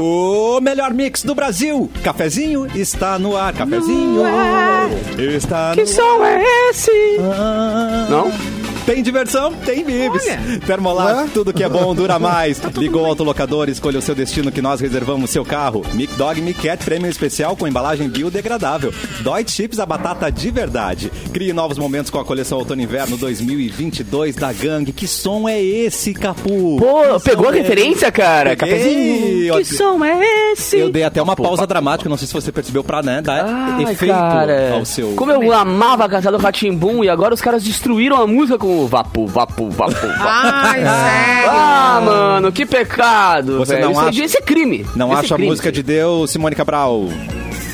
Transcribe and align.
O 0.00 0.60
melhor 0.60 0.92
mix 0.94 1.22
do 1.22 1.34
Brasil. 1.34 1.90
Cafezinho 2.02 2.66
está 2.74 3.18
no 3.18 3.36
ar. 3.36 3.52
Cafezinho 3.52 4.22
está 5.18 5.70
no 5.70 5.74
Que 5.76 5.86
som 5.86 6.24
é 6.24 6.42
esse? 6.70 6.90
Não? 8.08 8.57
Tem 8.88 9.02
diversão? 9.02 9.52
Tem 9.52 9.84
bibs. 9.84 10.24
Termolar, 10.66 11.28
tudo 11.34 11.52
que 11.52 11.62
é 11.62 11.68
bom 11.68 11.94
dura 11.94 12.16
mais. 12.18 12.58
Ligou 12.74 13.02
o 13.02 13.04
autolocador, 13.04 13.68
escolha 13.68 13.98
o 13.98 14.02
seu 14.02 14.14
destino 14.14 14.50
que 14.50 14.62
nós 14.62 14.80
reservamos 14.80 15.28
seu 15.28 15.44
carro. 15.44 15.84
Mic 15.92 16.14
Dog 16.14 16.40
Mic 16.40 16.58
Cat 16.62 16.82
Prêmio 16.82 17.06
Especial 17.10 17.54
com 17.54 17.68
embalagem 17.68 18.08
biodegradável. 18.08 18.90
Dói 19.20 19.44
Chips, 19.46 19.78
a 19.78 19.84
batata 19.84 20.32
de 20.32 20.50
verdade. 20.50 21.12
Crie 21.34 21.52
novos 21.52 21.76
momentos 21.76 22.10
com 22.10 22.18
a 22.18 22.24
coleção 22.24 22.56
Outono 22.56 22.80
Inverno 22.80 23.18
2022 23.18 24.36
da 24.36 24.54
Gang. 24.54 24.90
Que 24.90 25.06
som 25.06 25.46
é 25.46 25.62
esse, 25.62 26.14
Capu? 26.14 26.78
Pô, 26.78 27.18
Que 27.18 27.28
pegou 27.28 27.50
a 27.50 27.54
é 27.54 27.60
referência, 27.60 28.10
cara? 28.10 28.56
Peguei. 28.56 29.50
Que 29.50 29.64
som 29.66 30.02
é 30.02 30.52
esse? 30.52 30.78
Eu 30.78 30.90
dei 30.90 31.04
até 31.04 31.20
uma 31.20 31.36
pausa 31.36 31.66
dramática, 31.66 32.08
não 32.08 32.16
sei 32.16 32.26
se 32.26 32.32
você 32.32 32.50
percebeu, 32.50 32.82
pra 32.82 33.02
né, 33.02 33.20
dar 33.20 33.44
Ai, 33.44 33.82
efeito 33.82 34.14
cara. 34.14 34.76
ao 34.76 34.86
seu... 34.86 35.12
Como 35.12 35.30
eu 35.30 35.52
amava 35.52 36.08
Castelo 36.08 36.38
Ratimbum 36.38 37.04
e 37.04 37.10
agora 37.10 37.34
os 37.34 37.42
caras 37.42 37.62
destruíram 37.62 38.16
a 38.16 38.26
música 38.26 38.56
com 38.56 38.77
o 38.80 38.86
vapu, 38.86 39.26
vapu, 39.26 39.70
vapu. 39.70 39.92
vapu. 39.92 40.06
Ai, 40.20 40.80
sério. 40.80 41.50
Ah, 41.50 42.00
mano, 42.04 42.52
que 42.52 42.64
pecado, 42.66 43.58
Você 43.58 43.74
velho. 43.74 43.86
não 43.86 43.92
Isso, 43.92 44.00
é- 44.00 44.08
acha- 44.08 44.24
isso 44.24 44.38
é 44.38 44.40
crime. 44.40 44.86
Não 44.96 45.08
Isso 45.08 45.16
é 45.16 45.18
acha 45.20 45.34
a 45.34 45.36
crime, 45.36 45.50
música 45.50 45.72
de 45.72 45.82
Deus, 45.82 46.30
Simone 46.30 46.54
Cabral? 46.54 47.04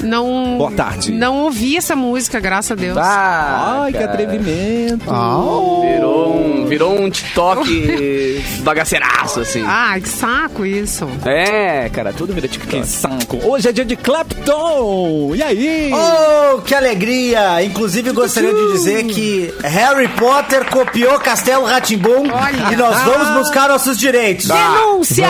Não. 0.05 0.59
Boa 0.59 0.71
tarde. 0.73 1.13
Não 1.13 1.43
ouvi 1.45 1.77
essa 1.77 1.97
música, 1.97 2.39
graças 2.39 2.73
a 2.73 2.75
Deus. 2.75 2.97
Ah, 2.97 3.83
Ai, 3.85 3.93
que 3.93 3.99
cara. 3.99 4.13
atrevimento. 4.13 5.05
Virou 5.07 6.37
um, 6.37 6.67
virou 6.67 7.01
um 7.01 7.11
TikTok 7.11 8.45
bagaceiraço, 8.61 9.41
assim. 9.41 9.63
Ai, 9.67 10.01
que 10.01 10.09
saco 10.09 10.65
isso. 10.65 11.09
É, 11.25 11.89
cara, 11.89 12.13
tudo 12.13 12.33
vira 12.35 12.47
TikTok. 12.49 12.83
Que 12.83 12.87
saco. 12.87 13.39
Hoje 13.45 13.69
é 13.69 13.73
dia 13.73 13.85
de 13.85 13.97
Clapton. 13.97 15.35
E 15.35 15.43
aí? 15.43 15.91
Oh, 15.93 16.61
que 16.63 16.75
alegria! 16.75 17.63
Inclusive, 17.63 18.13
gostaria 18.13 18.53
de 18.53 18.73
dizer 18.73 19.05
que 19.05 19.53
Harry 19.63 20.09
Potter 20.09 20.65
copiou 20.71 21.19
Castelo 21.19 21.65
Ratimbum 21.65 22.25
e 22.73 22.77
nós 22.77 23.01
vamos 23.03 23.29
buscar 23.39 23.69
nossos 23.69 23.99
direitos. 23.99 24.49
Denúncia! 24.49 25.29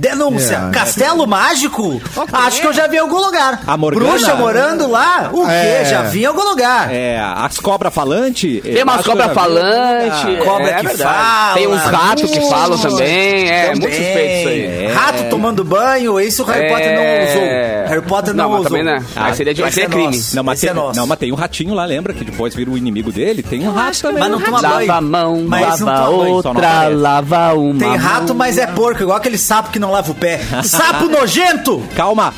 Denúncia. 0.00 0.68
É. 0.68 0.70
Castelo 0.72 1.26
Mágico? 1.26 2.00
Acho 2.32 2.60
que 2.62 2.66
eu 2.66 2.72
já 2.72 2.86
vi 2.86 2.96
em 2.96 3.00
algum 3.00 3.18
lugar. 3.18 3.60
A 3.66 3.76
Morgana? 3.76 4.08
Bruxa 4.12 4.34
morando 4.34 4.90
lá? 4.90 5.28
O 5.30 5.44
quê? 5.44 5.52
É. 5.52 5.84
Já 5.84 6.02
vi 6.02 6.22
em 6.22 6.24
algum 6.24 6.42
lugar. 6.42 6.90
É, 6.90 7.20
as 7.20 7.58
cobras 7.58 7.92
falantes. 7.92 8.62
Tem 8.62 8.82
umas 8.82 9.04
cobras 9.04 9.32
falantes. 9.34 10.44
Cobra 10.44 10.70
é, 10.70 10.74
que 10.80 10.86
verdade. 10.86 11.02
fala. 11.02 11.54
Tem 11.54 11.66
uns 11.66 11.82
ratos 11.82 12.30
que 12.30 12.40
falam 12.48 12.78
também. 12.78 13.50
É, 13.50 13.68
muito 13.74 13.94
suspeito 13.94 14.38
isso 14.40 14.48
aí. 14.48 14.84
É. 14.86 14.92
Rato 14.92 15.24
tomando 15.28 15.62
banho, 15.64 16.18
isso 16.18 16.42
o 16.42 16.46
Harry 16.46 16.64
É. 16.64 16.68
Potter 16.70 16.94
não 16.94 17.28
usou. 17.30 17.90
Harry 17.90 18.02
Potter 18.02 18.34
não, 18.34 18.44
Não, 18.44 18.52
usou. 18.52 18.64
também, 18.64 18.82
né? 18.84 19.04
Aí 19.16 19.34
seria 19.34 19.52
de- 19.52 19.62
é 19.62 19.70
crime. 19.70 20.06
nosso. 20.06 20.36
Não 20.36 20.42
mas, 20.42 20.60
tem, 20.60 20.70
é 20.70 20.72
nosso. 20.72 20.98
não, 20.98 21.06
mas 21.06 21.18
tem 21.18 21.30
um 21.30 21.34
ratinho 21.34 21.74
lá, 21.74 21.84
lembra? 21.84 22.14
Que 22.14 22.24
depois 22.24 22.54
vira 22.54 22.70
o 22.70 22.78
inimigo 22.78 23.12
dele. 23.12 23.42
Tem 23.42 23.66
um 23.68 23.72
rato 23.72 24.00
também. 24.00 24.20
Mas 24.20 24.30
não 24.30 24.40
toma 24.40 24.62
banho. 24.62 24.86
Lava 24.86 24.94
a 24.94 25.00
mão, 25.00 25.44
Mas 25.46 25.80
não 25.80 25.86
lava 25.86 26.08
outra, 26.08 26.88
lava 26.88 27.52
uma. 27.54 27.78
Tem 27.78 27.96
rato, 27.96 28.34
mas 28.34 28.56
é 28.58 28.66
porco, 28.66 29.02
igual 29.02 29.16
aquele 29.18 29.36
sapo 29.38 29.70
que 29.70 29.78
não 29.78 29.89
lava 29.90 30.10
o 30.10 30.14
pé. 30.14 30.40
Sapo 30.64 31.06
nojento! 31.08 31.82
Calma, 31.96 32.32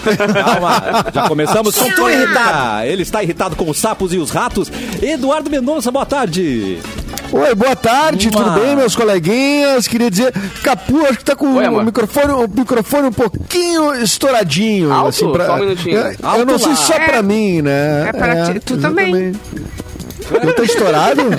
calma. 0.44 1.04
Já 1.12 1.28
começamos 1.28 1.74
com 1.76 1.86
Estou 1.86 2.10
irritado. 2.10 2.84
Ele 2.86 3.02
está 3.02 3.22
irritado 3.22 3.56
com 3.56 3.68
os 3.70 3.78
sapos 3.78 4.12
e 4.12 4.18
os 4.18 4.30
ratos. 4.30 4.70
Eduardo 5.00 5.50
Mendonça, 5.50 5.90
boa 5.90 6.06
tarde. 6.06 6.78
Oi, 7.32 7.54
boa 7.54 7.74
tarde, 7.74 8.28
Uma. 8.28 8.44
tudo 8.44 8.60
bem, 8.60 8.76
meus 8.76 8.94
coleguinhas? 8.94 9.88
Queria 9.88 10.10
dizer, 10.10 10.34
Capu, 10.62 11.00
acho 11.06 11.16
que 11.18 11.24
tá 11.24 11.34
com 11.34 11.54
Oi, 11.56 11.66
o 11.66 11.82
microfone, 11.82 12.32
o 12.32 12.46
microfone 12.46 13.08
um 13.08 13.12
pouquinho 13.12 13.94
estouradinho. 14.02 14.92
Alto? 14.92 15.08
assim, 15.08 15.32
pra, 15.32 15.46
Só 15.46 15.54
um 15.54 15.58
minutinho. 15.60 15.96
Eu, 15.96 16.14
eu 16.40 16.44
não 16.46 16.58
sei 16.58 16.68
lá. 16.68 16.76
se 16.76 16.86
só 16.86 16.92
É. 16.94 17.06
pra 17.08 17.22
mim, 17.22 17.62
né? 17.62 18.08
É 18.08 18.12
pra 18.12 18.52
ti- 18.52 18.60
tu 18.60 18.76
também. 18.76 19.32
Eu 20.30 20.54
tô 20.54 20.62
estourado? 20.62 21.22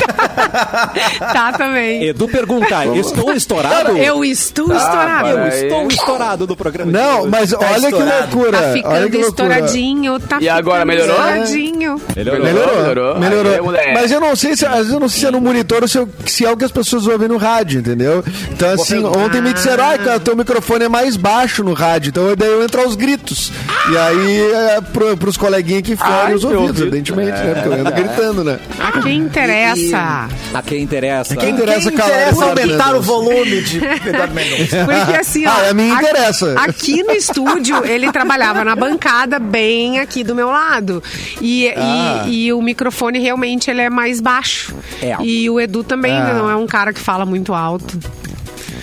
Tá 1.34 1.52
também. 1.54 2.04
Edu 2.08 2.28
pergunta, 2.28 2.86
estou 2.96 3.34
estourado? 3.34 3.98
Eu 3.98 4.24
estou 4.24 4.74
estourado. 4.76 5.28
Eu 5.38 5.48
estou 5.48 5.88
estourado 5.88 6.48
do 6.48 6.56
programa. 6.56 6.92
Não, 6.92 7.28
mas 7.30 7.54
olha 7.54 7.80
que 7.80 7.86
estourado. 7.88 8.36
loucura. 8.36 8.52
Tá 8.52 8.64
olha 8.66 8.74
ficando 8.74 9.10
que 9.10 9.18
loucura. 9.18 9.28
estouradinho, 9.28 10.20
tá 10.20 10.38
E 10.42 10.50
agora, 10.50 10.86
melhorou? 10.86 11.16
Estouradinho. 11.16 12.02
Melhorou. 12.16 12.44
Melhorou, 12.46 13.20
Melhorou. 13.20 13.20
melhorou. 13.20 13.94
Mas 13.94 14.12
eu 14.12 14.20
não 14.20 14.36
sei 14.36 14.56
se, 14.56 14.66
às 14.66 14.78
vezes 14.78 14.92
eu 14.94 15.00
não 15.00 15.10
sei 15.10 15.20
se 15.22 15.26
é 15.28 15.32
no 15.32 15.42
monitor 15.42 15.82
ou 15.82 15.88
se, 15.88 15.98
eu- 15.98 16.10
se 16.26 16.46
é 16.46 16.52
o 16.52 16.58
que 16.58 16.66
as 16.66 16.72
pessoas 16.72 17.08
ouvem 17.08 17.28
no 17.28 17.38
rádio, 17.38 17.80
entendeu? 17.80 18.24
Então, 18.52 18.70
assim, 18.72 19.04
ontem 19.04 19.42
me 19.42 19.54
disseram, 19.54 19.84
ah, 19.92 19.98
cara, 19.98 20.20
teu 20.20 20.36
microfone 20.36 20.86
é 20.86 20.90
mais 20.90 21.16
baixo 21.16 21.64
no 21.64 21.74
rádio, 21.74 22.10
então 22.10 22.36
daí 22.38 22.50
eu 22.50 22.64
entro 22.64 22.82
aos 22.82 22.96
gritos. 22.96 23.52
E 23.92 23.98
aí, 23.98 24.42
é, 24.54 24.82
pro, 24.82 25.16
pros 25.18 25.38
coleguinhas 25.38 25.84
que 25.84 25.96
foram 25.96 26.34
os 26.36 26.44
ouvidos, 26.44 26.68
Deus. 26.76 26.82
evidentemente, 26.82 27.32
né? 27.32 27.54
Porque 27.56 27.68
eu 27.70 27.74
ando 27.74 27.92
gritando, 27.92 28.44
né? 28.44 28.60
A 28.79 29.01
quem 29.01 29.17
interessa. 29.19 30.28
A 30.53 30.61
quem 30.61 30.81
interessa. 30.84 31.35
Quem 31.35 31.45
Quem 31.45 31.56
interessa 31.56 31.89
interessa, 31.89 32.09
calar 32.11 32.28
essa 32.29 32.45
aumentar 32.45 32.95
o 32.95 33.01
volume 33.01 33.61
de 33.61 33.78
Eduardo 33.78 34.34
Mendonça? 34.35 34.85
Porque 34.85 35.16
assim, 35.17 35.45
ó. 35.45 35.50
Ah, 35.51 35.69
a 35.69 35.73
mim 35.73 35.91
aqui- 35.91 36.06
interessa. 36.06 36.56
Aqui 36.59 37.03
no 37.03 37.11
estúdio, 37.11 37.85
ele 37.85 38.11
trabalhava 38.11 38.63
na 38.63 38.75
bancada 38.75 39.39
bem 39.39 40.00
aqui 40.00 40.23
do 40.23 40.35
meu 40.35 40.47
lado. 40.47 41.01
E, 41.41 41.69
Ah. 41.75 42.25
e, 42.28 42.45
e 42.47 42.53
o 42.53 42.61
microfone 42.61 43.19
realmente 43.19 43.69
ele 43.69 43.81
é 43.81 43.89
mais 43.89 44.19
baixo. 44.19 44.75
É. 45.01 45.16
E 45.22 45.50
o 45.50 45.59
Edu 45.59 45.84
também 45.84 46.11
Ah. 46.13 46.34
não 46.34 46.50
é 46.50 46.55
um 46.55 46.67
cara 46.67 46.91
que 46.94 47.00
fala 47.00 47.25
muito 47.25 47.53
alto. 47.53 47.97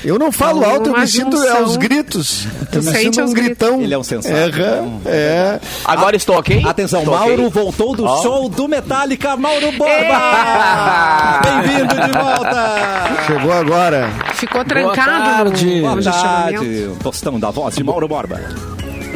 Eu 0.05 0.19
não 0.19 0.33
falo 0.33 0.61
Então, 0.61 0.71
alto, 0.71 0.91
eu 0.91 0.99
me 0.99 1.07
sinto 1.07 1.37
junção. 1.37 1.57
aos 1.59 1.77
gritos. 1.77 2.47
Eu 2.73 2.83
me 2.83 2.91
sinto 2.93 3.21
aos 3.21 3.31
um 3.31 3.35
gritão. 3.35 3.81
Ele 3.83 3.93
é 3.95 3.99
um 3.99 4.03
sensato. 4.03 4.35
É, 4.35 4.83
é. 5.07 5.61
Agora 5.85 6.17
estou 6.17 6.37
ok? 6.39 6.63
Atenção, 6.67 7.01
Estou 7.01 7.15
Mauro 7.15 7.47
ok? 7.47 7.49
voltou 7.51 7.95
do 7.97 8.05
Ó. 8.05 8.23
show 8.23 8.49
do 8.49 8.67
Metallica, 8.69 9.37
Mauro 9.37 9.73
Borba! 9.73 9.93
É. 9.93 11.41
Bem-vindo 11.67 11.95
de 11.95 12.19
volta! 12.19 13.25
Chegou 13.27 13.53
agora. 13.53 14.11
Ficou 14.35 14.65
trancado 14.65 15.51
tarde. 15.51 15.81
no 15.81 15.81
Boa 15.83 16.03
tarde, 16.03 16.91
tostão 17.03 17.39
da 17.39 17.51
voz 17.51 17.75
de 17.75 17.85
Mauro 17.85 18.09
Borba. 18.09 18.41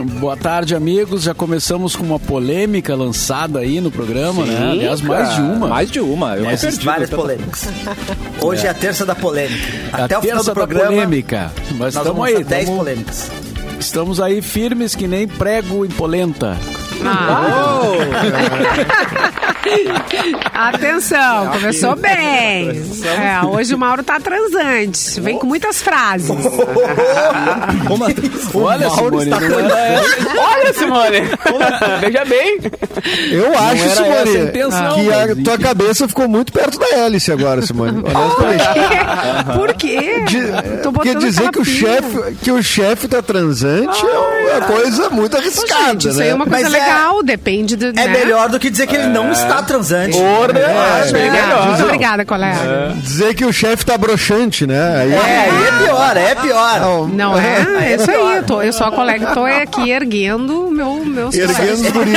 Boa 0.02 0.36
tarde, 0.36 0.74
amigos. 0.74 1.22
Já 1.22 1.34
começamos 1.34 1.94
com 1.96 2.04
uma 2.04 2.18
polêmica 2.18 2.94
lançada 2.94 3.60
aí 3.60 3.80
no 3.80 3.90
programa, 3.90 4.44
né? 4.44 4.70
Aliás, 4.72 5.00
mais 5.00 5.34
de 5.34 5.40
uma. 5.40 5.68
Mais 5.68 5.90
de 5.90 6.00
uma, 6.00 6.34
eu 6.36 6.44
tô 6.44 6.50
Essas 6.50 6.60
perdido. 6.70 6.84
várias 6.84 7.10
tô- 7.10 7.16
polêmicas. 7.16 7.68
Hoje 8.40 8.66
é 8.66 8.70
a 8.70 8.74
terça 8.74 9.06
da 9.06 9.14
polêmica. 9.14 9.62
Até 9.92 10.14
a 10.14 10.18
o 10.18 10.22
final 10.22 10.36
terça 10.38 10.42
do 10.42 10.46
da 10.46 10.54
programa, 10.54 10.86
polêmica. 10.92 11.50
Mas 11.72 11.94
nós 11.94 11.96
estamos 11.96 12.24
aí, 12.26 12.36
aí, 12.36 12.44
10 12.44 12.64
tamo- 12.66 12.76
polêmicas. 12.78 13.30
estamos 13.80 14.20
aí 14.20 14.42
firmes 14.42 14.94
que 14.94 15.06
nem 15.06 15.28
prego 15.28 15.84
em 15.84 15.88
polenta. 15.90 16.56
Ah. 17.04 17.82
Atenção, 20.52 21.48
começou 21.52 21.96
bem. 21.96 22.70
É, 23.04 23.44
hoje 23.46 23.74
o 23.74 23.78
Mauro 23.78 24.02
tá 24.02 24.20
transante. 24.20 25.20
Vem 25.20 25.38
com 25.38 25.46
muitas 25.46 25.82
frases. 25.82 26.28
Como 27.86 28.04
Olha, 28.66 28.88
Mauro 28.88 29.20
Simone, 29.20 29.24
está 29.24 29.40
não 29.40 29.60
era 29.60 29.78
essa, 29.78 30.38
Olha, 30.38 30.74
Simone. 30.74 31.20
Veja 32.00 32.24
bem. 32.24 32.58
Eu 33.30 33.58
acho, 33.58 33.82
era 33.82 33.94
Simone, 33.96 34.14
essa 34.16 34.38
a 34.38 34.42
intenção, 34.42 34.94
que 34.94 35.12
a 35.12 35.44
tua 35.44 35.58
cabeça 35.58 36.08
ficou 36.08 36.28
muito 36.28 36.52
perto 36.52 36.78
da 36.78 36.86
hélice 36.96 37.32
agora, 37.32 37.62
Simone. 37.62 38.02
Honestamente. 38.04 38.64
Por 39.56 39.74
quê? 39.74 40.24
De- 40.28 40.44
Tô 40.82 40.92
porque 40.92 41.08
botando 41.14 41.24
dizer 41.24 41.50
que 41.50 41.58
o 41.60 41.64
chefe 41.64 42.34
que 42.42 42.50
o 42.50 42.62
chefe 42.62 43.08
tá 43.08 43.22
transante 43.22 44.04
é 44.04 44.56
uma 44.58 44.66
coisa 44.66 45.10
muito 45.10 45.36
arriscada, 45.36 45.92
Gente, 45.92 46.08
isso 46.08 46.18
né? 46.18 46.24
aí 46.24 46.30
é 46.30 46.34
uma 46.34 46.46
coisa 46.46 46.68
Mas 46.68 46.74
é- 46.74 46.78
legal, 46.78 47.22
depende 47.22 47.76
do. 47.76 47.86
É 47.88 47.92
né? 47.92 48.08
melhor 48.08 48.48
do 48.48 48.58
que 48.60 48.70
dizer 48.70 48.86
que 48.86 48.94
ele 48.96 49.06
não 49.08 49.32
está 49.32 49.53
transante. 49.62 50.16
Porra, 50.16 50.58
É, 50.58 51.12
melhor. 51.12 51.68
Muito 51.68 51.82
obrigada, 51.84 52.24
colega. 52.24 52.94
Dizer 52.96 53.34
que 53.34 53.44
o 53.44 53.52
chefe 53.52 53.84
tá 53.86 53.96
broxante, 53.96 54.66
né? 54.66 54.96
Aí, 55.00 55.12
É, 55.12 55.16
aí 55.16 55.66
é 55.66 55.84
pior, 55.84 56.16
é 56.16 56.34
pior. 56.34 56.80
Não, 56.80 57.08
Não 57.08 57.38
é? 57.38 57.66
É 57.80 57.92
é 57.92 57.96
isso 57.96 58.10
aí. 58.10 58.36
Eu, 58.36 58.42
tô, 58.44 58.62
eu 58.62 58.72
sou 58.72 58.86
a 58.86 58.92
colega 58.92 59.26
que 59.26 59.34
tô 59.34 59.44
aqui 59.44 59.90
erguendo 59.90 60.66
o 60.68 60.70
meu, 60.70 61.04
meus 61.04 61.34
Erguendo 61.34 61.72
os 61.74 61.90
guri. 61.90 62.12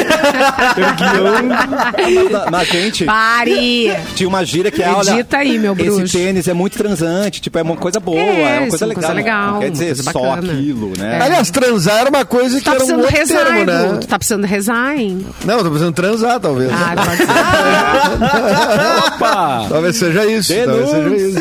Mas, 2.31 2.51
mas, 2.51 2.67
gente, 2.67 3.05
Pare! 3.05 3.93
tinha 4.15 4.27
uma 4.27 4.43
gíria 4.45 4.71
que 4.71 4.81
é, 4.83 4.89
olha, 4.89 5.11
Edita 5.11 5.37
aí, 5.37 5.57
meu 5.59 5.75
bruxo. 5.75 6.01
esse 6.03 6.17
tênis 6.17 6.47
é 6.47 6.53
muito 6.53 6.77
transante, 6.77 7.41
tipo, 7.41 7.57
é 7.57 7.61
uma 7.61 7.75
coisa 7.75 7.99
boa, 7.99 8.19
É, 8.19 8.55
é, 8.57 8.59
uma 8.59 8.67
coisa 8.69 8.85
é 8.85 8.87
legal. 8.87 9.01
coisa 9.03 9.13
legal, 9.13 9.51
Não 9.53 9.59
quer 9.59 9.71
dizer 9.71 9.85
coisa 9.95 10.11
só 10.11 10.33
aquilo, 10.33 10.93
né? 10.97 11.19
Aliás, 11.21 11.49
transar 11.51 11.97
era 11.99 12.09
uma 12.09 12.25
coisa 12.25 12.57
que 12.59 12.63
Tá 12.65 12.71
era 12.71 12.83
um 12.83 12.87
precisando 12.87 13.03
outro 13.05 13.27
termo, 13.27 13.65
né? 13.65 13.97
Tu 14.01 14.07
tá 14.07 14.17
precisando 14.17 14.45
rezar, 14.45 14.95
hein? 14.97 15.25
Não, 15.45 15.57
tô 15.59 15.65
precisando 15.65 15.93
transar, 15.93 16.39
talvez. 16.39 16.71
Ah, 16.71 16.93
pode 16.95 17.17
ser. 17.17 17.26
Opa! 19.07 19.65
Talvez 19.69 19.97
seja 19.97 20.25
isso. 20.25 20.53
Talvez 20.65 20.89
seja 20.89 21.15
isso. 21.15 21.39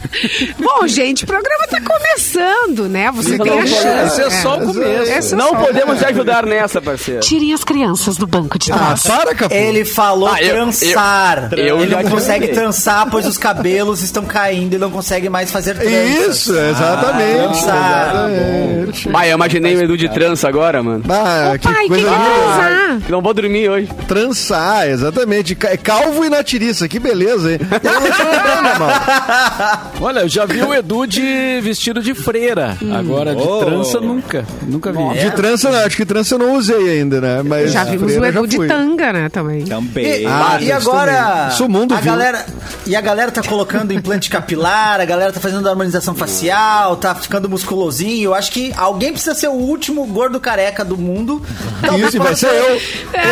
Bom, 0.58 0.86
gente, 0.86 1.24
o 1.24 1.26
programa 1.26 1.66
tá 1.68 1.80
começando, 1.80 2.88
né? 2.88 3.10
Você 3.12 3.38
tem 3.38 3.58
a 3.60 3.66
chance. 3.66 4.20
Esse 4.20 4.22
é 4.22 4.30
só 4.42 4.56
o 4.58 4.66
começo. 4.66 5.10
Esse 5.12 5.34
é 5.34 5.36
Não 5.36 5.50
só- 5.50 5.56
podemos 5.56 5.98
te 5.98 6.04
ajudar 6.06 6.46
nessa, 6.46 6.80
parceiro. 6.80 7.20
Tirem 7.20 7.52
as 7.52 7.64
crianças 7.64 8.16
do 8.16 8.26
banco 8.26 8.58
de 8.58 8.72
Ah, 8.72 8.76
trás. 8.76 9.02
para, 9.02 9.34
Capu. 9.34 9.54
Ele 9.54 9.84
falou 9.84 10.28
Ah, 10.28 10.42
eu- 10.42 10.54
trançar. 10.54 11.48
eu- 11.52 11.58
eu 11.58 11.80
ele 11.82 11.90
já 11.90 12.02
não 12.02 12.10
consegue 12.10 12.46
tirei. 12.46 12.54
trançar, 12.60 13.06
pois 13.10 13.26
os 13.26 13.36
cabelos 13.38 14.02
estão 14.02 14.24
caindo 14.24 14.74
e 14.74 14.78
não 14.78 14.90
consegue 14.90 15.28
mais 15.28 15.50
fazer 15.50 15.74
tranças. 15.74 16.36
Isso, 16.36 16.56
exatamente. 16.56 17.42
trançar. 17.62 18.30
exatamente. 18.30 19.08
Pai, 19.08 19.30
eu 19.30 19.34
imaginei 19.34 19.76
o 19.76 19.82
Edu 19.82 19.96
de 19.96 20.08
trança 20.08 20.48
agora, 20.48 20.82
mano. 20.82 21.04
Ah, 21.08 21.52
Ô, 21.54 21.58
pai, 21.58 21.58
quem 21.58 21.88
coisa 21.88 22.04
linda. 22.08 22.16
transar? 22.18 22.98
Não 23.08 23.20
vou 23.22 23.34
dormir 23.34 23.68
hoje. 23.68 23.88
Trançar, 24.08 24.88
exatamente. 24.88 25.54
Ca- 25.54 25.70
é 25.70 25.76
Calvo 25.76 26.24
e 26.24 26.30
na 26.30 26.42
tiriça, 26.42 26.88
que 26.88 26.98
beleza, 26.98 27.52
hein? 27.52 27.58
Eu 27.62 28.00
não 28.00 28.10
tô 28.10 28.22
lembrando, 28.22 28.78
mal. 28.78 28.90
Olha, 30.00 30.20
eu 30.20 30.28
já 30.28 30.44
vi 30.44 30.62
o 30.62 30.74
Edu 30.74 31.06
de 31.06 31.60
vestido 31.62 32.02
de 32.02 32.14
freira. 32.14 32.76
Agora, 32.98 33.34
de 33.34 33.42
Oh. 33.42 33.64
trança, 33.64 34.00
nunca. 34.00 34.44
Nunca 34.62 34.92
vi. 34.92 35.18
De 35.20 35.30
trança, 35.32 35.70
não, 35.70 35.78
acho 35.80 35.96
que 35.96 36.04
trança 36.04 36.34
eu 36.34 36.38
não 36.38 36.54
usei 36.54 36.98
ainda, 36.98 37.20
né? 37.20 37.42
Mas 37.42 37.72
Já 37.72 37.84
vimos 37.84 38.12
freira 38.14 38.40
o 38.40 38.44
Edu 38.44 38.46
de 38.46 38.66
tanga, 38.68 39.12
né, 39.12 39.28
também. 39.28 39.64
Também. 39.64 40.22
E, 40.22 40.26
Ah, 40.26 40.58
e 40.60 40.64
isso 40.64 40.74
agora. 40.74 41.48
Isso 41.52 41.68
mundo 41.68 41.94
a 41.94 41.96
viu. 42.00 42.12
galera 42.12 42.44
e 42.86 42.94
a 42.94 43.00
galera 43.00 43.30
tá 43.32 43.42
colocando 43.42 43.92
implante 43.92 44.28
capilar, 44.30 45.00
a 45.00 45.04
galera 45.04 45.32
tá 45.32 45.40
fazendo 45.40 45.68
harmonização 45.68 46.14
facial, 46.14 46.96
tá 46.96 47.14
ficando 47.14 47.48
musculosinho. 47.48 48.24
Eu 48.30 48.34
acho 48.34 48.50
que 48.52 48.72
alguém 48.76 49.12
precisa 49.12 49.34
ser 49.34 49.48
o 49.48 49.52
último 49.54 50.04
gordo 50.06 50.38
careca 50.38 50.84
do 50.84 50.96
mundo. 50.98 51.42
Talvez 51.80 52.08
Isso, 52.14 52.22
vai 52.22 52.34
ser 52.36 52.46
eu. 52.48 52.80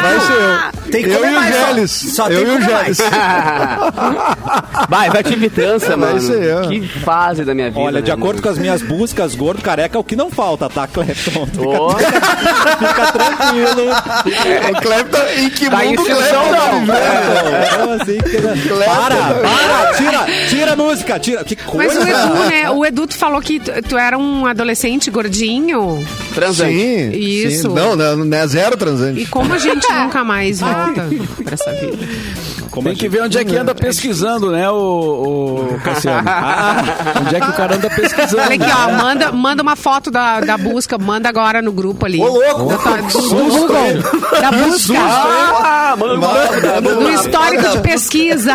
Vai 0.02 0.20
ser 0.20 0.32
eu. 0.32 0.90
Tem 0.90 1.02
que 1.04 1.10
eu 1.10 1.24
e 1.24 1.28
o 1.28 1.34
mais, 1.34 1.90
só- 1.92 2.28
eu 2.28 2.44
tem 2.44 2.44
que 2.46 2.50
e 2.52 2.56
o 2.56 2.60
Gélis. 2.62 2.98
Vai, 4.88 5.08
vai 5.10 5.22
tive 5.22 5.48
trança, 5.50 5.88
Vai 5.88 5.96
mano. 5.96 6.20
ser 6.20 6.42
eu. 6.44 6.68
Que 6.68 6.80
fase 7.00 7.44
da 7.44 7.54
minha 7.54 7.68
vida. 7.70 7.80
Olha, 7.80 8.02
de 8.02 8.08
né, 8.10 8.14
acordo 8.14 8.40
com 8.42 8.48
as 8.48 8.58
minhas 8.58 8.82
buscas, 8.82 9.34
gordo 9.34 9.62
careca 9.62 9.96
é 9.96 10.00
o 10.00 10.04
que 10.04 10.14
não 10.16 10.30
falta, 10.30 10.68
tá, 10.68 10.86
Clepton? 10.86 11.46
Ô, 11.58 11.90
Fica 11.98 13.12
tranquilo. 13.12 13.90
O 14.70 14.80
Clepton, 14.80 15.22
em 15.38 15.50
que 15.50 15.70
Tá 15.70 15.76
mundo 15.78 16.04
Clepton 16.04 16.50
não. 16.52 16.80
vive? 16.80 16.92
Então, 17.72 17.92
assim, 17.92 18.18
que- 18.18 18.84
Para, 18.84 19.16
para, 19.34 19.94
tira, 19.96 20.26
tira 20.48 20.72
a 20.72 20.76
música, 20.76 21.18
tira. 21.18 21.44
Que 21.44 21.56
Mas 21.56 21.66
coisa. 21.96 22.00
o 22.00 22.08
Edu, 22.08 22.34
né? 22.50 22.70
O 22.70 22.84
Edu, 22.84 23.06
tu 23.06 23.16
falou 23.16 23.40
que 23.40 23.60
tu, 23.60 23.70
tu 23.88 23.96
era 23.98 24.16
um 24.18 24.46
adolescente 24.46 25.10
gordinho. 25.10 26.04
transante. 26.34 26.72
Sim, 26.74 27.10
Isso. 27.12 27.68
sim. 27.68 27.74
Não, 27.74 27.94
não, 27.96 28.16
não 28.24 28.36
é 28.36 28.46
zero 28.46 28.76
transante. 28.76 29.20
E 29.20 29.26
como 29.26 29.54
a 29.54 29.58
gente 29.58 29.86
nunca 29.92 30.24
mais 30.24 30.60
volta 30.60 31.06
pra 31.42 31.54
essa 31.54 31.70
vida. 31.72 31.98
Como 32.74 32.88
Tem 32.88 32.96
que 32.96 33.08
ver 33.08 33.22
onde 33.22 33.38
é 33.38 33.44
que 33.44 33.56
anda 33.56 33.72
pesquisando, 33.72 34.50
né, 34.50 34.68
o, 34.68 34.74
o 35.76 35.80
Cassiano? 35.84 36.28
onde 37.24 37.36
é 37.36 37.40
que 37.40 37.48
o 37.48 37.52
cara 37.52 37.76
anda 37.76 37.88
pesquisando? 37.88 38.42
Olha 38.42 38.54
aqui, 38.56 38.66
ó, 38.68 38.92
manda, 39.00 39.30
manda 39.30 39.62
uma 39.62 39.76
foto 39.76 40.10
da, 40.10 40.40
da 40.40 40.58
busca, 40.58 40.98
manda 40.98 41.28
agora 41.28 41.62
no 41.62 41.70
grupo 41.70 42.04
ali. 42.04 42.20
Ô, 42.20 42.26
louco! 42.26 42.64
Da, 42.70 42.78
tua- 42.78 42.96
do, 42.96 43.20
do 43.28 43.44
Google, 43.44 44.02
da 44.40 44.50
busca. 44.58 44.94
Ah, 44.98 45.94
Do 46.82 47.10
histórico 47.12 47.68
de 47.68 47.78
pesquisa. 47.78 48.54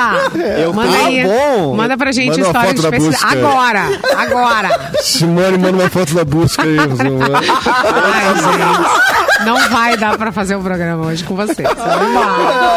manda 0.75 0.98
Ah, 0.98 1.06
aí. 1.06 1.24
bom. 1.24 1.75
Manda 1.77 1.98
pra 1.98 2.12
gente 2.12 2.31
Manda 2.31 2.42
o 2.42 2.45
histórico 2.48 2.75
de 2.75 2.81
da 2.81 2.89
pesquisa. 2.89 3.12
busca. 3.12 3.31
Agora, 3.31 3.83
agora. 4.18 4.92
Simone, 5.01 5.57
manda 5.57 5.77
uma 5.77 5.89
foto 5.89 6.13
da 6.13 6.25
busca 6.25 6.63
aí. 6.63 6.75
Ai, 6.83 8.36
gente. 8.36 9.29
Não 9.45 9.69
vai 9.69 9.95
dar 9.97 10.18
pra 10.18 10.31
fazer 10.31 10.56
o 10.56 10.62
programa 10.62 11.06
hoje 11.07 11.24
com 11.24 11.36
vocês. 11.36 11.57
Vamos 11.68 12.09
embora. 12.09 12.69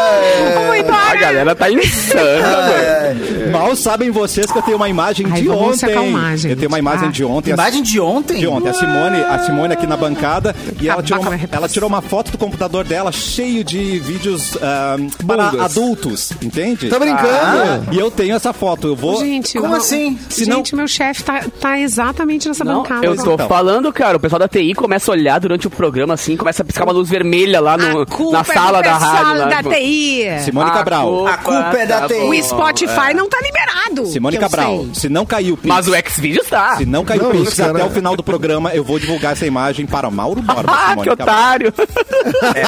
Vamos 0.55 0.93
A 0.93 1.15
galera 1.15 1.55
tá 1.55 1.69
insana, 1.71 2.61
velho. 2.67 3.51
Mal 3.51 3.75
sabem 3.75 4.09
vocês 4.11 4.51
que 4.51 4.57
eu 4.57 4.61
tenho 4.61 4.77
uma 4.77 4.89
imagem 4.89 5.27
Ai, 5.29 5.41
de 5.41 5.47
vamos 5.47 5.79
se 5.79 5.85
ontem. 5.85 5.93
acalmar, 5.95 6.37
gente. 6.37 6.51
Eu 6.51 6.57
tenho 6.57 6.67
uma 6.69 6.79
imagem 6.79 7.07
Ah. 7.07 7.11
de 7.11 7.23
ontem. 7.23 7.51
a- 7.51 7.53
Imagem 7.53 7.83
de 7.83 7.99
ontem? 7.99 8.39
De 8.39 8.47
ontem, 8.47 8.69
a 8.69 8.73
Simone, 8.73 9.21
a 9.21 9.39
Simone 9.39 9.73
aqui 9.73 9.85
na 9.87 9.95
bancada 9.97 10.55
e 10.81 10.87
ela 10.89 10.93
Acabar 10.99 11.03
tirou, 11.03 11.19
com 11.19 11.25
a 11.25 11.29
uma, 11.29 11.35
reputação. 11.35 11.57
ela 11.59 11.69
tirou 11.69 11.89
uma 11.89 12.01
foto 12.01 12.31
do 12.31 12.37
computador 12.37 12.83
dela 12.83 13.11
cheio 13.11 13.63
de 13.63 13.99
vídeos 13.99 14.57
ah, 14.61 14.95
para 15.27 15.49
Bundas. 15.51 15.61
adultos, 15.77 16.31
entende? 16.41 16.89
Tá 16.89 16.97
brincando? 16.99 17.87
E 17.91 17.99
eu 17.99 18.09
tenho 18.09 18.35
essa 18.35 18.53
foto, 18.53 18.87
eu 18.87 18.95
vou. 18.95 19.19
Gente, 19.19 19.53
Como 19.57 19.69
não- 19.69 19.77
assim? 19.77 20.17
Se 20.29 20.45
gente, 20.45 20.75
meu 20.75 20.87
chefe 20.87 21.23
tá, 21.23 21.43
tá 21.59 21.79
exatamente 21.79 22.47
nessa 22.47 22.63
Não, 22.63 22.81
bancada. 22.83 23.05
eu 23.05 23.15
tô 23.15 23.33
Então. 23.33 23.47
falando, 23.47 23.91
cara, 23.93 24.17
o 24.17 24.19
pessoal 24.19 24.39
da 24.39 24.47
TI 24.47 24.73
começa 24.73 25.11
a 25.11 25.13
olhar 25.13 25.39
durante 25.39 25.67
o 25.67 25.69
programa 25.69 26.13
assim, 26.15 26.35
começa 26.37 26.52
a 26.61 26.65
piscar 26.65 26.83
uma 26.83 26.93
luz 26.93 27.09
vermelha 27.09 27.59
lá 27.59 27.77
no, 27.77 28.01
A 28.01 28.05
culpa 28.05 28.37
na 28.37 28.43
sala 28.43 28.79
é 28.79 28.81
do 28.81 28.85
da 28.85 28.97
rádio. 28.97 29.39
lá, 29.39 29.45
da 29.47 29.57
tipo, 29.57 29.69
TI. 29.71 30.25
Simone 30.45 30.71
Cabral. 30.71 31.27
A 31.27 31.37
culpa 31.37 31.77
é 31.77 31.85
da 31.85 32.01
tá 32.01 32.07
TI. 32.07 32.15
O 32.15 32.43
Spotify 32.43 33.13
não 33.15 33.27
tá 33.29 33.37
liberado. 33.41 34.05
Simone 34.07 34.37
Cabral, 34.37 34.85
sei. 34.85 34.93
se 34.93 35.09
não 35.09 35.25
cair 35.25 35.51
o 35.51 35.57
Pix, 35.57 35.67
Mas 35.67 35.87
o 35.87 35.91
Xvideos 36.09 36.47
tá. 36.47 36.77
se 36.77 36.85
não 36.85 37.03
cair 37.05 37.21
Não, 37.21 37.29
o 37.29 37.31
Pix 37.31 37.53
cara- 37.55 37.71
até 37.71 37.83
o 37.83 37.89
final 37.89 38.15
do 38.15 38.23
programa, 38.23 38.71
eu 38.73 38.83
vou 38.83 38.99
divulgar 38.99 39.33
essa 39.33 39.45
imagem 39.45 39.85
para 39.85 40.09
Mauro 40.09 40.41
Borba. 40.41 40.73
Ah, 40.85 40.95
que 40.97 41.05
Cabral. 41.09 41.27
otário. 41.27 41.73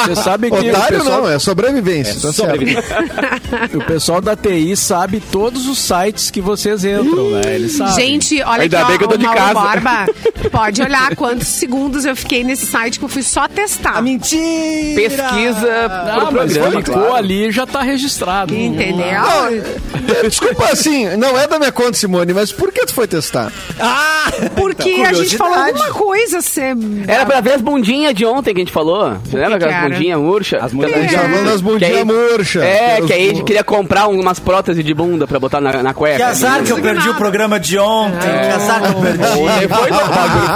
Você 0.06 0.16
sabe 0.16 0.50
que 0.50 0.56
o 0.58 0.70
Otário 0.70 0.98
pessoal, 1.00 1.22
não, 1.24 1.30
é 1.30 1.40
sobrevivência. 1.40 2.14
tá 2.16 2.20
certo. 2.34 2.36
Sobrevivente. 2.36 2.88
o 3.78 3.84
pessoal 3.86 4.22
da 4.22 4.36
TI 4.36 4.76
sabe 4.76 5.20
todos 5.20 5.68
os 5.68 5.78
sites 5.80 6.30
que 6.32 6.40
vocês 6.42 6.86
entram, 6.86 7.32
né? 7.32 7.42
Eles 7.56 7.74
sabem. 7.78 7.94
Gente, 7.96 8.42
olha 8.44 8.64
Ainda 8.64 8.80
aqui, 8.80 8.88
bem 8.88 8.96
ó, 8.96 8.98
que 9.00 9.04
eu 9.04 9.08
tô 9.10 9.16
o 9.16 9.18
de 9.18 9.26
Mauro 9.26 9.40
casa. 9.40 9.54
Borba, 9.60 10.06
pode 10.52 10.82
olhar 10.82 11.16
quantos 11.16 11.48
segundos 11.48 12.06
eu 12.06 12.16
fiquei 12.16 12.44
nesse 12.44 12.66
site 12.68 13.00
que 13.00 13.06
eu 13.06 13.10
fui 13.10 13.24
só 13.24 13.48
testar. 13.48 13.75
A 13.84 14.02
mentira! 14.02 14.96
Pesquisa 14.96 15.86
Ah, 15.88 16.26
pro 16.28 16.32
mas 16.34 16.54
programa. 16.54 16.82
clicou 16.84 17.02
claro. 17.04 17.16
ali 17.16 17.52
já 17.52 17.66
tá 17.66 17.82
registrado. 17.82 18.54
Entendeu? 18.56 19.06
Não, 19.22 20.22
desculpa, 20.30 20.66
assim, 20.72 21.16
não 21.18 21.38
é 21.40 21.48
da 21.48 21.58
minha 21.60 21.72
conta, 21.72 21.94
Simone, 21.94 22.34
mas 22.34 22.52
por 22.52 22.72
que 22.72 22.86
tu 22.86 22.94
foi 22.94 23.08
testar? 23.08 23.52
Ah! 23.80 24.32
Porque 24.56 25.04
a 25.08 25.14
gente 25.14 25.38
falou 25.38 25.56
alguma 25.56 25.90
coisa. 25.92 26.42
Você... 26.42 26.74
Era 27.08 27.26
pra 27.26 27.40
ver 27.42 27.54
as 27.54 27.62
bundinhas 27.62 28.14
de 28.14 28.26
ontem 28.26 28.54
que 28.54 28.62
a 28.62 28.64
gente 28.64 28.72
falou. 28.74 29.16
Você 29.24 29.38
lembra 29.38 29.58
que 29.60 29.66
aquelas 29.66 29.92
bundinhas 29.92 30.20
murchas? 30.20 30.64
As 30.64 30.70
Que 30.72 30.76
mulheres- 30.76 30.98
a 30.98 31.02
gente- 31.02 31.12
Já 31.12 31.20
falando 31.20 31.46
das 31.46 31.46
que 31.46 31.50
aí- 31.56 31.62
bundinhas 31.62 32.04
murchas. 32.06 32.64
É, 32.64 33.02
que 33.06 33.14
aí 33.14 33.26
a 33.26 33.28
gente 33.30 33.44
queria 33.44 33.64
comprar 33.64 34.08
umas 34.08 34.40
próteses 34.40 34.84
de 34.84 34.94
bunda 34.94 35.26
pra 35.28 35.40
botar 35.40 35.62
na, 35.62 35.82
na 35.84 35.94
cueca. 35.94 36.18
Que 36.18 36.24
azar 36.24 36.64
que 36.64 36.72
eu 36.72 36.80
perdi 36.80 37.10
o 37.10 37.16
programa 37.16 37.60
de 37.60 37.78
ontem. 37.78 38.20
Que 38.20 38.54
azar 38.56 38.82
que 38.82 38.88
eu 38.88 39.02
perdi. 39.02 39.68
foi, 39.68 39.92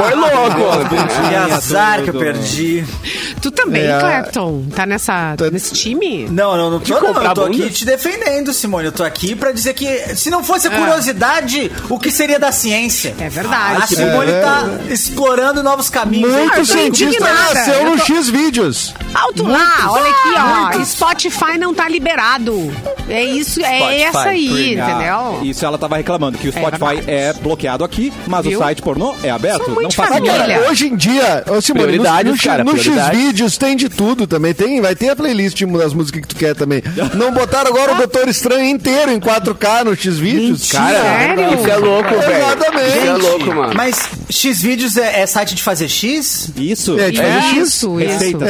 foi 0.05 0.15
louco. 0.15 0.89
Que 1.29 1.35
azar 1.53 2.03
que 2.03 2.09
eu 2.09 2.13
perdi. 2.13 2.85
Tu 3.41 3.51
também, 3.51 3.83
É. 3.83 3.99
Clapton? 3.99 4.63
Tá 4.75 4.85
nessa, 4.85 5.35
Tá- 5.37 5.49
nesse 5.49 5.73
time? 5.73 6.27
Não, 6.29 6.57
não, 6.57 6.69
não 6.71 6.79
tô, 6.79 6.99
não. 6.99 7.23
Eu 7.23 7.33
tô 7.33 7.43
aqui 7.45 7.69
te 7.69 7.85
defendendo, 7.85 8.51
Simone. 8.53 8.85
Eu 8.85 8.91
tô 8.91 9.03
aqui 9.03 9.35
pra 9.35 9.51
dizer 9.51 9.73
que 9.73 9.87
se 10.15 10.29
não 10.29 10.43
fosse 10.43 10.67
a 10.67 10.71
curiosidade, 10.71 11.71
o 11.89 11.97
que 11.99 12.11
seria 12.11 12.39
da 12.39 12.51
ciência? 12.51 13.15
É 13.19 13.29
verdade. 13.29 13.83
A 13.83 13.87
Simone 13.87 14.31
É. 14.31 14.41
tá 14.41 14.63
explorando 14.89 15.63
novos 15.63 15.89
caminhos. 15.89 16.33
Ah, 16.33 16.37
Muito 16.37 16.55
tô 16.55 16.65
cientista 16.65 17.23
nasceu 17.23 17.73
Eu 17.75 17.85
no 17.91 17.97
tô- 17.97 18.05
X 18.05 18.29
vídeos. 18.29 18.93
Alto 19.13 19.43
lá, 19.47 19.87
olha 19.89 20.09
aqui, 20.09 20.79
ó. 20.81 20.85
Spotify 20.85 21.57
não 21.57 21.73
tá 21.73 21.87
liberado. 21.89 22.71
É 23.07 23.23
isso, 23.23 23.59
é 23.63 23.77
Spotify, 23.79 24.01
essa 24.03 24.19
aí, 24.29 24.79
Ah, 24.79 24.89
entendeu? 24.91 25.39
Isso 25.49 25.65
ela 25.65 25.77
tava 25.79 25.97
reclamando, 25.97 26.37
que 26.37 26.47
o 26.47 26.51
Spotify 26.51 26.95
verdade. 26.97 27.09
é, 27.11 27.33
bloqueado 27.33 27.83
aqui, 27.83 28.13
mas 28.27 28.45
Viu? 28.45 28.59
o 28.59 28.61
site 28.61 28.81
pornô 28.83 29.15
é 29.23 29.29
aberto. 29.31 29.69
Não 29.71 29.89
faz. 29.89 30.11
Olha. 30.21 30.69
Hoje 30.69 30.87
em 30.87 30.95
dia, 30.95 31.43
ô 31.47 31.59
Simone, 31.61 31.97
no, 31.97 32.03
Prioridades, 32.03 32.31
no, 32.31 32.37
X- 32.37 32.45
cara, 32.45 32.63
no 32.63 32.71
prioridades. 32.99 33.19
X-Vídeos 33.19 33.57
tem 33.57 33.75
de 33.75 33.89
tudo 33.89 34.27
também. 34.27 34.53
Tem, 34.53 34.81
vai 34.81 34.95
ter 34.95 35.09
a 35.09 35.15
playlist 35.15 35.61
das 35.63 35.93
músicas 35.93 36.21
que 36.21 36.27
tu 36.27 36.35
quer 36.35 36.55
também. 36.55 36.81
Não 37.15 37.31
botaram 37.31 37.69
agora 37.69 37.93
o 37.93 37.97
Doutor 37.97 38.27
Estranho 38.27 38.65
inteiro 38.65 39.11
em 39.11 39.19
4K 39.19 39.85
no 39.85 39.95
X-Vídeos? 39.95 40.71
Cara, 40.71 40.99
Sério? 40.99 41.53
isso 41.53 41.69
é 41.69 41.75
louco, 41.77 42.09
velho. 42.09 42.45
Exatamente. 42.45 42.97
Isso 42.97 43.07
é 43.07 43.13
louco, 43.13 43.45
mano. 43.55 43.73
Mas 43.75 44.09
X-Vídeos 44.29 44.97
é, 44.97 45.21
é 45.21 45.25
site 45.27 45.55
de 45.55 45.63
fazer 45.63 45.87
X? 45.87 46.51
Isso. 46.55 46.99
É, 46.99 47.11
de 47.11 47.17
fazer 47.17 47.41
X? 47.41 47.57
Isso, 47.67 47.99
isso. 47.99 48.11
receitas. 48.11 48.49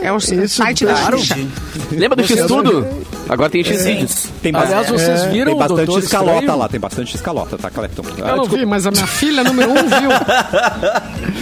É 0.00 0.12
o 0.12 0.16
Isso, 0.16 0.48
site 0.48 0.84
da 0.84 0.94
claro. 0.94 1.18
Xuxa. 1.18 1.38
Lembra 1.90 2.16
do 2.16 2.26
X-Tudo? 2.26 2.86
Agora 3.28 3.50
tem 3.50 3.62
X-Vídeos. 3.64 4.26
Tem 4.42 4.54
Aliás, 4.54 4.88
vocês 4.88 5.24
viram 5.24 5.46
tem 5.46 5.54
o 5.54 5.58
bastante 5.58 5.86
Doutor 5.86 6.02
escalota 6.02 6.38
Estranho? 6.40 6.58
lá, 6.58 6.68
tem 6.68 6.80
bastante 6.80 7.16
escalota, 7.16 7.58
tá, 7.58 7.70
Clepton? 7.70 8.02
Eu 8.18 8.36
não 8.36 8.44
vi, 8.44 8.64
mas 8.64 8.86
a 8.86 8.90
minha 8.90 9.06
filha 9.06 9.42
número 9.42 9.70
um 9.70 9.74
viu. 9.74 10.10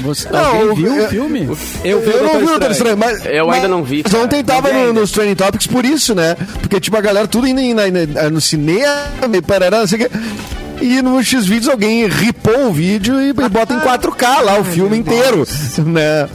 Você, 0.03 0.29
Não, 0.31 0.45
alguém 0.45 0.75
viu 0.75 0.97
eu- 0.97 1.05
o 1.05 1.09
filme? 1.09 1.41
Eu 1.85 2.01
vi 2.01 2.11
Eu 2.11 2.19
o 2.21 2.23
não 2.23 2.33
Doutor 2.33 2.39
vi 2.39 2.45
o 2.45 2.49
Doutor 2.49 2.71
Estranho. 2.71 2.97
Mas. 2.97 3.27
Eu 3.27 3.47
mas 3.47 3.57
ainda 3.57 3.69
não 3.69 3.83
vi, 3.85 4.03
Ontem 4.23 4.43
cara. 4.45 4.63
tava 4.63 4.73
no, 4.73 4.93
nos 4.93 5.11
Training 5.11 5.35
Topics 5.35 5.67
por 5.67 5.85
isso, 5.85 6.15
né? 6.15 6.37
Porque, 6.61 6.81
tipo, 6.81 6.97
a 6.97 7.01
galera 7.01 7.27
tudo 7.29 7.47
indo 7.47 7.61
em- 7.61 7.75
na- 7.75 7.85
na- 7.91 8.31
no 8.31 8.41
cinema, 8.41 9.07
e 9.33 9.43
parará, 9.43 9.81
não 9.81 9.87
sei 9.87 10.05
o 10.05 10.09
quê. 10.09 10.17
E 10.81 11.01
no 11.01 11.23
X-Vídeos 11.23 11.69
alguém 11.69 12.07
ripou 12.09 12.69
o 12.69 12.73
vídeo 12.73 13.21
e, 13.21 13.29
e 13.31 13.33
bota 13.49 13.75
em 13.75 13.79
4K 13.81 14.41
lá 14.41 14.59
o 14.59 14.65
filme 14.65 14.99
inteiro, 14.99 15.47
né? 15.87 16.29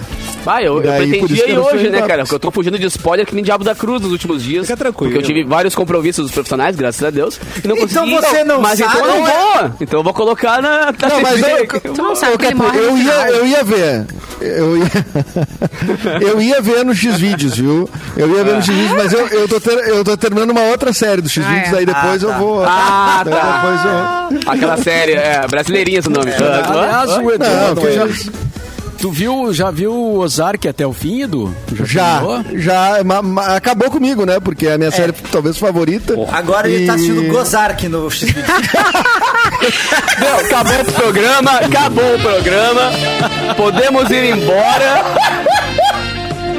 Ah, 0.46 0.64
eu, 0.64 0.82
eu 0.82 0.94
pretendia 0.94 1.50
ir 1.50 1.58
hoje, 1.58 1.90
né, 1.90 2.02
cara? 2.02 2.24
Porque 2.24 2.36
eu 2.36 2.40
tô 2.40 2.50
fugindo 2.52 2.80
de 2.80 2.86
spoiler 2.88 3.26
que 3.26 3.36
nem 3.36 3.44
Diabo 3.44 3.64
da 3.64 3.76
Cruz 3.76 4.02
nos 4.02 4.12
últimos 4.12 4.42
dias. 4.44 4.66
Fica 4.66 4.78
tranquilo. 4.78 5.12
Porque 5.14 5.24
eu 5.24 5.28
tive 5.36 5.44
vários 5.48 5.76
compromissos 5.76 6.26
dos 6.26 6.32
profissionais, 6.34 6.76
graças 6.76 7.04
a 7.04 7.10
Deus. 7.10 7.40
E 7.64 7.68
não 7.68 7.76
Então 7.78 8.04
consegui. 8.06 8.16
você 8.28 8.44
não 8.44 8.62
mas 8.62 8.80
sabe, 8.80 8.92
então 8.98 9.06
eu 9.08 9.20
não 9.20 9.28
é? 9.28 9.32
vou. 9.62 9.72
Então 9.82 10.00
eu 10.00 10.04
vou 10.04 10.14
colocar 10.14 10.62
na. 10.62 10.86
na 10.88 11.08
Não, 11.10 11.22
mas 11.22 11.42
eu, 11.42 11.94
Tu 11.94 12.02
não 12.02 12.16
sabe 12.16 12.38
que 12.38 12.46
ele 12.46 12.56
morre 12.56 12.80
eu 12.80 12.98
ia, 12.98 13.30
eu 13.32 13.46
ia 13.48 13.64
ver. 13.64 14.06
Eu 14.42 14.78
ia, 14.78 14.86
eu 16.22 16.42
ia 16.42 16.62
ver 16.62 16.86
no 16.86 16.96
X-Vídeos, 16.96 17.58
viu? 17.58 17.90
Eu 18.16 18.30
ia 18.38 18.44
ver 18.44 18.56
no 18.56 18.62
X-Vídeos, 18.62 18.92
mas 18.92 19.14
eu, 19.14 19.28
eu, 19.28 19.48
tô 19.48 19.60
ter- 19.60 19.88
eu 19.90 20.04
tô 20.04 20.16
terminando 20.18 20.52
uma 20.52 20.62
outra 20.64 20.94
série 20.94 21.22
do 21.22 21.28
X-Vídeos, 21.30 21.74
Ah, 21.74 21.76
é. 21.76 21.80
aí 21.80 21.86
depois 21.86 22.24
eu 22.24 22.34
vou. 22.36 22.64
Ah, 22.66 23.22
tá. 23.30 23.58
Depois 24.30 24.42
eu, 24.46 24.52
Aquela 24.52 24.78
série, 24.78 25.14
é, 25.14 25.46
brasileirinha 25.50 26.00
esse 26.00 26.10
nome. 26.10 26.32
Ah, 26.32 26.72
Aliás, 26.72 27.18
o 27.18 27.32
Edu, 27.32 27.46
Não, 27.46 27.76
tu, 29.00 29.08
já, 29.08 29.14
viu, 29.14 29.54
já 29.54 29.72
viu 29.72 29.94
o 29.94 30.20
Ozark 30.20 30.68
até 30.68 30.86
o 30.86 30.94
fim, 30.94 31.24
Edu? 31.24 31.56
Já, 31.86 32.20
terminou? 32.20 32.44
já 32.60 33.04
ma- 33.04 33.22
ma- 33.22 33.56
acabou 33.56 33.90
comigo, 33.90 34.26
né? 34.26 34.40
Porque 34.40 34.68
é 34.68 34.74
a 34.74 34.78
minha 34.78 34.92
série 34.92 35.12
talvez 35.32 35.58
favorita. 35.58 36.14
Agora 36.32 36.70
ele 36.70 36.86
tá 36.86 36.94
E- 36.94 36.96
assistindo 36.96 37.32
Gozark 37.32 37.88
no 37.88 38.10
X 38.10 38.28
Não, 40.20 40.40
acabou 40.46 40.82
o 40.82 40.86
programa, 40.94 41.52
acabou 41.52 42.16
o 42.16 42.20
programa. 42.20 42.92
Podemos 43.56 44.10
ir 44.10 44.36
embora. 44.36 45.04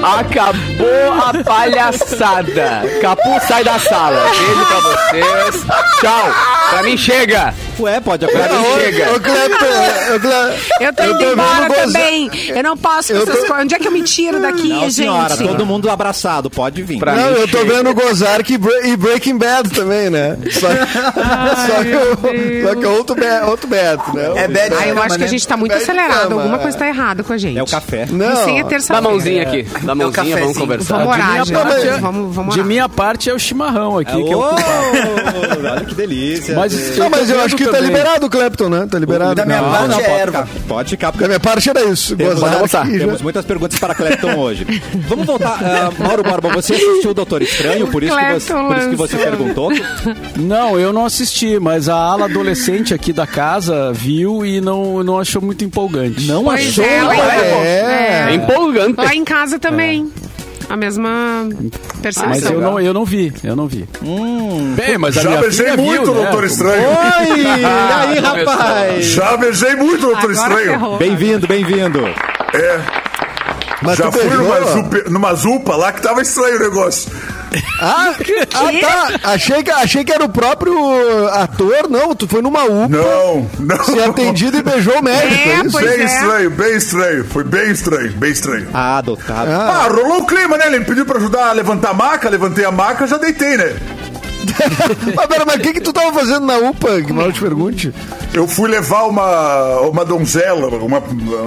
Acabou 0.02 1.12
a 1.12 1.44
palhaçada. 1.44 2.82
Capu 3.02 3.38
sai 3.46 3.62
da 3.64 3.78
sala. 3.78 4.22
Beijo 4.30 4.66
pra 4.66 4.80
vocês. 4.80 5.64
Tchau. 6.00 6.32
Pra 6.70 6.82
mim 6.82 6.96
chega. 6.96 7.54
Ué, 7.80 8.00
pode 8.00 8.26
mim 8.26 8.32
chega. 8.32 9.10
Ô, 9.10 9.14
ô, 9.14 10.84
Eu 10.84 10.92
tô 10.92 11.02
indo 11.04 11.18
vendo 11.18 11.32
embora 11.32 11.68
gozar- 11.68 11.84
também. 11.86 12.30
Eu 12.48 12.62
não 12.62 12.76
posso 12.76 13.08
com 13.12 13.14
Eu 13.18 13.22
essas 13.22 13.34
tô- 13.34 13.40
coisas. 13.46 13.64
Onde 13.64 13.74
é 13.74 13.78
que 13.78 13.88
eu 13.88 13.92
me 13.92 14.02
tiro 14.02 14.40
daqui, 14.40 14.68
Não, 14.68 14.80
gente? 14.82 14.92
senhora, 14.94 15.36
todo 15.36 15.64
mundo 15.66 15.88
abraçado, 15.90 16.50
pode 16.50 16.82
vir. 16.82 16.98
Pra 16.98 17.14
Não, 17.14 17.30
eu 17.30 17.48
tô 17.48 17.58
chega. 17.58 17.74
vendo 17.74 17.94
Gozark 17.94 18.52
e, 18.52 18.58
Bre- 18.58 18.80
e 18.88 18.96
Breaking 18.96 19.38
Bad 19.38 19.70
também, 19.70 20.10
né? 20.10 20.36
Só, 20.50 20.68
só 20.68 21.82
que, 21.82 21.96
o- 21.96 22.66
só 22.68 22.74
que 22.74 22.84
é 22.84 22.88
outro, 22.88 23.14
Be- 23.16 23.44
outro 23.46 23.66
Beto, 23.68 24.14
né? 24.16 24.30
É 24.36 24.48
bad 24.48 24.74
Ah, 24.78 24.86
eu 24.88 25.02
acho 25.02 25.18
que 25.18 25.24
a 25.24 25.28
gente 25.28 25.46
tá 25.46 25.56
muito 25.56 25.72
Pede 25.72 25.82
acelerado. 25.84 26.28
cama, 26.28 26.34
Alguma 26.42 26.56
é. 26.56 26.60
coisa 26.60 26.78
tá 26.78 26.86
errada 26.88 27.22
com 27.22 27.32
a 27.32 27.38
gente. 27.38 27.58
É 27.58 27.62
o 27.62 27.66
café. 27.66 28.06
Não. 28.10 28.36
Sem 28.44 28.60
a 28.60 28.62
Dá 28.62 28.68
terça 28.68 28.96
a 28.96 29.00
mãozinha 29.00 29.42
aqui. 29.42 29.62
Dá 29.82 29.92
a 29.92 29.94
mãozinha, 29.94 30.12
cafezinho. 30.12 30.40
vamos 30.40 30.58
conversar. 30.58 30.98
Vamos 30.98 31.14
orar, 31.14 31.30
minha 31.32 31.44
gente. 31.44 31.54
parte 31.54 31.88
é- 31.88 31.98
Vamos, 31.98 32.34
vamos 32.34 32.54
De 32.54 32.60
orar. 32.60 32.68
minha 32.68 32.88
parte 32.88 33.30
é 33.30 33.34
o 33.34 33.38
chimarrão 33.38 33.98
aqui, 33.98 34.22
que 34.24 34.32
eu 34.32 34.38
Ô, 34.40 34.44
olha 35.70 35.84
que 35.86 35.94
delícia. 35.94 36.54
Mas 36.54 36.96
Não, 36.96 37.10
mas 37.10 37.30
eu 37.30 37.40
acho 37.40 37.56
que 37.56 37.66
tá 37.72 37.80
liberado 37.80 38.26
o 38.26 38.30
Clepton, 38.30 38.68
né? 38.68 38.86
Tá 38.90 38.98
liberado. 38.98 39.34
Da 39.34 39.46
minha 39.46 39.60
Não, 39.60 39.70
parte 39.70 39.88
não, 39.88 40.00
é 40.00 40.02
pode 40.04 40.20
erva. 40.20 40.46
ficar. 40.46 40.60
Pode 40.68 40.90
ficar, 40.90 41.06
Da 41.06 41.12
porque 41.12 41.26
minha 41.26 41.40
parte 41.40 41.70
era 41.70 41.84
isso. 41.84 42.16
Temos, 42.16 42.40
já- 42.70 42.84
temos 42.84 43.22
muitas 43.22 43.44
perguntas 43.44 43.78
para 43.78 43.94
Clepton 43.94 44.34
hoje. 44.38 44.66
Vamos 45.08 45.26
voltar. 45.26 45.58
ah, 45.62 45.90
Mauro 46.02 46.22
Borba, 46.22 46.48
você 46.50 46.74
assistiu 46.74 47.10
o 47.10 47.14
Doutor 47.14 47.42
Estranho, 47.42 47.86
por 47.88 48.02
isso, 48.02 48.16
que 48.16 48.32
você, 48.34 48.52
por 48.54 48.76
isso 48.78 48.88
que 48.90 48.96
você 48.96 49.16
perguntou. 49.16 49.70
Não, 50.36 50.78
eu 50.78 50.92
não 50.92 51.04
assisti, 51.04 51.58
mas 51.58 51.88
a 51.88 51.94
ala 51.96 52.24
adolescente 52.26 52.94
aqui 52.94 53.12
da 53.12 53.26
casa 53.26 53.92
viu 53.92 54.44
e 54.44 54.60
não, 54.60 55.02
não 55.02 55.18
achou 55.18 55.40
muito 55.42 55.64
empolgante. 55.64 56.26
Não 56.26 56.44
Pois 56.44 56.68
achou? 56.68 56.84
é, 56.84 57.00
Mauro? 57.00 57.18
É. 57.64 58.26
É 58.30 58.34
empolgante. 58.34 59.00
Lá 59.00 59.14
em 59.14 59.24
casa 59.24 59.58
também. 59.58 60.10
A 60.70 60.76
mesma 60.76 61.48
percepção. 62.00 62.28
Mas 62.28 62.44
eu 62.48 62.60
não, 62.60 62.78
eu 62.80 62.94
não 62.94 63.04
vi, 63.04 63.32
eu 63.42 63.56
não 63.56 63.66
vi. 63.66 63.88
Bem, 64.76 64.96
mas 64.98 65.18
a 65.18 65.22
Já 65.22 65.28
minha 65.30 65.40
beijei 65.40 65.76
muito, 65.76 66.04
viu, 66.04 66.14
né? 66.14 66.22
Doutor 66.22 66.44
Estranho. 66.44 66.88
Oi! 66.88 67.40
E 67.60 68.12
aí, 68.14 68.18
rapaz? 68.20 69.04
Já 69.06 69.36
beijei 69.36 69.74
muito, 69.74 70.06
Doutor 70.06 70.30
Agora 70.30 70.54
Estranho. 70.62 70.96
Bem-vindo, 70.96 71.48
bem-vindo. 71.48 71.98
É, 72.54 72.80
Mas 73.82 73.96
já 73.98 74.12
fui 74.12 74.24
numa, 74.24 74.60
zupa, 74.60 75.10
numa 75.10 75.34
zupa 75.34 75.76
lá 75.76 75.92
que 75.92 76.02
tava 76.02 76.20
estranho 76.20 76.56
o 76.56 76.60
negócio. 76.60 77.10
Ah, 77.80 78.14
ah, 78.54 78.70
tá. 78.80 79.30
Achei 79.32 79.62
que, 79.62 79.70
achei 79.70 80.04
que 80.04 80.12
era 80.12 80.24
o 80.24 80.28
próprio 80.28 80.74
ator. 81.28 81.88
Não, 81.88 82.14
tu 82.14 82.28
foi 82.28 82.42
numa 82.42 82.64
UPA, 82.64 82.88
Não, 82.88 83.50
não. 83.58 83.84
ser 83.84 84.02
atendido 84.04 84.58
e 84.58 84.62
beijou 84.62 84.98
o 84.98 85.02
médico. 85.02 85.34
É, 85.34 85.48
É, 85.48 85.66
isso? 85.66 85.78
Bem 85.78 85.88
é. 86.00 86.04
estranho, 86.04 86.50
bem 86.50 86.76
estranho. 86.76 87.24
Foi 87.24 87.44
bem 87.44 87.70
estranho, 87.70 88.12
bem 88.12 88.30
estranho. 88.30 88.68
Ah, 88.72 88.98
adotado. 88.98 89.50
Ah, 89.50 89.88
rolou 89.90 90.18
o 90.22 90.26
clima, 90.26 90.56
né? 90.56 90.66
Ele 90.66 90.80
me 90.80 90.84
pediu 90.84 91.04
pra 91.06 91.18
ajudar 91.18 91.48
a 91.48 91.52
levantar 91.52 91.90
a 91.90 91.94
maca, 91.94 92.28
levantei 92.28 92.64
a 92.64 92.70
maca, 92.70 93.06
já 93.06 93.16
deitei, 93.16 93.56
né? 93.56 93.74
Mas, 95.16 95.26
pera, 95.26 95.44
mas 95.46 95.56
o 95.56 95.58
que, 95.60 95.72
que 95.74 95.80
tu 95.80 95.92
tava 95.92 96.12
fazendo 96.12 96.46
na 96.46 96.56
UPA? 96.58 97.02
Que 97.02 97.12
mal 97.12 97.32
te 97.32 97.40
pergunte. 97.40 97.92
Eu 98.32 98.46
fui 98.46 98.68
levar 98.70 99.04
uma, 99.04 99.80
uma 99.80 100.04
donzela, 100.04 100.68
uma, 100.68 101.02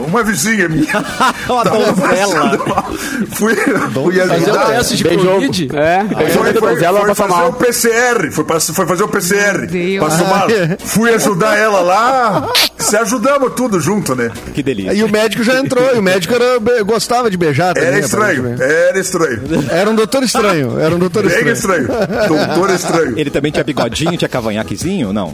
uma 0.07 0.23
vizinha 0.23 0.67
minha. 0.69 0.93
Uma 1.47 1.63
Tava 1.63 1.77
donzela. 1.91 2.57
passando- 2.57 3.27
Fui, 3.35 3.55
fui 3.55 3.65
Fazer 3.65 3.99
o 3.99 4.33
ajudar. 4.33 4.65
teste 4.67 4.95
de 4.97 5.03
Beijou. 5.03 5.33
Covid. 5.35 5.69
É, 5.75 6.03
beijou 6.03 6.41
Foi, 6.43 6.49
a 6.49 6.53
foi, 6.53 6.61
donzela, 6.69 6.99
foi 6.99 7.07
passa 7.09 7.23
fazer 7.27 7.33
mal. 7.41 7.49
o 7.49 7.53
PCR, 7.53 8.31
foi, 8.31 8.45
foi 8.73 8.85
fazer 8.85 9.03
o 9.03 9.07
PCR. 9.07 9.67
Passou 9.99 10.27
mal. 10.27 10.47
Fui 10.79 11.13
ajudar 11.13 11.57
ela 11.57 11.79
lá, 11.81 12.47
se 12.77 12.95
ajudamos 12.97 13.53
tudo 13.55 13.79
junto, 13.79 14.15
né? 14.15 14.31
Que 14.53 14.61
delícia. 14.63 14.93
E 14.93 15.03
o 15.03 15.09
médico 15.09 15.43
já 15.43 15.59
entrou. 15.59 15.95
E 15.95 15.99
o 15.99 16.01
médico 16.01 16.33
era, 16.33 16.59
gostava 16.83 17.29
de 17.29 17.37
beijar 17.37 17.73
também. 17.73 17.89
Era 17.89 17.99
estranho, 17.99 18.55
era 18.61 18.99
estranho. 18.99 19.41
Era 19.69 19.89
um 19.89 19.95
doutor 19.95 20.23
estranho. 20.23 20.79
Era 20.79 20.95
um 20.95 20.99
doutor 20.99 21.23
Bem 21.27 21.49
estranho. 21.51 21.83
estranho. 21.83 22.27
Doutor 22.27 22.69
estranho. 22.71 22.92
Ele 23.15 23.29
também 23.29 23.51
tinha 23.51 23.63
bigodinho, 23.63 24.17
tinha 24.17 24.29
cavanhaquezinho? 24.29 25.11
Não. 25.13 25.33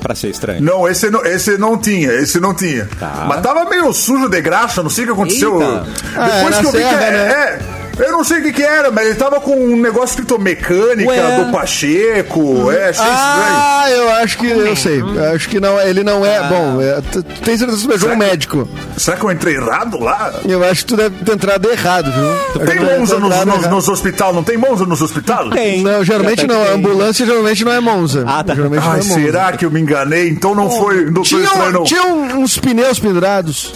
Pra 0.00 0.14
ser 0.16 0.30
estranho. 0.30 0.60
Não, 0.60 0.88
esse 0.88 1.08
não, 1.10 1.24
esse 1.24 1.56
não 1.56 1.78
tinha, 1.78 2.12
esse 2.14 2.40
não 2.40 2.52
tinha. 2.54 2.88
Tá. 2.98 3.24
Mas 3.28 3.40
tava 3.40 3.64
meio 3.70 3.92
sujo 3.92 4.28
de 4.28 4.40
graxa, 4.40 4.82
não 4.82 4.90
sei 4.90 5.04
o 5.04 5.06
que 5.08 5.12
aconteceu. 5.12 5.60
Eita. 5.62 5.86
Ah, 6.16 6.28
Depois 6.28 6.56
é, 6.56 6.60
que 6.60 6.66
eu 6.66 6.72
vi 6.72 6.78
que 6.78 6.84
é, 6.84 7.10
né? 7.10 7.32
é, 7.32 7.58
eu 7.98 8.12
não 8.12 8.24
sei 8.24 8.38
o 8.40 8.42
que 8.42 8.52
que 8.52 8.62
era, 8.62 8.90
mas 8.90 9.06
ele 9.06 9.14
tava 9.16 9.40
com 9.40 9.54
um 9.54 9.76
negócio 9.76 10.14
escrito 10.14 10.38
mecânica 10.38 11.08
Ué. 11.10 11.44
do 11.44 11.52
Pacheco, 11.52 12.70
é, 12.70 12.88
achei 12.88 13.04
estranho. 13.04 13.12
Ah, 13.14 13.84
eu 13.90 14.10
acho 14.16 14.38
que 14.38 14.46
eu 14.48 14.76
sei. 14.76 15.00
Eu 15.00 15.34
acho 15.34 15.48
que 15.48 15.60
não, 15.60 15.80
ele 15.80 16.02
não 16.02 16.24
é. 16.24 16.48
Bom, 16.48 16.80
é, 16.80 17.00
tem 17.44 17.56
certeza 17.56 17.80
que 17.82 17.88
beijou 17.88 18.10
um 18.10 18.16
médico? 18.16 18.68
Será 18.96 19.16
que 19.16 19.24
eu 19.24 19.30
entrei 19.32 19.56
errado 19.56 19.98
lá? 20.00 20.32
Eu 20.46 20.64
acho 20.64 20.82
que 20.82 20.86
tu 20.86 20.96
deve 20.96 21.24
ter 21.24 21.32
entrado 21.32 21.70
errado, 21.70 22.10
viu? 22.12 22.66
Tem 22.66 22.80
Monza 22.80 23.18
nos, 23.18 23.44
nos, 23.44 23.66
nos 23.68 23.88
hospital, 23.88 24.32
não 24.32 24.42
tem 24.44 24.56
Monza 24.56 24.84
nos 24.86 25.02
hospital? 25.02 25.50
Tem. 25.50 25.82
Não, 25.82 26.02
geralmente 26.04 26.46
não. 26.46 26.62
A 26.62 26.70
ambulância 26.72 27.24
geralmente 27.26 27.64
não 27.64 27.72
é 27.72 27.80
Monza. 27.80 28.24
Ah, 28.26 28.42
tá. 28.44 28.54
Geralmente 28.54 28.82
não 28.82 28.90
Ai, 28.92 29.00
é 29.00 29.04
Monza. 29.04 29.14
será 29.14 29.52
que 29.52 29.64
eu 29.64 29.70
me 29.70 29.80
enganei? 29.80 30.28
Então 30.28 30.54
não 30.54 30.70
foi 30.70 31.04
Doutor 31.06 31.24
Tinha, 31.24 31.44
Estranho, 31.44 31.72
não. 31.72 31.84
tinha 31.84 32.02
um- 32.04 32.40
uns 32.40 32.58
pneus 32.58 32.98
pendurados. 32.98 33.72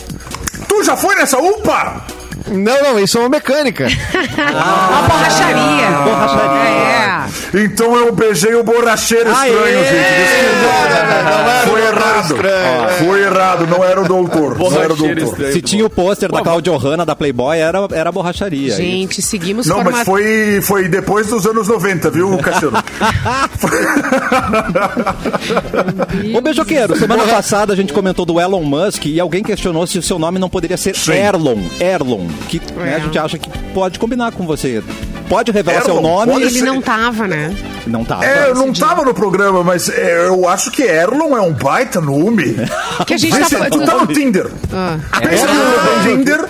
Tu 0.69 0.85
já 0.85 0.97
foi 0.97 1.15
nessa 1.17 1.39
UPA? 1.39 2.03
Não, 2.49 2.83
não, 2.83 2.99
isso 2.99 3.19
é 3.19 3.21
uma 3.21 3.29
mecânica. 3.29 3.87
Uma 4.37 5.03
borracharia. 5.03 5.91
Borracharia. 6.05 6.69
É. 6.69 7.27
Então 7.65 7.97
eu 7.97 8.13
beijei 8.13 8.55
o 8.55 8.63
borracheiro 8.63 9.29
Aê! 9.35 9.51
estranho, 9.51 9.85
gente. 9.85 10.23
Desculpa. 10.23 11.67
Foi 11.69 11.81
errado. 11.83 12.37
Foi 12.99 13.23
errado, 13.23 13.67
não 13.67 13.83
era 13.85 14.01
o 14.01 14.05
doutor. 14.07 14.57
Não 14.59 14.81
era 14.81 14.93
o 14.93 14.97
doutor. 14.97 15.53
Se 15.53 15.61
tinha 15.63 15.85
o 15.85 15.91
pôster 15.91 16.31
da 16.31 16.41
Claudio 16.43 16.77
Hanna 16.77 17.05
da 17.05 17.17
Playboy, 17.17 17.59
era, 17.59 17.79
era 17.93 18.13
borracharia. 18.13 18.77
Gente, 18.77 19.21
seguimos 19.23 19.67
Não, 19.67 19.77
mas 19.79 19.87
formato. 19.87 20.05
foi, 20.05 20.61
foi 20.63 20.89
depois 20.89 21.27
dos 21.29 21.47
anos 21.47 21.67
90, 21.69 22.11
viu, 22.11 22.37
Cassiano? 22.39 22.77
Ô, 26.35 26.41
Beijoqueiro, 26.41 26.97
semana 26.97 27.25
passada 27.25 27.73
a 27.73 27.77
gente 27.77 27.93
comentou 27.93 28.25
do 28.25 28.41
Elon 28.41 28.63
Musk 28.63 29.07
e 29.07 29.21
alguém 29.21 29.43
questionou 29.43 29.87
se 29.87 29.99
o 29.99 30.03
seu 30.03 30.19
nome 30.19 30.39
não 30.39 30.49
poderia 30.49 30.77
ser 30.77 30.95
Sim. 30.97 31.13
Erlon. 31.13 31.59
Erlon, 31.81 32.27
que 32.49 32.61
né, 32.75 32.97
a 32.97 32.99
gente 32.99 33.19
acha 33.19 33.39
que 33.39 33.51
pode 33.73 33.99
combinar 33.99 34.33
com 34.33 34.47
você. 34.47 34.83
Pode 35.29 35.51
revelar 35.51 35.81
Erlon, 35.81 35.93
seu 35.93 36.01
nome? 36.01 36.43
Ele 36.43 36.51
ser. 36.51 36.65
não 36.65 36.81
tava, 36.81 37.27
né? 37.27 37.55
Não 37.87 38.05
tá. 38.05 38.21
É, 38.23 38.51
eu 38.51 38.55
não 38.55 38.73
tava 38.73 39.05
no 39.05 39.13
programa, 39.13 39.63
mas 39.63 39.89
é, 39.89 40.29
eu 40.29 40.49
acho 40.49 40.71
que 40.71 40.83
Erlon 40.83 41.37
é 41.37 41.41
um 41.41 41.53
baita 41.53 42.01
nome. 42.01 42.57
Que 43.07 43.15
a 43.15 43.17
gente 43.17 43.37
Pensa, 43.37 43.59
tá 43.59 43.71
tu 43.71 43.85
tá 43.85 43.95
no 43.95 44.07
Tinder. 44.07 44.51
Ah. 44.73 44.99
Pensa 45.21 45.47
no 45.47 46.03
Tinder. 46.09 46.49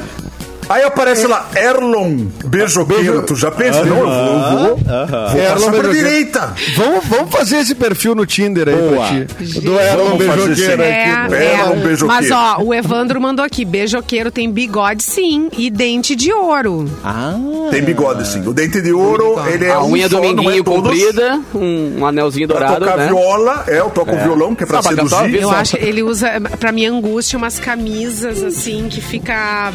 Aí 0.68 0.82
aparece 0.82 1.26
lá, 1.26 1.48
Erlon 1.54 2.26
Beijoqueiro. 2.44 3.22
Tu 3.22 3.36
já 3.36 3.50
pensa? 3.50 3.84
Não, 3.84 3.98
eu 3.98 4.06
vou, 4.06 4.12
eu 4.12 4.58
vou, 4.58 4.76
vou 4.76 5.40
Erlon 5.40 5.70
pra 5.72 5.88
direita. 5.90 6.54
Vamos, 6.76 7.04
vamos 7.06 7.30
fazer 7.30 7.58
esse 7.58 7.74
perfil 7.74 8.14
no 8.14 8.26
Tinder 8.26 8.68
aí 8.68 8.74
Boa. 8.74 9.06
pra 9.06 9.06
ti. 9.08 9.60
Do 9.60 9.78
Erlon 9.78 10.04
Vamos 10.16 10.26
fazer 10.26 10.46
Beijoqueiro 10.46 10.82
aqui. 10.82 10.92
É, 10.92 11.52
Erlon 11.52 11.72
é. 11.72 11.76
Beijoqueiro. 11.76 12.06
Mas 12.06 12.30
ó, 12.30 12.62
o 12.62 12.74
Evandro 12.74 13.20
mandou 13.20 13.44
aqui: 13.44 13.64
beijoqueiro 13.64 14.30
tem 14.30 14.50
bigode 14.50 15.02
sim 15.04 15.48
e 15.56 15.70
dente 15.70 16.16
de 16.16 16.32
ouro. 16.32 16.90
Ah, 17.04 17.36
Tem 17.70 17.82
bigode, 17.82 18.26
sim. 18.26 18.40
O 18.46 18.52
dente 18.52 18.80
de 18.82 18.92
ouro, 18.92 19.36
ele 19.48 19.66
é 19.66 19.72
A 19.72 19.82
um 19.82 19.92
unha 19.92 20.08
só, 20.08 20.20
do 20.20 20.32
não 20.32 20.50
é 20.50 20.62
comprida, 20.62 21.40
um, 21.54 21.98
um 22.00 22.06
anelzinho 22.06 22.48
Pra 22.48 22.58
dourado, 22.58 22.84
tocar 22.84 22.96
né? 22.96 23.06
viola, 23.06 23.64
é, 23.68 23.78
eu 23.78 23.90
toco 23.90 24.16
violão, 24.16 24.54
que 24.54 24.64
é 24.64 24.66
pra 24.66 24.82
pra 24.82 24.90
cantar, 24.94 25.22
seduzir. 25.22 25.42
Eu 25.42 25.50
acho 25.50 25.76
que 25.76 25.84
ele 25.84 26.02
usa, 26.02 26.40
pra 26.58 26.72
minha 26.72 26.90
angústia, 26.90 27.36
umas 27.36 27.58
camisas 27.60 28.42
assim 28.42 28.88
que 28.90 29.00
fica. 29.00 29.72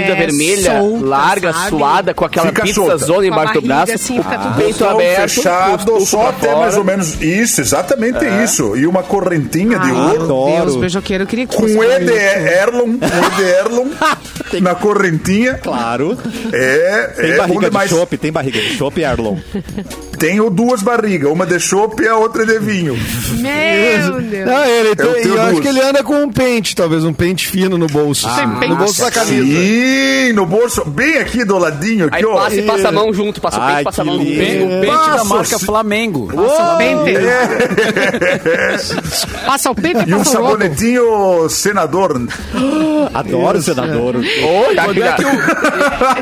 É, 0.00 0.14
vermelha, 0.14 0.78
solta, 0.80 1.04
larga, 1.06 1.52
sabe? 1.52 1.68
suada, 1.70 2.14
com 2.14 2.24
aquela 2.24 2.46
Fica 2.48 2.62
pizza 2.62 2.74
solta. 2.74 2.98
zona 2.98 3.14
Com 3.18 3.22
a 3.22 3.26
embaixo 3.26 3.52
do 3.54 3.60
barriga, 3.62 3.74
braço. 3.86 3.92
assim, 3.94 4.22
fica 4.22 4.38
tudo 4.38 4.54
bem 4.54 4.64
peito 4.66 4.84
aberto, 4.84 5.30
fechado, 5.30 5.92
com 5.92 5.98
os 5.98 6.08
só 6.08 6.28
até 6.28 6.46
fora. 6.48 6.58
mais 6.60 6.76
ou 6.76 6.84
menos 6.84 7.20
isso, 7.22 7.60
exatamente 7.60 8.24
isso. 8.44 8.76
E 8.76 8.86
uma 8.86 9.02
correntinha 9.02 9.78
de 9.78 9.90
Ai, 9.90 9.92
ouro. 9.92 10.12
meu 10.14 10.22
Adoro. 10.24 10.62
Deus, 10.64 10.76
beijoqueiro, 10.76 11.24
eu 11.24 11.28
queria 11.28 11.46
que 11.46 11.56
Com. 11.56 11.64
Ed 11.66 12.10
Erlon, 12.10 12.96
o 12.96 13.42
Ed 13.42 13.42
Erlon 13.58 13.86
na 14.60 14.74
correntinha. 14.74 15.54
Claro. 15.54 16.16
É, 16.52 17.12
Tem 17.16 17.30
é 17.32 17.36
barriga 17.36 17.70
de 17.70 17.88
chopp, 17.88 18.16
tem 18.16 18.32
barriga 18.32 18.60
de 18.60 18.76
chopp, 18.76 19.00
Erlon. 19.00 19.36
Tenho 20.18 20.50
duas 20.50 20.82
barrigas, 20.82 21.30
uma 21.30 21.46
de 21.46 21.60
chopp 21.60 22.02
e 22.02 22.08
a 22.08 22.16
outra 22.16 22.44
de 22.44 22.58
vinho. 22.58 22.96
Meu 23.38 24.20
Deus. 24.22 24.46
Não, 24.46 24.64
ele 24.64 24.96
tem, 24.96 25.06
Eu 25.06 25.34
eu 25.36 25.42
acho 25.42 25.60
que 25.60 25.68
ele 25.68 25.80
anda 25.80 26.02
com 26.02 26.22
um 26.22 26.30
pente, 26.30 26.74
talvez 26.74 27.04
um 27.04 27.12
pente 27.12 27.46
fino 27.48 27.78
no 27.78 27.86
bolso. 27.86 28.28
pente. 28.58 28.68
no 28.68 28.76
bolso 28.76 29.00
da 29.00 29.10
camisa. 29.10 29.44
Sim, 29.44 30.32
no 30.32 30.46
bolso, 30.46 30.84
bem 30.86 31.18
aqui 31.18 31.44
do 31.44 31.56
ladinho, 31.58 32.06
aqui, 32.06 32.16
Aí 32.16 32.24
ó. 32.24 32.34
passa 32.34 32.56
e 32.56 32.62
passa 32.62 32.88
a 32.88 32.92
mão 32.92 33.12
junto, 33.12 33.40
passa 33.40 33.58
o 33.58 33.62
Ai, 33.62 33.74
peito, 33.76 33.84
passa 33.84 34.02
a 34.02 34.04
mão 34.04 34.14
junto. 34.18 34.28
lindo. 34.28 34.40
Pente, 34.40 34.64
o 34.64 34.68
pente 34.80 34.86
da 34.86 34.92
Nossa, 35.16 35.24
marca 35.24 35.58
se- 35.58 35.66
Flamengo. 35.66 36.32
Passa 36.34 36.74
o 36.74 36.78
pente. 36.78 37.18
Passa 39.46 39.70
o 39.70 39.74
pente 39.74 40.04
e 40.06 40.10
E 40.10 40.14
um 40.14 40.18
passa 40.18 40.30
o 40.30 40.32
sabonetinho 40.32 41.48
senador. 41.48 42.20
Adoro 43.14 43.58
o 43.58 43.62
senador. 43.62 44.14
Que 44.20 45.00
já- 45.00 45.16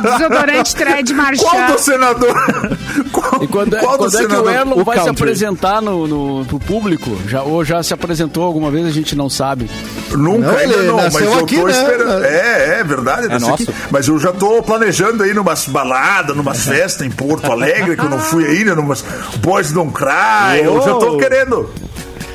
Desodorante 0.00 0.76
Thread 0.76 1.14
Qual 1.14 1.32
do 1.32 1.44
Marchand. 1.58 1.78
senador? 1.78 2.36
Qual, 3.12 3.25
E 3.42 3.46
quando, 3.46 3.76
é- 3.76 3.80
qual 3.80 3.98
quando 3.98 4.16
é 4.16 4.26
que 4.26 4.34
o? 4.34 4.50
Erlon 4.50 4.84
vai 4.84 5.00
se 5.00 5.08
apresentar 5.08 5.82
no, 5.82 6.06
no, 6.06 6.44
pro 6.46 6.58
público? 6.58 7.16
Já, 7.28 7.42
ou 7.42 7.64
já 7.64 7.82
se 7.82 7.92
apresentou 7.94 8.44
alguma 8.44 8.70
vez, 8.70 8.86
a 8.86 8.90
gente 8.90 9.14
não 9.16 9.28
sabe. 9.28 9.70
Nunca, 10.12 10.52
Não, 10.52 10.56
ainda 10.58 10.74
ele 10.74 10.86
não, 10.86 10.96
mas 10.96 11.14
eu 11.20 11.38
aqui, 11.40 11.56
tô 11.56 11.66
né? 11.66 11.72
esperando. 11.72 12.24
É, 12.24 12.80
é 12.80 12.84
verdade, 12.84 13.28
nasceu 13.28 13.48
nosso. 13.48 13.62
aqui. 13.70 13.74
Mas 13.90 14.08
eu 14.08 14.18
já 14.18 14.32
tô 14.32 14.62
planejando 14.62 15.22
aí 15.22 15.34
numas 15.34 15.66
baladas, 15.66 16.36
numas 16.36 16.64
festas 16.64 17.06
em 17.06 17.10
Porto 17.10 17.50
Alegre, 17.50 17.96
que 17.96 18.02
eu 18.04 18.10
não 18.10 18.18
fui 18.18 18.44
ainda, 18.46 18.74
numas 18.74 19.04
Boys 19.38 19.72
Don't 19.72 19.92
Cry. 19.92 20.62
Eu 20.64 20.80
já 20.82 20.94
tô 20.94 21.16
querendo. 21.18 21.68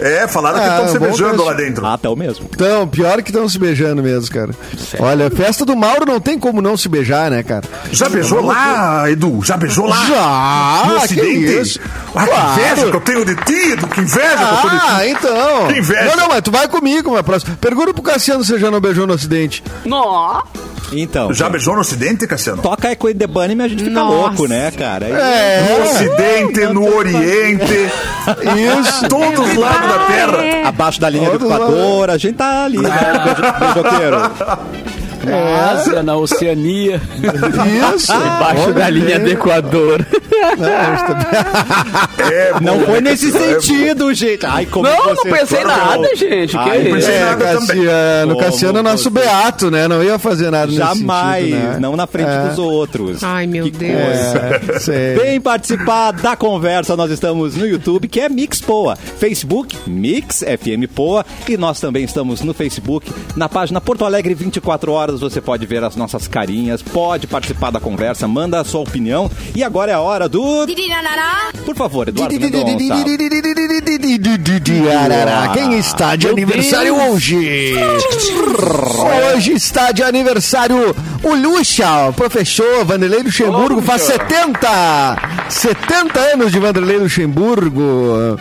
É, 0.02 0.28
falaram 0.28 0.60
que 0.60 0.66
Ah, 0.66 0.70
estão 0.72 0.88
se 0.88 1.00
bom 1.00 1.06
beijando 1.06 1.38
que- 1.38 1.44
lá 1.50 1.54
dentro. 1.54 1.86
Ah, 1.86 1.94
até 1.94 2.10
o 2.10 2.16
mesmo. 2.16 2.50
Então, 2.54 2.88
pior 2.88 3.22
que 3.22 3.30
estão 3.30 3.48
se 3.48 3.60
beijando 3.60 4.02
mesmo, 4.02 4.34
cara. 4.34 4.52
Olha, 5.00 5.30
festa 5.30 5.64
do 5.64 5.76
Mauro 5.76 6.06
não 6.06 6.20
tem 6.20 6.40
como 6.40 6.62
não 6.62 6.76
se 6.76 6.90
beijar, 6.90 7.30
né, 7.30 7.44
cara? 7.44 7.64
Já 7.92 8.10
beijou 8.10 8.44
lá, 8.44 9.10
Edu? 9.10 9.42
Já 9.44 9.56
beijou 9.58 9.86
lá? 9.86 10.04
Já! 10.06 10.84
No 10.88 11.00
que 11.00 11.06
Ocidente? 11.06 11.62
isso? 11.62 11.80
Ah, 12.16 12.26
que 12.26 12.62
inveja 12.62 12.90
que 12.90 12.96
eu 12.98 13.02
tenho 13.02 13.26
de 13.26 13.36
ti, 13.36 13.72
Edu, 13.74 13.88
que 13.88 14.02
inveja 14.02 14.28
que 14.38 14.44
eu 14.44 14.58
tenho 14.70 14.74
de 14.74 14.80
ti. 14.80 14.86
Ah, 14.90 15.08
então. 15.08 15.68
Que 15.68 15.80
inveja. 15.80 16.06
Não, 16.06 16.16
não, 16.18 16.28
mas 16.30 16.42
tu 16.42 16.52
vai 16.52 16.68
comigo, 16.68 17.12
uma 17.12 17.24
próxima. 17.24 17.56
Pergunta 17.62 17.94
pro 17.94 18.02
Cassiano 18.02 18.44
se 18.44 18.58
já 18.58 18.72
não 18.72 18.82
beijou 18.82 19.06
no 19.06 19.14
acidente. 19.14 19.64
Nó. 19.86 20.42
Então, 20.94 21.34
Já 21.34 21.50
beijou 21.50 21.74
no 21.76 21.82
Ocidente, 21.82 22.28
Cassiano? 22.28 22.62
toca 22.62 22.92
Echo 22.92 23.10
in 23.10 23.16
the 23.16 23.28
Bunny 23.28 23.56
e 23.56 23.62
a 23.62 23.68
gente 23.68 23.84
fica 23.84 23.96
Nossa. 24.00 24.14
louco, 24.16 24.48
né, 24.48 24.72
cara? 24.72 25.08
No 25.08 25.16
É, 25.16 25.80
Ocidente, 25.84 26.60
no 26.74 26.96
Oriente, 26.96 27.64
isso. 28.80 29.08
todos 29.08 29.50
os 29.50 29.56
lados 29.56 29.90
da 29.90 30.00
Terra. 30.08 30.68
Abaixo 30.68 31.00
da 31.00 31.10
linha 31.10 31.30
do 31.32 31.40
Todos. 31.40 31.56
Equador, 31.56 32.10
a 32.10 32.18
gente 32.18 32.36
tá 32.36 32.66
ali, 32.66 32.78
né? 32.78 32.90
beijo- 33.24 33.74
Beijoqueiro. 33.74 34.18
Na 35.24 35.70
Ásia, 35.72 36.04
na 36.04 36.16
Oceania. 36.18 37.00
Isso. 37.96 38.12
Embaixo 38.12 38.74
da 38.74 38.90
linha 38.90 39.20
do 39.20 39.30
Equador. 39.30 40.06
É, 42.32 42.60
Não 42.62 42.80
foi 42.82 43.02
né, 43.02 43.12
nesse 43.12 43.32
sentido, 43.32 44.14
gente. 44.14 44.46
Ai, 44.46 44.66
como 44.66 44.88
Não, 44.88 45.14
não 45.14 45.24
pensei 45.24 45.64
nada, 45.64 45.98
não. 45.98 46.16
gente. 46.16 46.52
Que 46.52 46.58
Ai, 46.58 46.82
isso? 46.82 46.92
pensei 46.96 47.16
É, 47.16 47.26
nada. 47.26 47.46
Cassiano. 47.46 48.38
Cassiano 48.38 48.80
é 48.80 48.82
nosso 48.82 49.04
você- 49.04 49.10
beato, 49.10 49.72
né? 49.72 49.88
Não 49.88 50.04
ia 50.04 50.18
fazer 50.20 50.50
nada 50.52 50.68
nesse 50.68 50.78
Jamais, 50.78 51.46
sentido, 51.46 51.68
né? 51.74 51.78
não 51.80 51.96
na 51.96 52.08
frente 52.08 52.30
É. 52.30 52.48
dos 52.50 52.60
outros. 52.60 53.24
Ai, 53.24 53.48
meu 53.48 53.66
Que 53.66 53.72
Deus. 53.72 53.92
coisa. 54.02 54.92
É. 54.94 55.16
Vem 55.16 55.42
participar 55.42 56.12
da 56.12 56.36
conversa, 56.36 56.96
nós 56.96 57.12
estamos 57.12 57.56
no 57.56 57.66
YouTube, 57.68 58.08
que 58.08 58.20
é 58.20 58.30
Mix 58.30 58.62
Poa, 58.62 58.96
Facebook 58.96 59.78
Mix 59.88 60.40
FM 60.44 60.88
Poa, 60.94 61.26
e 61.48 61.58
nós 61.58 61.80
também 61.80 62.04
estamos 62.04 62.42
no 62.42 62.54
Facebook, 62.54 63.12
na 63.36 63.48
página 63.50 63.80
Porto 63.82 64.06
Alegre 64.06 64.34
24 64.34 64.92
horas, 64.92 65.20
você 65.20 65.42
pode 65.42 65.66
ver 65.66 65.84
as 65.84 65.96
nossas 65.96 66.28
carinhas, 66.28 66.82
pode 66.82 67.28
participar 67.28 67.72
da 67.72 67.80
conversa, 67.80 68.28
manda 68.28 68.60
a 68.60 68.64
sua 68.64 68.82
opinião, 68.82 69.30
e 69.56 69.64
agora 69.64 69.92
é 69.92 69.96
a 69.96 70.00
hora 70.00 70.28
do... 70.32 70.66
Por 71.66 71.76
favor, 71.76 72.08
Eduardo 72.08 72.34
Mendonça. 72.40 72.76
Quem 75.54 75.78
está 75.78 76.16
de 76.16 76.28
aniversário 76.28 76.96
hoje? 76.96 77.76
Hoje 79.36 79.54
está 79.54 79.92
de 79.92 80.04
aniversário 80.04 80.96
o 81.24 81.36
Lucha, 81.36 82.10
o 82.10 82.14
professor 82.14 82.84
Vanderlei 82.84 83.22
Luxemburgo, 83.22 83.82
faz 83.82 84.02
70! 84.04 84.68
70 85.50 86.20
anos 86.20 86.52
de 86.52 86.60
Vanderlei 86.60 86.98
Luxemburgo. 86.98 88.38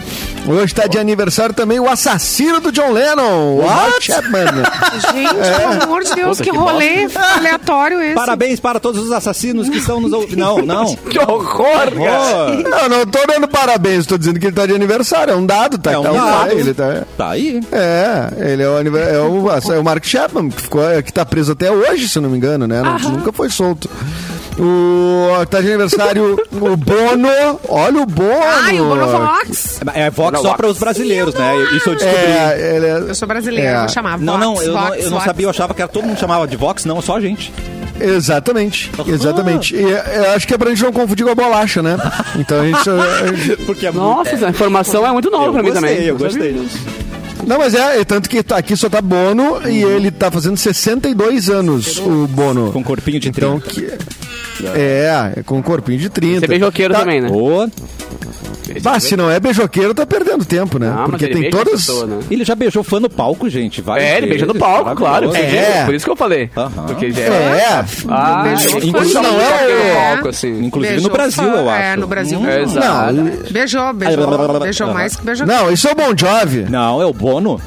Hoje 0.47 0.65
está 0.65 0.87
de 0.87 0.99
aniversário 0.99 1.55
também 1.55 1.79
o 1.79 1.89
assassino 1.89 2.61
do 2.61 2.73
John 2.73 2.93
Lennon, 2.93 3.59
o 3.59 3.67
Mark 3.67 4.01
Chapman. 4.01 4.47
Gente, 5.13 5.35
pelo 5.35 5.83
amor 5.83 6.03
de 6.03 6.15
Deus, 6.15 6.39
Puta, 6.39 6.45
que 6.45 6.51
que 6.51 6.57
rolê 6.57 7.09
aleatório 7.37 8.01
esse. 8.01 8.15
Parabéns 8.15 8.59
para 8.59 8.81
todos 8.81 9.03
os 9.03 9.13
assassinos 9.13 9.69
que 9.69 9.79
estão 9.79 10.01
nos 10.01 10.13
ouvindo. 10.13 10.39
Não, 10.39 10.59
não. 10.59 10.97
Que 11.11 11.19
horror, 11.19 11.91
cara. 11.93 12.51
Não, 12.57 12.89
não 12.89 13.07
tô 13.07 13.19
dando 13.27 13.49
parabéns, 13.49 14.07
tô 14.07 14.17
dizendo 14.17 14.39
que 14.39 14.47
ele 14.47 14.55
tá 14.55 14.65
de 14.65 14.75
aniversário, 14.75 15.33
é 15.33 15.37
um 15.37 15.45
dado, 15.45 15.77
tá? 15.77 15.93
É 15.93 15.99
um 15.99 16.05
tá 16.05 16.13
dado. 16.13 16.53
Ele 16.53 16.75
tá... 16.75 17.03
tá 17.17 17.31
aí. 17.31 17.61
É, 17.73 18.53
ele 18.53 18.63
é 18.63 18.69
o, 18.69 18.79
é 18.97 19.21
o, 19.21 19.73
é 19.73 19.79
o 19.79 19.85
Mark 19.85 20.05
Chapman, 20.05 20.51
que, 20.51 20.63
ficou, 20.63 20.83
que 21.05 21.13
tá 21.13 21.25
preso 21.25 21.53
até 21.53 21.71
hoje, 21.71 22.09
se 22.09 22.21
não 22.21 22.31
me 22.31 22.37
engano, 22.37 22.67
né? 22.71 22.83
Não- 22.83 23.11
nunca 23.13 23.33
foi 23.33 23.51
solto. 23.51 23.89
O, 24.59 25.29
tá 25.47 25.61
de 25.61 25.69
aniversário 25.69 26.37
o 26.53 26.77
Bono. 26.77 27.29
Olha 27.69 28.03
o 28.03 28.07
Bono. 28.07 28.31
Ai, 28.63 28.81
o 28.81 28.85
Bono 28.85 29.07
Vox. 29.07 29.81
É 29.95 30.11
Vox 30.11 30.41
só 30.41 30.55
para 30.55 30.67
os 30.67 30.79
brasileiros, 30.79 31.35
né? 31.35 31.55
Isso 31.77 31.91
eu 31.91 31.95
descobri. 31.95 32.19
É, 32.27 32.73
ele 32.77 32.87
é, 32.87 32.93
Eu 33.11 33.15
sou 33.15 33.27
brasileira, 33.27 33.71
É. 33.71 33.75
eu 33.77 33.81
vou 33.81 33.89
chamar 33.89 34.19
Não, 34.19 34.35
Vox, 34.35 34.45
não, 34.45 34.63
eu, 34.63 34.73
não, 34.75 34.81
Vox, 34.83 34.97
eu 34.99 35.03
não 35.05 35.11
Vox. 35.13 35.25
sabia, 35.25 35.47
eu 35.47 35.51
achava 35.51 35.73
que 35.73 35.81
era, 35.81 35.89
todo 35.91 36.05
mundo 36.07 36.19
chamava 36.19 36.47
de 36.47 36.57
Vox, 36.57 36.85
não, 36.85 37.01
só 37.01 37.17
a 37.17 37.21
gente. 37.21 37.53
Exatamente, 37.99 38.91
exatamente. 39.07 39.75
E 39.77 39.85
é- 39.85 40.13
eu 40.27 40.31
acho 40.33 40.47
que 40.47 40.55
é 40.55 40.59
pra 40.59 40.71
gente 40.71 40.83
não 40.83 40.93
confundir 40.93 41.25
com 41.25 41.33
a 41.33 41.35
bolacha, 41.35 41.83
né? 41.83 41.97
Então 42.37 42.61
a 42.61 42.65
gente. 42.67 42.89
a 42.91 43.27
gente- 43.35 43.57
Porque 43.65 43.87
é 43.87 43.93
Nossa, 43.93 44.31
essa 44.31 44.49
informação 44.49 45.07
é 45.07 45.13
muito 45.13 45.31
nova 45.31 45.47
eu 45.47 45.53
pra 45.53 45.63
mim 45.63 45.71
gostei, 45.71 45.91
também. 45.91 46.07
eu 46.07 46.17
gostei. 46.19 46.69
Não, 47.47 47.59
mas 47.59 47.75
é, 47.75 48.01
é 48.01 48.05
tanto 48.05 48.29
que 48.29 48.43
tá, 48.43 48.57
aqui 48.57 48.77
só 48.77 48.89
tá 48.89 49.01
Bono 49.01 49.61
e 49.69 49.83
ele 49.83 50.11
tá 50.11 50.31
fazendo 50.31 50.57
62 50.57 51.49
anos, 51.49 51.99
o 51.99 52.27
Bono. 52.27 52.73
Com 52.73 52.83
corpinho 52.83 53.21
de. 53.21 53.29
Então, 53.29 53.61
que, 53.61 53.93
é, 54.69 55.33
é 55.39 55.43
com 55.43 55.59
um 55.59 55.63
corpinho 55.63 55.99
de 55.99 56.09
30. 56.09 56.41
Você 56.41 56.45
é 56.45 56.49
beijoqueiro 56.49 56.95
Tá- 56.95 57.01
também, 57.01 57.21
né? 57.21 57.29
Ô, 57.31 57.69
Bah, 58.83 59.01
se 59.01 59.17
não 59.17 59.29
é 59.29 59.41
beijoqueiro, 59.41 59.93
tá 59.93 60.07
perdendo 60.07 60.45
tempo, 60.45 60.79
né? 60.79 60.89
Ah, 60.95 60.99
mas 61.09 61.11
Porque 61.11 61.27
tem 61.27 61.51
todas. 61.51 61.73
pessoa, 61.87 62.07
né? 62.07 62.21
ele 62.31 62.45
já 62.45 62.55
beijou 62.55 62.85
fã 62.85 63.01
no 63.01 63.11
palco, 63.11 63.49
gente. 63.49 63.81
várias 63.83 64.09
É, 64.09 64.19
ele 64.19 64.29
beija 64.29 64.47
no 64.47 64.55
palco, 64.55 64.95
claro. 64.95 65.35
É. 65.35 65.85
Por 65.85 65.93
isso 65.95 66.05
que 66.05 66.11
eu 66.13 66.15
falei. 66.15 66.49
Aham. 66.57 66.87
Porque 66.87 67.07
ele 67.07 67.15
já 67.15 67.23
é. 67.23 67.27
É, 67.27 67.85
Ah, 68.09 68.45
fã, 68.57 68.79
inclusive 68.87 69.15
não 69.15 69.41
é 69.41 69.71
É. 69.71 69.89
no 69.89 69.95
palco, 70.15 70.29
assim. 70.29 70.65
Inclusive 70.65 70.93
Beijou 70.95 71.11
no 71.11 71.17
Brasil, 71.17 71.43
fã, 71.43 71.49
eu 71.51 71.69
acho. 71.69 71.83
É, 71.83 71.97
no 71.97 72.07
Brasil. 72.07 72.39
Hum. 72.39 72.49
É, 72.49 72.63
exato. 72.63 73.15
Beijou, 73.51 73.93
beijou. 73.93 74.61
Beijou 74.61 74.95
mais 74.95 75.17
que 75.17 75.25
beijou. 75.25 75.47
não, 75.49 75.73
isso 75.73 75.89
é 75.89 75.93
o 75.93 75.95
Bon 75.97 76.17
Jovi. 76.17 76.67
Não, 76.71 77.03
é 77.03 77.07
o 77.07 77.13
Bono. 77.13 77.61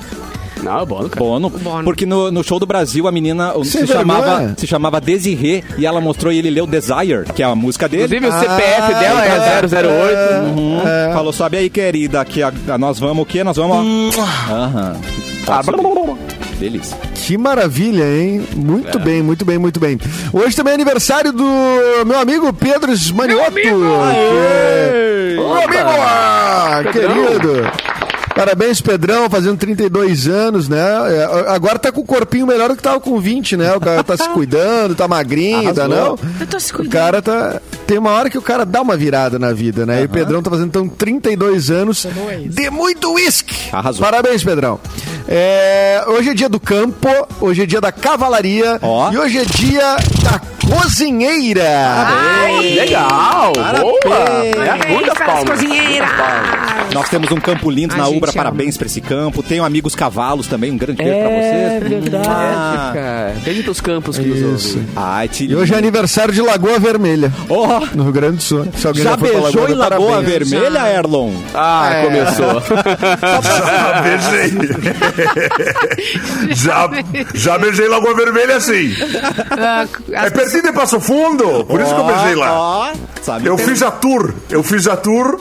Não, 0.63 0.79
é 0.81 0.85
bom, 0.85 0.97
cara. 1.09 1.15
Bono. 1.17 1.49
Bono. 1.49 1.83
Porque 1.83 2.05
no, 2.05 2.31
no 2.31 2.43
show 2.43 2.59
do 2.59 2.65
Brasil 2.65 3.07
a 3.07 3.11
menina 3.11 3.53
se 3.63 3.85
chamava, 3.85 4.53
se 4.57 4.65
chamava 4.67 4.99
Desirê 5.01 5.63
e 5.77 5.85
ela 5.85 5.99
mostrou 6.01 6.31
e 6.31 6.37
ele 6.39 6.49
leu 6.49 6.65
Desire, 6.65 7.25
que 7.35 7.43
é 7.43 7.45
a 7.45 7.55
música 7.55 7.87
dele. 7.89 8.03
Inclusive 8.15 8.27
o 8.27 8.31
CPF 8.39 8.93
dela 8.95 9.25
é 9.25 9.61
008. 9.61 10.57
Uhum. 10.57 10.81
Falou, 11.13 11.33
sobe 11.33 11.57
aí, 11.57 11.69
querida, 11.69 12.23
que 12.25 12.41
a, 12.41 12.51
a- 12.69 12.77
nós 12.77 12.99
vamos 12.99 13.23
o 13.23 13.25
quê? 13.25 13.43
Nós 13.43 13.57
vamos. 13.57 14.17
Aham. 14.17 14.95
Ah. 15.47 15.61
Delícia. 16.59 16.97
Que 17.15 17.37
maravilha, 17.37 18.03
hein? 18.05 18.45
Muito 18.55 18.97
bem, 18.99 19.21
muito 19.21 19.43
bem, 19.45 19.57
muito 19.57 19.79
bem. 19.79 19.99
Hoje 20.31 20.55
também 20.55 20.71
é 20.71 20.75
aniversário 20.75 21.31
do 21.33 21.43
meu 22.05 22.17
amigo 22.19 22.51
Pedro 22.53 22.91
Esmanioto. 22.91 23.51
que 23.51 23.67
é- 23.67 25.35
Ô, 25.39 25.53
amigo! 25.53 25.73
ah, 25.99 26.81
querido! 26.91 27.71
Parabéns, 28.35 28.81
Pedrão, 28.81 29.29
fazendo 29.29 29.57
32 29.57 30.27
anos, 30.27 30.67
né? 30.67 30.79
É, 30.79 31.23
Agora 31.49 31.77
tá 31.77 31.91
com 31.91 32.01
o 32.01 32.05
corpinho 32.05 32.47
melhor 32.47 32.69
do 32.69 32.75
que 32.75 32.81
tava 32.81 32.99
com 32.99 33.19
20, 33.19 33.55
né? 33.57 33.73
O 33.75 33.79
cara 33.79 34.03
tá 34.03 34.17
se 34.17 34.27
cuidando, 34.33 34.95
tá 34.95 35.07
magrinho, 35.07 35.73
tá 35.73 35.87
não? 35.87 36.17
Eu 36.39 36.47
tô 36.47 36.59
se 36.59 36.71
O 36.73 36.77
cuidando. 36.77 36.91
cara 36.91 37.21
tá. 37.21 37.61
Tem 37.85 37.97
uma 37.97 38.11
hora 38.11 38.29
que 38.29 38.37
o 38.37 38.41
cara 38.41 38.65
dá 38.65 38.81
uma 38.81 38.97
virada 38.97 39.37
na 39.37 39.53
vida, 39.53 39.85
né? 39.85 40.01
E 40.01 40.05
o 40.05 40.09
Pedrão 40.09 40.41
tá 40.41 40.49
fazendo 40.49 40.67
então 40.67 40.87
32 40.87 41.69
anos 41.69 42.07
de 42.47 42.69
muito 42.69 43.13
uísque. 43.13 43.55
Arrasou. 43.71 44.01
Parabéns, 44.03 44.43
Pedrão. 44.43 44.79
É, 45.27 46.03
hoje 46.07 46.29
é 46.31 46.33
dia 46.33 46.49
do 46.49 46.59
campo, 46.59 47.07
hoje 47.39 47.63
é 47.63 47.65
dia 47.65 47.79
da 47.79 47.91
cavalaria 47.91 48.77
Ó. 48.81 49.11
e 49.11 49.17
hoje 49.17 49.37
é 49.39 49.45
dia 49.45 49.95
da 50.21 50.41
cozinheira. 50.69 51.63
Ai, 51.65 52.61
Legal! 52.75 53.53
Boa! 53.53 54.17
É, 54.45 54.51
Parabéns 54.55 54.91
muitas 54.91 55.17
palmas. 55.17 55.49
cozinheiras. 55.49 56.09
Nós 56.93 57.09
temos 57.09 57.31
um 57.31 57.39
campo 57.39 57.71
lindo 57.71 57.93
A 57.95 57.97
na 57.97 58.05
gente 58.05 58.17
Ubra, 58.17 58.29
ama. 58.29 58.35
parabéns 58.43 58.77
pra 58.77 58.85
esse 58.85 59.01
campo. 59.01 59.41
Tenho 59.41 59.63
amigos 59.63 59.95
cavalos 59.95 60.45
também, 60.47 60.69
um 60.71 60.77
grande 60.77 61.01
beijo 61.03 61.19
pra 61.19 61.29
É 61.31 61.79
vocês. 61.79 61.89
verdade, 62.01 62.27
Ah. 62.29 62.91
cara. 62.93 63.33
Beijo 63.43 63.63
pros 63.63 63.81
campos 63.81 64.17
que 64.17 64.25
nos 64.25 64.39
Isso. 64.61 64.77
ouvem. 64.77 64.89
Ai, 64.95 65.27
te... 65.27 65.45
E 65.45 65.55
hoje 65.55 65.73
é 65.73 65.77
aniversário 65.77 66.33
de 66.33 66.41
Lagoa 66.41 66.77
Vermelha, 66.79 67.31
Oh, 67.49 67.79
no 67.95 68.03
Rio 68.03 68.11
Grande 68.11 68.37
do 68.37 68.43
Sul. 68.43 68.67
Se 68.77 68.85
alguém 68.85 69.03
já 69.03 69.11
já, 69.11 69.17
foi 69.17 69.29
pra 69.31 69.39
beijou 69.41 69.69
em 69.69 69.73
Lagoa 69.73 70.07
parabéns. 70.21 70.49
Vermelha, 70.51 70.93
Erlon? 70.93 71.31
Ah, 71.55 71.89
É. 71.93 72.03
começou. 72.03 72.61
Já 73.43 74.01
beijei. 74.01 75.12
já, 76.51 76.89
já 77.33 77.57
beijei 77.59 77.87
Lagoa 77.87 78.15
Vermelha 78.15 78.59
sim. 78.59 78.93
Ah, 79.51 79.85
É 80.11 80.29
pertinho 80.29 80.63
de 80.63 80.71
Passo 80.73 80.99
Fundo, 80.99 81.65
por 81.65 81.79
isso 81.81 81.93
que 81.93 81.99
eu 82.01 82.05
beijei 82.05 82.35
lá. 82.35 82.93
Eu 83.43 83.57
fiz 83.57 83.81
a 83.81 83.91
tour, 83.91 84.33
eu 84.49 84.63
fiz 84.63 84.87
a 84.87 84.97
tour 84.97 85.39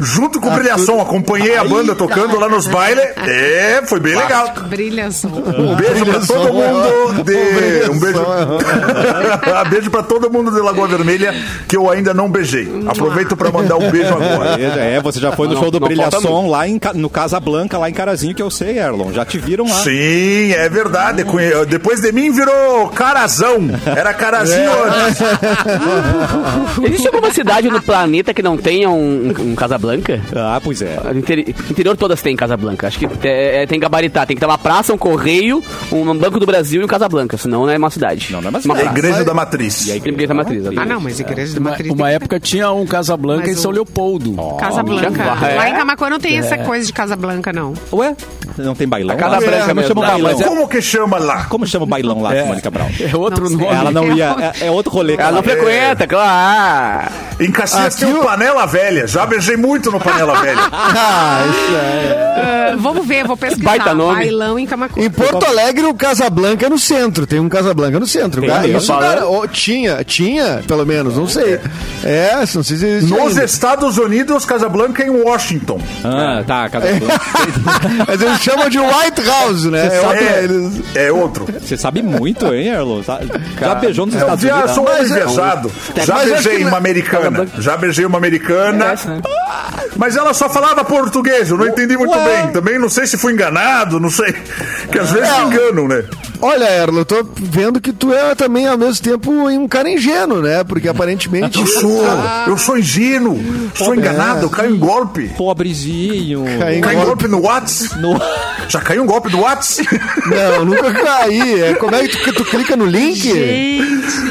junto 0.00 0.40
com 0.40 0.48
o 0.48 0.52
Brilhação, 0.52 1.00
acompanhei 1.00 1.56
a 1.56 1.64
banda 1.64 1.94
tocando 1.94 2.38
lá 2.38 2.48
nos 2.48 2.66
bailes. 2.66 3.04
É, 3.16 3.82
foi 3.86 4.00
bem 4.00 4.16
legal. 4.16 4.52
brilhação. 4.68 5.30
Um 5.30 5.74
beijo 5.74 6.04
pra 6.04 6.20
todo 6.20 6.52
mundo 6.52 7.24
de. 7.24 7.90
Um 7.90 7.98
beijo. 7.98 8.20
beijo 9.70 9.90
pra 9.90 10.02
todo 10.02 10.30
mundo 10.30 10.50
de 10.50 10.60
Lagoa 10.60 10.88
Vermelha 10.88 11.34
que 11.68 11.76
eu 11.76 11.90
ainda 11.90 12.14
não 12.14 12.30
beijei. 12.30 12.68
Aproveito 12.86 13.36
pra 13.36 13.50
mandar 13.50 13.76
um 13.76 13.90
beijo 13.90 14.12
agora. 14.14 14.60
É, 14.60 15.00
você 15.00 15.20
já 15.20 15.32
foi 15.32 15.46
no 15.48 15.54
Não, 15.54 15.60
show 15.60 15.70
do 15.70 15.80
Brilhação 15.80 16.48
lá 16.48 16.66
em, 16.66 16.80
no 16.94 17.10
Casa 17.10 17.38
Blanca, 17.38 17.78
lá 17.78 17.88
em 17.88 17.92
Carazinho, 17.92 18.34
que 18.34 18.42
eu 18.42 18.50
sei, 18.50 18.78
Erlon. 18.78 19.12
Já 19.12 19.24
te 19.24 19.38
viram 19.38 19.66
lá. 19.66 19.82
Sim, 19.82 20.52
é 20.52 20.68
verdade. 20.68 21.24
Depois 21.68 22.00
de 22.00 22.12
mim 22.12 22.30
virou 22.30 22.88
Carazão. 22.88 23.70
Era 23.84 24.12
Carazinho 24.14 24.70
antes. 24.84 25.20
Existe 26.84 27.06
alguma 27.06 27.32
cidade 27.32 27.68
no 27.68 27.82
planeta 27.82 28.32
que 28.34 28.42
não 28.42 28.56
tenha 28.56 28.90
um, 28.90 29.32
um 29.38 29.54
Casablanca? 29.98 30.20
Ah, 30.36 30.60
pois 30.62 30.82
é. 30.82 31.00
No 31.12 31.18
interi- 31.18 31.54
interior 31.70 31.96
todas 31.96 32.22
têm 32.22 32.36
Casablanca. 32.36 32.86
Acho 32.86 32.98
que 32.98 33.06
é, 33.26 33.62
é, 33.62 33.66
tem 33.66 33.78
que 33.78 33.82
gabaritar. 33.82 34.26
Tem 34.26 34.36
que 34.36 34.40
ter 34.40 34.46
uma 34.46 34.58
praça, 34.58 34.92
um 34.92 34.98
correio, 34.98 35.62
um 35.92 36.14
Banco 36.16 36.38
do 36.38 36.46
Brasil 36.46 36.82
e 36.82 36.84
um 36.84 36.88
Casablanca. 36.88 37.36
Senão 37.36 37.62
não 37.66 37.70
é 37.72 37.76
uma 37.78 37.90
cidade. 37.90 38.28
Não, 38.30 38.40
não 38.40 38.48
é 38.48 38.50
uma 38.50 38.58
É 38.58 38.60
a 38.60 38.62
cidade. 38.62 38.98
Igreja 38.98 39.24
da 39.24 39.34
Matriz. 39.34 39.86
E 39.86 39.92
a 39.92 39.96
igreja 39.96 40.34
matriz. 40.34 40.66
ali. 40.66 40.78
Ah, 40.78 40.84
não, 40.84 41.00
mas 41.00 41.18
igreja 41.20 41.58
Uma, 41.58 41.70
matriz. 41.70 41.90
uma 41.92 42.06
tem 42.06 42.14
época 42.14 42.40
tinha 42.40 42.70
um 42.72 42.86
Casablanca 42.86 43.46
Mas 43.46 43.56
em 43.56 43.60
São 43.60 43.70
o- 43.70 43.74
Leopoldo. 43.74 44.36
Casa 44.58 44.82
Blanca. 44.82 45.22
É. 45.46 45.54
Lá 45.56 45.68
em 45.70 45.74
Camacuã 45.74 46.10
não 46.10 46.20
tem 46.20 46.38
essa 46.38 46.58
coisa 46.58 46.86
de 46.86 46.92
Casa 46.92 47.16
Blanca, 47.16 47.52
não. 47.52 47.72
Ué? 47.92 48.14
Não 48.58 48.74
tem 48.74 48.86
bailão? 48.86 49.14
A 49.14 49.18
Casa 49.18 49.34
lá? 49.36 49.40
Branca 49.40 49.60
Como 49.66 49.74
mesmo. 49.74 49.88
chama 49.88 50.04
Ah, 50.06 50.10
bailão? 50.10 50.32
mas 50.32 50.40
é- 50.40 50.44
Como 50.44 50.68
que 50.68 50.82
chama 50.82 51.18
lá? 51.18 51.44
Como 51.44 51.66
chama 51.66 51.84
o 51.84 51.88
bailão 51.88 52.20
lá, 52.22 52.34
Simone 52.42 52.60
Cabral? 52.60 52.88
É 53.00 53.16
outro 53.16 53.48
nome. 53.48 53.64
Ela 53.64 53.90
não 53.90 54.12
ia. 54.12 54.52
É, 54.60 54.66
é 54.66 54.70
outro 54.70 54.92
rolê. 54.92 55.16
que 55.16 55.22
Ela 55.22 55.32
não 55.32 55.38
ela- 55.38 55.42
frequenta, 55.48 56.06
claro. 56.06 57.10
Em 57.40 57.50
Caxias 57.50 57.94
Aqui 58.02 58.04
tem 58.12 58.22
Panela 58.22 58.66
Velha. 58.66 59.06
Já 59.06 59.24
beijei 59.24 59.56
muito 59.56 59.79
no 59.88 60.00
Panela 60.00 60.40
Velha. 60.40 60.60
Ah, 60.72 61.44
isso 61.48 61.74
é. 61.76 62.70
Ah, 62.72 62.76
vamos 62.78 63.06
ver, 63.06 63.26
vou 63.26 63.36
pesquisar. 63.36 63.64
Baita 63.64 63.94
nome. 63.94 64.16
Bailão 64.24 64.58
em 64.58 64.66
Camacuã. 64.66 65.02
Em 65.02 65.10
Porto 65.10 65.44
Alegre, 65.44 65.84
o 65.86 65.94
Casablanca 65.94 66.66
é 66.66 66.68
no 66.68 66.78
centro. 66.78 67.26
Tem 67.26 67.38
um 67.40 67.48
Casablanca 67.48 67.98
no 68.00 68.06
centro. 68.06 68.40
Tem 68.40 68.50
Ah? 68.50 68.66
Isso 68.66 68.92
era- 68.92 69.26
ou 69.26 69.46
tinha, 69.46 70.02
tinha, 70.04 70.62
pelo 70.66 70.84
menos, 70.86 71.16
não 71.16 71.26
sei. 71.28 71.58
É, 72.04 72.34
não 72.54 72.62
sei 72.62 72.76
se 72.76 72.86
existe 72.86 73.10
Nos 73.10 73.28
ainda. 73.30 73.44
Estados 73.44 73.98
Unidos, 73.98 74.44
Casablanca 74.44 75.02
é 75.02 75.06
em 75.06 75.10
Washington. 75.10 75.80
Ah, 76.04 76.42
tá. 76.46 76.68
Casa 76.68 76.86
Blanca. 76.94 77.20
Mas 78.08 78.20
eles 78.22 78.40
chamam 78.40 78.68
de 78.68 78.78
White 78.78 79.22
House, 79.26 79.64
né? 79.64 79.88
É 79.92 80.00
outra- 80.00 80.20
É, 80.24 80.44
eles- 80.44 80.82
é 80.96 81.12
outro. 81.12 81.46
Você 81.60 81.76
sabe 81.76 82.02
muito, 82.02 82.46
hein, 82.54 82.68
Erlon? 82.68 83.02
Sa- 83.02 83.20
Já 83.60 83.74
beijou 83.74 84.06
nos 84.06 84.14
Eu 84.14 84.20
Estados 84.22 84.42
já 84.44 84.54
Unidos? 84.54 84.70
sou 84.74 84.84
um 84.84 84.86
homem 84.88 85.00
Mas 85.02 85.10
é- 85.10 85.14
viajado. 85.14 85.72
Já 86.04 86.22
é 86.22 86.24
beijei 86.26 86.62
uma 86.62 86.70
na- 86.72 86.76
americana. 86.78 87.46
Já 87.58 87.76
beijei 87.76 88.04
uma 88.06 88.18
americana. 88.18 88.94
Mas 89.96 90.16
ela 90.16 90.32
só 90.34 90.48
falava 90.48 90.84
português. 90.84 91.50
Eu 91.50 91.58
não 91.58 91.66
entendi 91.66 91.96
muito 91.96 92.14
Ué. 92.16 92.42
bem. 92.42 92.52
Também 92.52 92.78
não 92.78 92.88
sei 92.88 93.06
se 93.06 93.16
fui 93.18 93.32
enganado, 93.32 93.98
não 94.00 94.10
sei. 94.10 94.32
Que 94.90 94.98
às 94.98 95.10
vezes 95.10 95.28
É. 95.28 95.38
me 95.44 95.46
enganam, 95.54 95.88
né? 95.88 96.04
Olha, 96.42 96.64
Erlo, 96.70 97.00
eu 97.00 97.04
tô 97.04 97.22
vendo 97.36 97.80
que 97.80 97.92
tu 97.92 98.12
é 98.14 98.34
também, 98.34 98.66
ao 98.66 98.78
mesmo 98.78 99.02
tempo, 99.04 99.30
um 99.30 99.68
cara 99.68 99.90
ingênuo, 99.90 100.40
né? 100.40 100.64
Porque 100.64 100.88
aparentemente... 100.88 101.58
Eu 101.60 101.66
sou, 101.66 102.02
eu 102.46 102.56
sou 102.56 102.78
ingênuo, 102.78 103.38
sou 103.74 103.94
enganado, 103.94 104.46
eu 104.46 104.50
caio 104.50 104.74
em 104.74 104.78
golpe. 104.78 105.28
Pobrezinho. 105.36 106.44
Cai 106.58 106.76
em 106.76 106.80
Cai 106.80 106.92
em 106.94 106.96
golpe. 106.96 107.06
golpe 107.06 107.28
no 107.28 107.42
Whats? 107.42 107.90
No- 107.96 108.18
Já 108.70 108.80
caiu 108.80 109.02
um 109.02 109.06
golpe 109.06 109.28
do 109.28 109.40
Whats? 109.40 109.78
Não, 110.30 110.64
nunca 110.64 110.94
caí. 110.94 111.60
É, 111.60 111.74
como 111.74 111.92
é 111.92 112.06
que 112.06 112.32
tu, 112.32 112.32
tu 112.32 112.44
clica 112.44 112.76
no 112.76 112.86
link? 112.86 113.28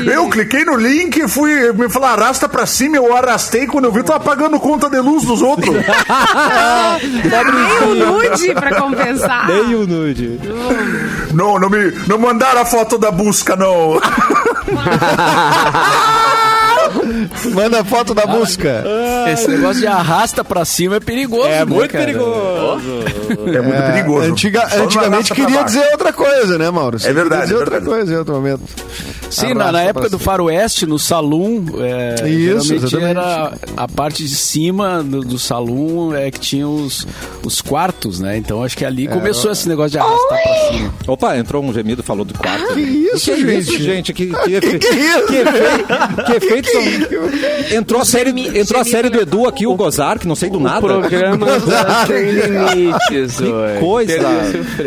Eu 0.06 0.30
cliquei 0.30 0.64
no 0.64 0.78
link, 0.78 1.28
fui 1.28 1.74
me 1.74 1.90
falar 1.90 2.14
arrasta 2.14 2.48
pra 2.48 2.66
cima, 2.66 2.96
eu 2.96 3.14
arrastei 3.14 3.68
quando 3.68 3.86
eu 3.86 3.92
vi, 3.92 4.02
tô 4.02 4.14
apagando 4.14 4.58
conta 4.58 4.90
de 4.90 4.98
luz 5.00 5.26
dos 5.26 5.42
outros. 5.42 5.76
Nem 7.04 7.90
o 7.90 7.96
nude 7.96 8.54
pra 8.54 8.80
compensar. 8.80 9.48
Dei 9.48 9.76
o 9.76 9.86
nude. 9.86 10.40
Não, 11.34 11.60
não 11.60 11.70
me 11.70 11.92
não 12.08 12.18
mandaram 12.18 12.62
a 12.62 12.66
foto 12.66 12.98
da 12.98 13.12
busca, 13.12 13.58
não. 13.58 14.00
Manda 17.54 17.84
foto 17.84 18.14
da 18.14 18.26
busca. 18.26 18.84
Esse 19.32 19.48
negócio 19.50 19.82
de 19.82 19.88
arrasta 19.88 20.44
pra 20.44 20.66
cima 20.66 20.98
é 20.98 21.00
perigoso. 21.00 21.48
É 21.48 21.60
né, 21.60 21.66
muito 21.66 21.92
cara? 21.92 22.06
perigoso. 22.06 22.82
É 23.54 23.62
muito 23.62 23.82
perigoso. 23.94 24.32
Antiga- 24.32 24.68
antigamente 24.76 25.34
queria 25.34 25.64
dizer 25.64 25.88
outra 25.92 26.12
coisa, 26.14 26.58
né, 26.58 26.70
Mauro? 26.70 27.00
Você 27.00 27.10
É 27.10 27.14
verdade, 27.14 27.42
queria 27.44 27.46
dizer 27.48 27.54
é 27.56 27.58
outra 27.60 27.72
verdade. 27.80 27.96
coisa 27.98 28.14
em 28.14 28.18
outro 28.18 28.34
momento. 28.36 28.62
Sim, 29.30 29.54
na, 29.54 29.72
na 29.72 29.82
época 29.84 30.10
do 30.10 30.18
faroeste, 30.18 30.86
no 30.88 30.98
salão, 30.98 31.64
é, 31.80 32.28
Isso, 32.28 32.74
era 33.00 33.54
a 33.78 33.88
parte 33.88 34.24
de 34.24 34.36
cima 34.36 35.04
do, 35.04 35.22
do 35.22 35.38
salão 35.38 36.16
é 36.16 36.32
que 36.32 36.40
tinha 36.40 36.68
os, 36.68 37.06
os 37.46 37.62
quartos, 37.62 38.20
né? 38.20 38.38
Então 38.38 38.64
acho 38.64 38.76
que 38.76 38.84
ali 38.84 39.08
começou 39.08 39.52
esse 39.52 39.70
negócio 39.70 39.92
de 39.92 40.00
arrastar 40.00 40.42
pra 40.42 40.70
cima. 40.72 40.94
Opa, 41.08 41.38
entrou 41.38 41.64
um 41.64 41.72
gemido, 41.72 42.02
falou 42.02 42.26
do 42.26 42.34
quarto. 42.34 42.74
Que 42.74 42.80
isso, 42.82 43.32
que 43.32 43.42
gente? 43.46 43.60
Isso, 43.60 43.84
gente? 43.84 44.14
Que, 44.14 44.26
que, 44.28 44.60
Que 44.62 44.80
que 44.80 44.88
é 44.88 44.96
isso? 44.96 45.28
que 45.28 45.36
efeito, 45.36 46.26
que 46.26 46.32
efeito 46.38 46.72
são... 46.72 46.82
Entrou 47.76 48.02
a 48.02 48.06
série, 48.06 48.60
entrou 48.60 48.82
a 48.82 48.84
série 48.84 49.10
do 49.10 49.20
Edu 49.20 49.48
aqui, 49.48 49.66
o 49.68 49.76
Gozar, 49.76 50.20
que 50.20 50.28
não 50.28 50.36
sei 50.36 50.50
do 50.50 50.60
nada. 50.60 50.82
Programa 50.82 51.46
não 51.60 52.08
tem 52.08 52.32
limites, 52.32 53.40
oi. 53.40 53.80
Coisa. 53.80 54.30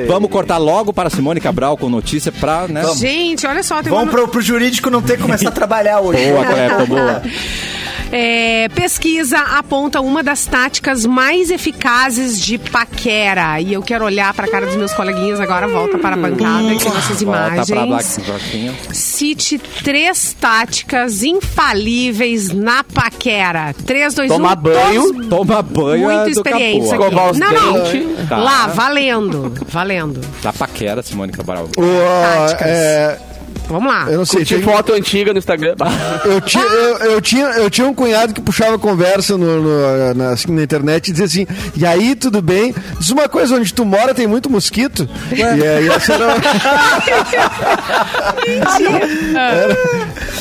Vamos 0.07 0.31
cortar 0.31 0.59
logo 0.59 0.93
para 0.93 1.11
Simone 1.11 1.41
Cabral 1.41 1.77
com 1.77 1.89
notícia 1.89 2.33
pra, 2.33 2.69
né? 2.69 2.83
Gente, 2.97 3.47
olha 3.47 3.63
só, 3.63 3.83
tem 3.83 3.91
Vamos 3.91 4.07
uma... 4.07 4.11
pro, 4.13 4.29
pro 4.29 4.41
jurídico 4.41 4.91
não 4.91 5.03
ter 5.03 5.17
que 5.17 5.23
começar 5.23 5.49
a 5.49 5.53
trabalhar 5.53 6.01
hoje. 6.01 6.25
Boa, 6.31 6.45
Clepo, 6.45 6.87
boa. 6.87 7.23
É, 8.15 8.69
pesquisa 8.75 9.39
aponta 9.39 10.01
uma 10.03 10.23
das 10.23 10.45
táticas 10.45 11.07
mais 11.07 11.51
eficazes 11.51 12.39
de 12.39 12.59
paquera. 12.59 13.59
E 13.59 13.73
eu 13.73 13.83
quero 13.83 14.05
olhar 14.05 14.33
pra 14.35 14.47
cara 14.47 14.67
dos 14.67 14.77
meus 14.77 14.93
coleguinhas 14.93 15.41
agora, 15.41 15.67
volta 15.67 15.99
para 15.99 16.15
a 16.15 16.19
bancada, 16.19 16.75
que 16.77 16.85
nossas 16.85 17.23
Volta 17.23 17.65
pra 17.67 17.85
imagens. 17.87 18.19
Black. 18.19 18.95
Cite 18.95 19.59
três 19.83 20.37
táticas 20.39 21.23
infalíveis 21.23 22.53
na 22.53 22.85
paquera. 22.85 23.75
3, 23.87 24.15
2, 24.15 24.31
1. 24.31 24.35
Tomar 24.35 24.57
banho. 24.57 25.03
todos 25.15 25.29
Toma 25.29 25.63
banho 25.63 26.11
é 26.11 26.25
Muito 26.25 26.43
capô. 26.43 26.57
aqui. 26.57 27.39
Não, 27.39 27.53
não. 27.53 28.27
Tá. 28.29 28.37
Lá, 28.37 28.67
valendo. 28.67 29.55
Valendo. 29.69 30.21
Da 30.43 30.53
paquera, 30.53 31.03
Simone 31.03 31.33
Cabral. 31.33 31.65
O, 31.65 32.43
Táticas. 32.45 32.67
é, 32.69 33.19
Vamos 33.69 33.91
lá. 33.93 34.07
eu 34.11 34.19
não 34.19 34.27
sei, 34.27 34.41
Curti 34.41 34.55
tinha, 34.61 34.67
foto 34.77 34.93
antiga 34.93 35.33
no 35.33 35.39
Instagram. 35.39 35.75
eu, 36.27 36.41
tinha, 36.43 36.63
eu, 36.65 36.97
eu 37.13 37.21
tinha, 37.23 37.47
eu 37.47 37.71
tinha 37.71 37.87
um 37.87 37.95
cunhado 37.95 38.35
que 38.35 38.41
puxava 38.41 38.79
conversa 38.79 39.37
no, 39.39 39.63
no- 39.63 40.15
na, 40.15 40.31
assim, 40.31 40.53
na 40.53 40.63
internet 40.63 41.09
e 41.09 41.13
dizia 41.13 41.25
assim, 41.27 41.47
e 41.75 41.87
aí, 41.87 42.15
tudo 42.15 42.43
bem? 42.43 42.75
Diz 42.99 43.11
uma 43.11 43.29
coisa, 43.29 43.55
onde 43.57 43.73
tu 43.73 43.85
mora 43.85 44.15
tem 44.15 44.27
muito 44.27 44.51
mosquito. 44.51 45.09
E 45.33 45.43
aí 45.43 45.89
essa 45.89 46.13
era... 46.15 46.35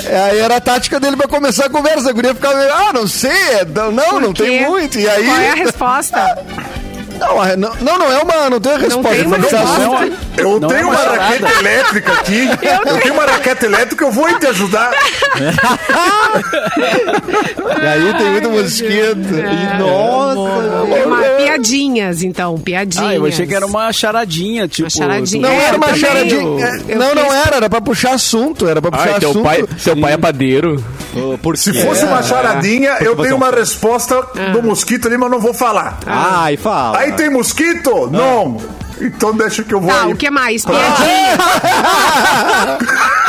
era- 0.09 0.25
aí 0.29 0.39
era 0.39 0.55
a 0.57 0.61
tática 0.61 0.99
dele 0.99 1.15
pra 1.15 1.27
começar 1.27 1.65
a 1.65 1.69
conversa. 1.69 2.09
A 2.09 2.13
guria 2.13 2.33
ficava 2.33 2.55
meio, 2.57 2.73
ah, 2.73 2.91
não 2.93 3.07
sei, 3.07 3.31
é, 3.31 3.65
não, 3.65 3.91
não, 3.91 4.19
não 4.19 4.33
tem 4.33 4.65
muito. 4.67 4.99
E 4.99 5.07
aí... 5.07 5.25
Qual 5.25 5.37
é 5.39 5.49
a 5.51 5.55
resposta? 5.55 6.37
Não, 7.21 7.39
a- 7.41 7.55
não, 7.55 7.75
não, 7.81 7.97
não 7.99 8.11
é 8.11 8.17
uma, 8.21 8.49
não 8.49 8.59
tem 8.59 8.73
a 8.73 8.77
resposta. 8.77 9.15
tem 9.15 9.25
uma 9.27 9.37
resposta. 9.37 9.79
não- 9.79 10.03
Eu 10.37 10.59
Não 10.59 10.67
tenho 10.67 10.81
é 10.81 10.85
uma 10.85 10.91
uma 11.01 11.15
raquete 11.17 11.59
elétrica 11.59 12.11
aqui. 12.13 12.49
Eu, 12.89 12.97
tenho 12.99 13.13
uma 13.13 13.25
raquete 13.25 13.65
elétrica, 13.65 14.03
eu 14.05 14.11
vou 14.11 14.39
te 14.39 14.47
ajudar. 14.47 14.91
E 17.81 17.85
aí 17.87 18.13
tem 18.17 18.31
muito 18.31 18.49
mosquito. 18.49 19.35
É. 19.35 19.77
Nossa! 19.77 20.39
Uma- 21.05 21.21
piadinhas, 21.37 22.23
então. 22.23 22.57
Piadinhas. 22.57 23.07
Ah, 23.09 23.15
eu 23.15 23.25
achei 23.25 23.45
que 23.45 23.53
era 23.55 23.65
uma 23.65 23.91
charadinha, 23.91 24.67
tipo. 24.67 24.89
charadinha. 24.89 25.41
Não 25.41 25.49
É, 25.49 25.63
era 25.65 25.73
eu 25.73 25.77
uma 25.77 25.85
também. 25.87 25.99
charadinha. 26.01 26.65
é, 26.65 26.93
Eu 26.93 26.99
Não, 26.99 27.15
não 27.15 27.33
era, 27.33 27.55
era 27.57 27.69
pra 27.69 27.81
puxar 27.81 28.13
assunto. 28.13 28.67
Era 28.67 28.81
pra 28.81 28.91
puxar 28.91 29.13
Ai, 29.13 29.19
teu 29.19 29.29
assunto. 29.31 29.43
pai, 29.43 29.63
teu 29.83 29.97
pai 29.97 30.13
é 30.13 30.17
padeiro. 30.17 30.83
Por 31.41 31.57
Se 31.57 31.73
fosse 31.85 32.05
uma 32.05 32.21
charadinha, 32.23 32.97
eu 33.01 33.15
tenho 33.15 33.35
uma 33.35 33.49
resposta 33.51 34.21
do 34.53 34.61
mosquito 34.63 35.07
ali, 35.07 35.17
mas 35.17 35.29
não 35.31 35.39
vou 35.39 35.53
falar. 35.53 35.99
Ai, 36.05 36.57
fala. 36.57 36.97
Aí 36.99 37.11
tem 37.13 37.29
mosquito? 37.29 38.09
Não. 38.11 38.57
Então 38.99 39.33
deixa 39.35 39.63
que 39.63 39.73
eu 39.73 39.81
vou 39.81 39.89
Tá, 39.91 40.03
aí. 40.03 40.13
o 40.13 40.15
que 40.15 40.29
mais? 40.29 40.63
Piadinha. 40.65 41.37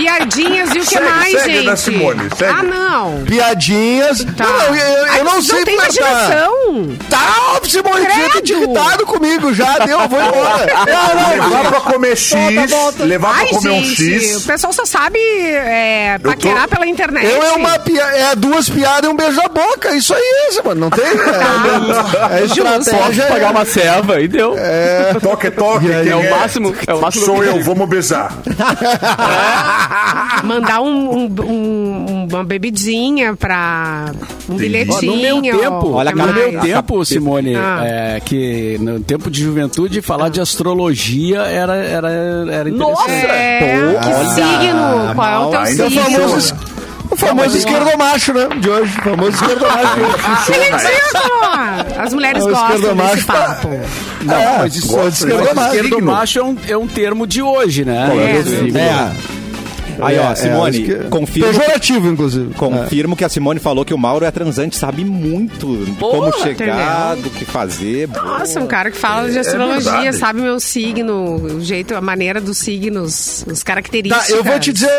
Piadinhas 0.00 0.70
e 0.74 0.78
o 0.78 0.80
que 0.80 0.86
Segue, 0.86 1.04
mais, 1.10 1.30
segue, 1.32 1.54
gente? 1.56 1.66
da 1.66 1.76
Simone, 1.76 2.22
segue. 2.36 2.54
Ah, 2.58 2.62
não. 2.62 3.22
Piadinhas. 3.24 4.24
Tá. 4.36 4.44
Não, 4.46 4.74
eu, 4.74 4.96
eu, 4.96 5.06
eu 5.16 5.24
não 5.24 5.42
sei 5.42 5.62
tem 5.64 5.78
flertar. 5.78 6.08
imaginação. 6.08 6.96
Tá, 7.10 7.60
Simone, 7.68 8.06
você 8.06 8.06
tá 8.22 8.30
Credo. 8.30 8.48
irritado 8.50 9.06
comigo 9.06 9.52
já, 9.54 9.78
deu, 9.80 9.98
vou 10.08 10.20
embora. 10.20 10.66
Não, 10.86 11.36
não, 11.38 11.48
Levar 11.50 11.70
pra 11.70 11.80
comer 11.80 12.16
X, 12.16 12.34
levar 13.00 13.34
Ai, 13.34 13.46
pra 13.48 13.58
comer 13.58 13.70
um 13.70 13.84
gente, 13.84 14.02
o 14.02 14.20
X. 14.20 14.46
pessoal 14.46 14.72
só 14.72 14.86
sabe 14.86 15.18
é, 15.18 16.18
paquerar 16.22 16.66
pela 16.68 16.86
internet. 16.86 17.26
Eu 17.26 17.42
é 17.42 17.52
uma 17.52 17.78
pia 17.78 18.02
é 18.02 18.34
duas 18.36 18.68
piadas 18.68 19.04
e 19.04 19.12
um 19.12 19.16
beijo 19.16 19.36
na 19.36 19.48
boca. 19.48 19.94
Isso 19.94 20.14
aí, 20.14 20.60
mano. 20.64 20.80
Não 20.80 20.90
tem. 20.90 21.04
É, 21.04 22.40
é 22.40 22.44
estratégia. 22.44 22.98
Posso 22.98 23.22
pagar 23.28 23.50
uma 23.50 23.64
serva 23.64 24.20
e 24.20 24.28
deu. 24.28 24.56
Toque, 25.20 25.50
toque. 25.50 25.86
É 25.90 26.16
o 26.16 26.30
máximo, 26.30 26.74
é 26.86 26.94
o 26.94 27.00
máximo. 27.00 27.24
Sou 27.26 27.44
eu, 27.44 27.62
vamos 27.62 27.88
beijar. 27.88 28.32
Mandar 30.44 30.80
um, 30.80 31.10
um- 31.26 31.34
um- 31.44 32.28
uma 32.30 32.44
bebidinha 32.44 33.34
pra 33.34 34.12
um 34.48 34.54
Ó, 34.54 34.56
bilhetinho. 34.56 35.16
no 35.16 35.20
meu 35.20 35.42
tempo, 35.42 35.92
Olha, 35.92 36.12
que 36.12 36.18
no 36.18 36.24
cara, 36.26 36.38
meu 36.38 36.52
mais? 36.52 36.64
tempo, 36.70 37.04
Simone, 37.04 37.56
Ah. 37.56 37.80
é, 37.84 38.20
que 38.24 38.78
no 38.80 39.00
tempo 39.00 39.30
de 39.30 39.42
juventude, 39.42 40.00
falar 40.00 40.28
de 40.28 40.40
astrologia 40.40 41.40
era, 41.42 41.74
era, 41.76 42.08
era 42.52 42.68
interessante. 42.70 43.10
É, 43.10 43.98
que 44.00 44.08
Olha, 44.08 44.28
signo? 44.30 45.14
Qual 45.14 45.28
é 45.28 45.38
o 45.46 45.50
teu 45.50 45.60
É 45.60 45.66
signo? 45.66 45.90
famoso, 45.90 46.54
o 47.10 47.16
famoso 47.16 47.56
esquerdomacho, 47.58 48.32
né? 48.32 48.48
De 48.60 48.70
hoje. 48.70 48.98
O 48.98 49.02
famoso 49.02 49.30
esquerdomacho. 49.30 50.00
Que 50.46 50.52
ridículo! 50.52 52.00
As 52.00 52.14
mulheres 52.14 52.42
É 52.42 52.46
o 52.46 52.50
gostam 52.50 52.96
desse 52.96 53.24
pra- 53.26 53.34
papo. 53.34 53.68
Não, 54.22 54.34
mas 54.34 54.58
mas 54.58 54.76
isso- 54.76 54.98
é 54.98 55.08
esquerdomacho. 55.08 55.74
esquerdo 55.74 56.02
macho 56.02 56.38
é 56.38 56.42
um, 56.44 56.56
é 56.68 56.76
um 56.76 56.86
termo 56.86 57.26
de 57.26 57.42
hoje, 57.42 57.84
né? 57.84 58.08
É. 58.16 58.78
É. 58.78 59.12
Aí, 60.02 60.18
ó, 60.18 60.32
É, 60.32 60.34
Simone, 60.34 60.92
é, 60.92 60.94
confirma. 61.08 61.48
Pejorativo, 61.48 62.08
inclusive. 62.08 62.54
Confirmo 62.54 63.16
que 63.16 63.24
a 63.24 63.28
Simone 63.28 63.60
falou 63.60 63.84
que 63.84 63.92
o 63.94 63.98
Mauro 63.98 64.24
é 64.24 64.30
transante, 64.30 64.76
sabe 64.76 65.04
muito 65.04 65.66
como 65.98 66.32
chegar, 66.38 67.16
do 67.16 67.30
que 67.30 67.44
fazer. 67.44 68.08
Nossa, 68.08 68.60
um 68.60 68.66
cara 68.66 68.90
que 68.90 68.96
fala 68.96 69.30
de 69.30 69.38
astrologia, 69.38 70.12
sabe 70.12 70.40
meu 70.40 70.58
signo, 70.60 71.36
o 71.36 71.60
jeito, 71.60 71.94
a 71.94 72.00
maneira 72.00 72.40
dos 72.40 72.58
signos, 72.58 73.44
as 73.50 73.62
características. 73.62 74.28
Tá, 74.28 74.32
eu 74.34 74.42
vou 74.44 74.58
te 74.58 74.72
dizer. 74.72 74.90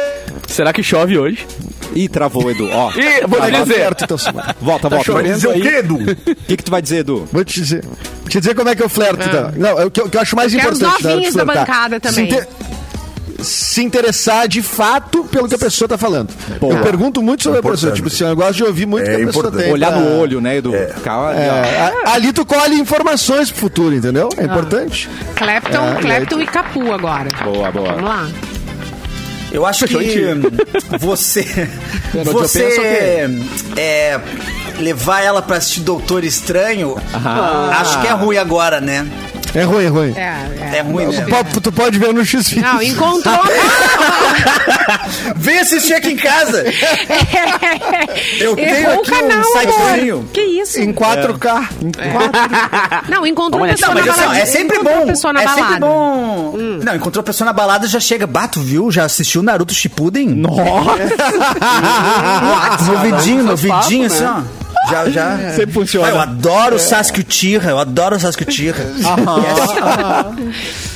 Será 0.47 0.73
que 0.73 0.83
chove 0.83 1.17
hoje? 1.17 1.45
Ih, 1.93 2.07
travou, 2.07 2.49
Edu. 2.49 2.69
Ó, 2.71 2.89
Ih, 2.91 3.27
vou 3.27 3.41
te 3.41 3.51
Tá 3.51 3.59
dizer. 3.63 3.73
certo, 3.75 4.03
então, 4.05 4.17
Simone. 4.17 4.45
volta, 4.61 4.89
Tá 4.89 4.95
volta. 4.95 5.11
Vai 5.11 5.23
chovendo 5.25 5.35
dizer 5.35 5.47
o 5.47 5.53
quê, 5.61 5.77
Edu? 5.79 5.95
O 5.95 6.35
que, 6.35 6.57
que 6.57 6.63
tu 6.63 6.71
vai 6.71 6.81
dizer, 6.81 6.97
Edu? 6.99 7.27
Vou 7.31 7.43
te 7.43 7.59
dizer. 7.61 7.83
Te 8.29 8.39
dizer 8.39 8.55
como 8.55 8.69
é 8.69 8.75
que 8.75 8.81
eu 8.83 8.87
flerto, 8.87 9.27
então. 9.27 9.51
Não, 9.57 9.77
é 9.79 9.85
o 9.85 9.91
que, 9.91 9.99
eu- 9.99 10.09
eu 10.11 10.19
acho 10.21 10.35
mais 10.37 10.53
Quero 10.53 10.71
os 10.71 10.77
importante. 10.79 11.03
na 11.03 11.09
hora 11.09 11.19
de 11.19 11.25
novinhos 11.27 11.33
da 11.35 11.43
flertar. 11.43 11.65
bancada 11.67 11.99
também. 11.99 12.29
Se 13.43 13.83
interessar 13.83 14.47
de 14.47 14.61
fato 14.61 15.23
pelo 15.25 15.47
que 15.47 15.55
a 15.55 15.57
pessoa 15.59 15.87
tá 15.87 15.97
falando. 15.97 16.29
Boa. 16.59 16.73
Eu 16.75 16.81
pergunto 16.83 17.21
muito 17.21 17.43
sobre 17.43 17.59
a 17.59 17.61
pessoa. 17.61 17.91
Tipo 17.93 18.07
assim, 18.07 18.23
eu 18.25 18.35
gosto 18.35 18.53
de 18.57 18.63
ouvir 18.63 18.85
muito 18.85 19.07
o 19.07 19.11
É 19.11 19.15
que 19.17 19.23
a 19.23 19.25
pessoa 19.27 19.41
importante. 19.47 19.63
tem. 19.63 19.73
Olhar 19.73 19.91
no 19.91 20.19
olho, 20.19 20.39
né, 20.41 20.57
Edu? 20.57 20.73
Ali, 20.73 20.87
ó. 21.07 21.31
É, 21.31 21.93
a- 22.05 22.13
ali 22.13 22.31
tu 22.33 22.45
colhe 22.45 22.75
informações 22.79 23.49
pro 23.51 23.59
futuro, 23.61 23.95
entendeu? 23.95 24.29
É 24.37 24.43
importante. 24.43 25.09
Clapton, 25.35 25.77
É, 25.77 25.91
e 25.93 26.01
Clapton 26.01 26.41
e 26.41 26.45
Capu 26.47 26.91
agora. 26.91 27.29
Boa, 27.43 27.71
boa. 27.71 27.87
Vamos 27.93 28.03
lá. 28.03 28.29
Eu 29.51 29.65
acho 29.65 29.85
que 29.85 29.95
você. 30.99 31.45
Você. 32.23 33.29
É, 33.75 34.19
levar 34.79 35.21
ela 35.21 35.41
pra 35.41 35.57
assistir 35.57 35.81
Doutor 35.81 36.23
Estranho. 36.23 36.95
Acho 37.79 38.01
que 38.01 38.07
é 38.07 38.11
ruim 38.11 38.37
agora, 38.37 38.79
né? 38.79 39.05
É 39.53 39.63
ruim, 39.63 39.85
é 39.85 39.87
ruim. 39.87 40.13
É, 40.15 40.71
É 40.73 40.77
é. 40.77 40.81
ruim, 40.81 41.05
né? 41.07 41.25
Po- 41.29 41.61
Tu 41.61 41.71
pode 41.71 41.99
ver 41.99 42.13
no 42.13 42.25
X. 42.25 42.55
Não, 42.55 42.81
encontrou. 42.81 43.39
Vem 45.35 45.59
assistir 45.59 45.93
aqui 45.93 46.11
em 46.11 46.15
casa! 46.15 46.63
Eu 48.39 48.55
tenho 48.55 48.93
aqui 48.99 49.11
canal, 49.11 49.39
um 49.39 49.59
sitezinho. 49.59 50.29
Que 50.33 50.41
isso? 50.41 50.79
Em 50.79 50.93
4K. 50.93 51.67
Não, 53.09 53.25
encontrou 53.25 53.63
Olha, 53.63 53.73
pessoa 53.73 53.93
não, 53.93 54.01
na 54.01 54.07
Mas 54.07 54.15
assim, 54.15 54.21
balada. 54.25 54.39
é 54.39 54.45
sempre 54.45 54.83
bom. 54.83 55.03
a 55.03 55.05
pessoa 55.07 55.33
na 55.33 55.43
é 55.43 55.47
sempre 55.47 55.61
balada. 55.63 55.85
bom. 55.85 56.53
Não, 56.83 56.95
encontrou 56.95 57.21
a 57.21 57.25
pessoa 57.25 57.45
na 57.45 57.53
balada 57.53 57.87
já 57.87 57.99
chega. 57.99 58.25
Bato, 58.25 58.59
viu? 58.61 58.89
Já 58.91 59.03
assistiu 59.05 59.43
Naruto 59.43 59.73
Shippuden? 59.73 60.29
Nossa! 60.29 60.61
No 62.91 62.97
vidinho, 62.99 63.43
no 63.43 63.57
papo, 63.57 63.81
vidinho, 63.83 64.09
né? 64.09 64.15
assim, 64.15 64.25
ó. 64.25 64.41
Já, 64.89 65.09
já. 65.09 65.37
Sempre 65.55 65.73
funciona. 65.73 66.07
Ah, 66.07 66.11
eu 66.11 66.19
adoro 66.19 66.75
o 66.75 66.79
Sasuke 66.79 67.21
Uchiha, 67.21 67.69
eu 67.69 67.77
adoro 67.77 68.15
o 68.15 68.19
Sasuke 68.19 68.45
Uchiha. 68.47 68.73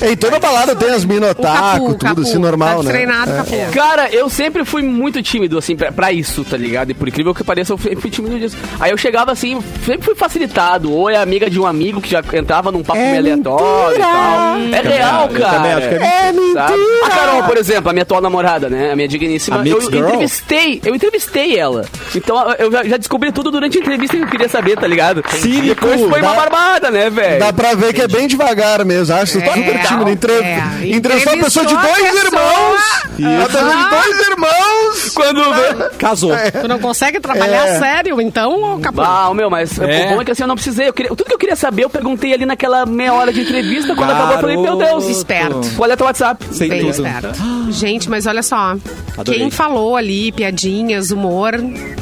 Em 0.01 0.15
toda 0.17 0.39
balada 0.39 0.75
tem 0.75 0.89
as 0.89 1.05
minotaco, 1.05 1.87
tudo 1.93 1.97
Capu. 1.99 2.21
assim, 2.21 2.37
normal, 2.37 2.77
tá 2.77 2.83
né? 2.83 2.91
treinado, 2.91 3.31
É. 3.31 3.35
Capu. 3.37 3.71
Cara, 3.73 4.09
eu 4.11 4.29
sempre 4.29 4.65
fui 4.65 4.81
muito 4.81 5.21
tímido, 5.21 5.57
assim, 5.57 5.75
pra, 5.75 5.91
pra 5.91 6.11
isso, 6.11 6.43
tá 6.43 6.57
ligado? 6.57 6.91
E 6.91 6.93
por 6.93 7.07
incrível 7.07 7.33
que 7.33 7.43
pareça, 7.43 7.73
eu 7.73 7.77
sempre 7.77 8.01
fui 8.01 8.09
tímido 8.09 8.37
disso. 8.39 8.57
Aí 8.79 8.91
eu 8.91 8.97
chegava 8.97 9.31
assim, 9.31 9.59
sempre 9.85 10.03
fui 10.03 10.15
facilitado. 10.15 10.91
Ou 10.91 11.09
é 11.09 11.17
amiga 11.17 11.49
de 11.49 11.59
um 11.59 11.65
amigo 11.65 12.01
que 12.01 12.09
já 12.09 12.21
entrava 12.33 12.71
num 12.71 12.83
papo 12.83 12.99
meio 12.99 13.17
aleatório 13.17 13.97
e 13.97 14.01
tal. 14.01 14.57
É 14.57 14.81
real, 14.97 15.29
eu 15.31 15.39
cara. 15.39 15.53
também 15.53 15.73
acho 15.73 15.89
que 15.89 15.95
é 15.95 16.27
é 16.27 16.31
mentira. 16.31 17.05
A 17.05 17.09
Carol, 17.09 17.43
por 17.43 17.57
exemplo, 17.57 17.89
a 17.89 17.93
minha 17.93 18.03
atual 18.03 18.21
namorada, 18.21 18.69
né? 18.69 18.91
A 18.91 18.95
minha 18.95 19.07
digníssima. 19.07 19.61
A 19.61 19.67
eu 19.67 19.81
entrevistei, 19.81 20.81
eu 20.83 20.95
entrevistei 20.95 21.57
ela. 21.57 21.85
Então 22.13 22.51
eu 22.59 22.71
já, 22.71 22.83
já 22.83 22.97
descobri 22.97 23.31
tudo 23.31 23.51
durante 23.51 23.74
a 23.77 23.81
entrevista 23.81 24.17
que 24.17 24.23
eu 24.23 24.27
queria 24.27 24.49
saber, 24.49 24.75
tá 24.77 24.87
ligado? 24.87 25.23
Cínico, 25.29 25.65
Depois 25.85 25.99
foi 26.01 26.21
uma 26.21 26.31
dá- 26.31 26.35
barbada, 26.35 26.91
né, 26.91 27.09
velho? 27.09 27.39
Dá 27.39 27.53
pra 27.53 27.73
ver 27.73 27.93
que 27.93 28.01
é 28.01 28.07
bem 28.07 28.27
devagar 28.27 28.83
mesmo. 28.85 29.15
Acho 29.15 29.39
tá 29.39 29.45
É, 29.47 29.53
super 29.53 29.81
tímido. 29.87 30.09
Entre... 30.09 30.33
é. 30.33 30.63
Entrevistou 30.83 31.33
uma 31.33 31.43
pessoa 31.45 31.65
de 31.65 31.73
a 31.75 31.81
dois 31.81 31.95
pessoa. 31.95 32.23
irmãos. 32.25 32.81
Uma 33.19 33.45
pessoa 33.45 33.75
de 33.75 33.89
dois 33.89 34.27
irmãos. 34.27 35.09
Quando 35.13 35.43
vê. 35.53 35.89
Casou. 35.97 36.31
Tu 36.61 36.67
não 36.67 36.79
consegue 36.79 37.19
trabalhar 37.19 37.67
É. 37.67 37.79
sério, 37.79 38.19
então, 38.21 38.79
Capu? 38.81 39.01
Ah, 39.01 39.31
meu, 39.33 39.49
mas 39.49 39.77
É. 39.79 40.05
o 40.07 40.15
bom 40.15 40.21
é 40.21 40.25
que 40.25 40.31
assim, 40.31 40.43
eu 40.43 40.47
não 40.47 40.55
precisei. 40.55 40.87
Eu 40.89 40.93
queria- 40.93 41.09
tudo 41.09 41.25
que 41.25 41.33
eu 41.33 41.37
queria 41.37 41.55
saber, 41.55 41.83
eu 41.85 41.89
perguntei 41.89 42.33
ali 42.33 42.45
naquela 42.45 42.85
meia 42.85 43.13
hora 43.13 43.31
de 43.31 43.41
entrevista. 43.41 43.95
Quando 43.95 44.11
acabou, 44.11 44.33
eu 44.35 44.39
falei, 44.41 44.57
meu 44.57 44.75
Deus, 44.77 45.05
Esperto. 45.07 45.61
qual 45.75 45.89
é 45.89 45.95
teu 45.95 46.05
WhatsApp? 46.05 46.45
Sem 46.51 46.69
Bem 46.69 46.79
tudo. 46.81 46.91
esperto. 46.91 47.29
Gente, 47.71 48.09
mas 48.09 48.25
olha 48.25 48.43
só. 48.43 48.75
Adorei. 49.17 49.39
Quem 49.41 49.49
falou 49.51 49.95
ali, 49.95 50.31
piadinhas, 50.31 51.11
humor, 51.11 51.53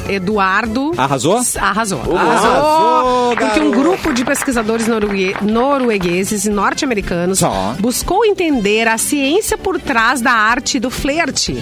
Eduardo. 0.08 0.92
Arrasou? 0.96 1.40
Arrasou. 1.68 2.02
Arrasou, 2.16 3.36
Porque 3.36 3.60
um 3.60 3.70
grupo 3.70 4.12
de 4.12 4.22
pesquisadores 4.24 4.86
noruegueses 5.40 6.44
e 6.44 6.50
norte-americanos 6.50 7.40
buscou 7.80 8.24
entender 8.24 8.86
a 8.86 8.98
ciência 8.98 9.56
por 9.56 9.80
trás 9.80 10.20
da 10.20 10.30
arte 10.32 10.78
do 10.78 10.90
flerte. 10.90 11.56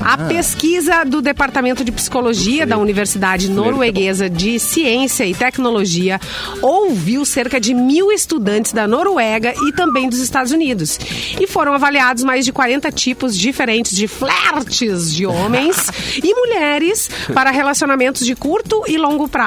A 0.00 0.12
Ah. 0.14 0.18
pesquisa 0.28 1.04
do 1.04 1.22
Departamento 1.22 1.82
de 1.82 1.90
Psicologia 1.90 2.66
da 2.66 2.76
Universidade 2.76 3.50
Norueguesa 3.50 4.28
de 4.28 4.58
Ciência 4.58 5.24
e 5.24 5.34
Tecnologia 5.34 6.20
ouviu 6.60 7.24
cerca 7.24 7.58
de 7.58 7.72
mil 7.72 8.12
estudantes 8.12 8.72
da 8.72 8.86
Noruega 8.86 9.54
e 9.68 9.72
também 9.72 10.08
dos 10.08 10.18
Estados 10.20 10.52
Unidos. 10.52 10.98
E 11.40 11.46
foram 11.46 11.72
avaliados 11.72 12.22
mais 12.24 12.44
de 12.44 12.52
40 12.52 12.92
tipos 12.92 13.36
diferentes 13.36 13.96
de 13.96 14.06
flertes 14.06 15.14
de 15.14 15.24
homens 15.26 15.76
e 16.22 16.34
mulheres 16.34 17.08
para 17.32 17.50
relacionamentos 17.50 18.24
de 18.26 18.34
curto 18.36 18.82
e 18.86 18.96
longo 18.98 19.26
prazo. 19.26 19.45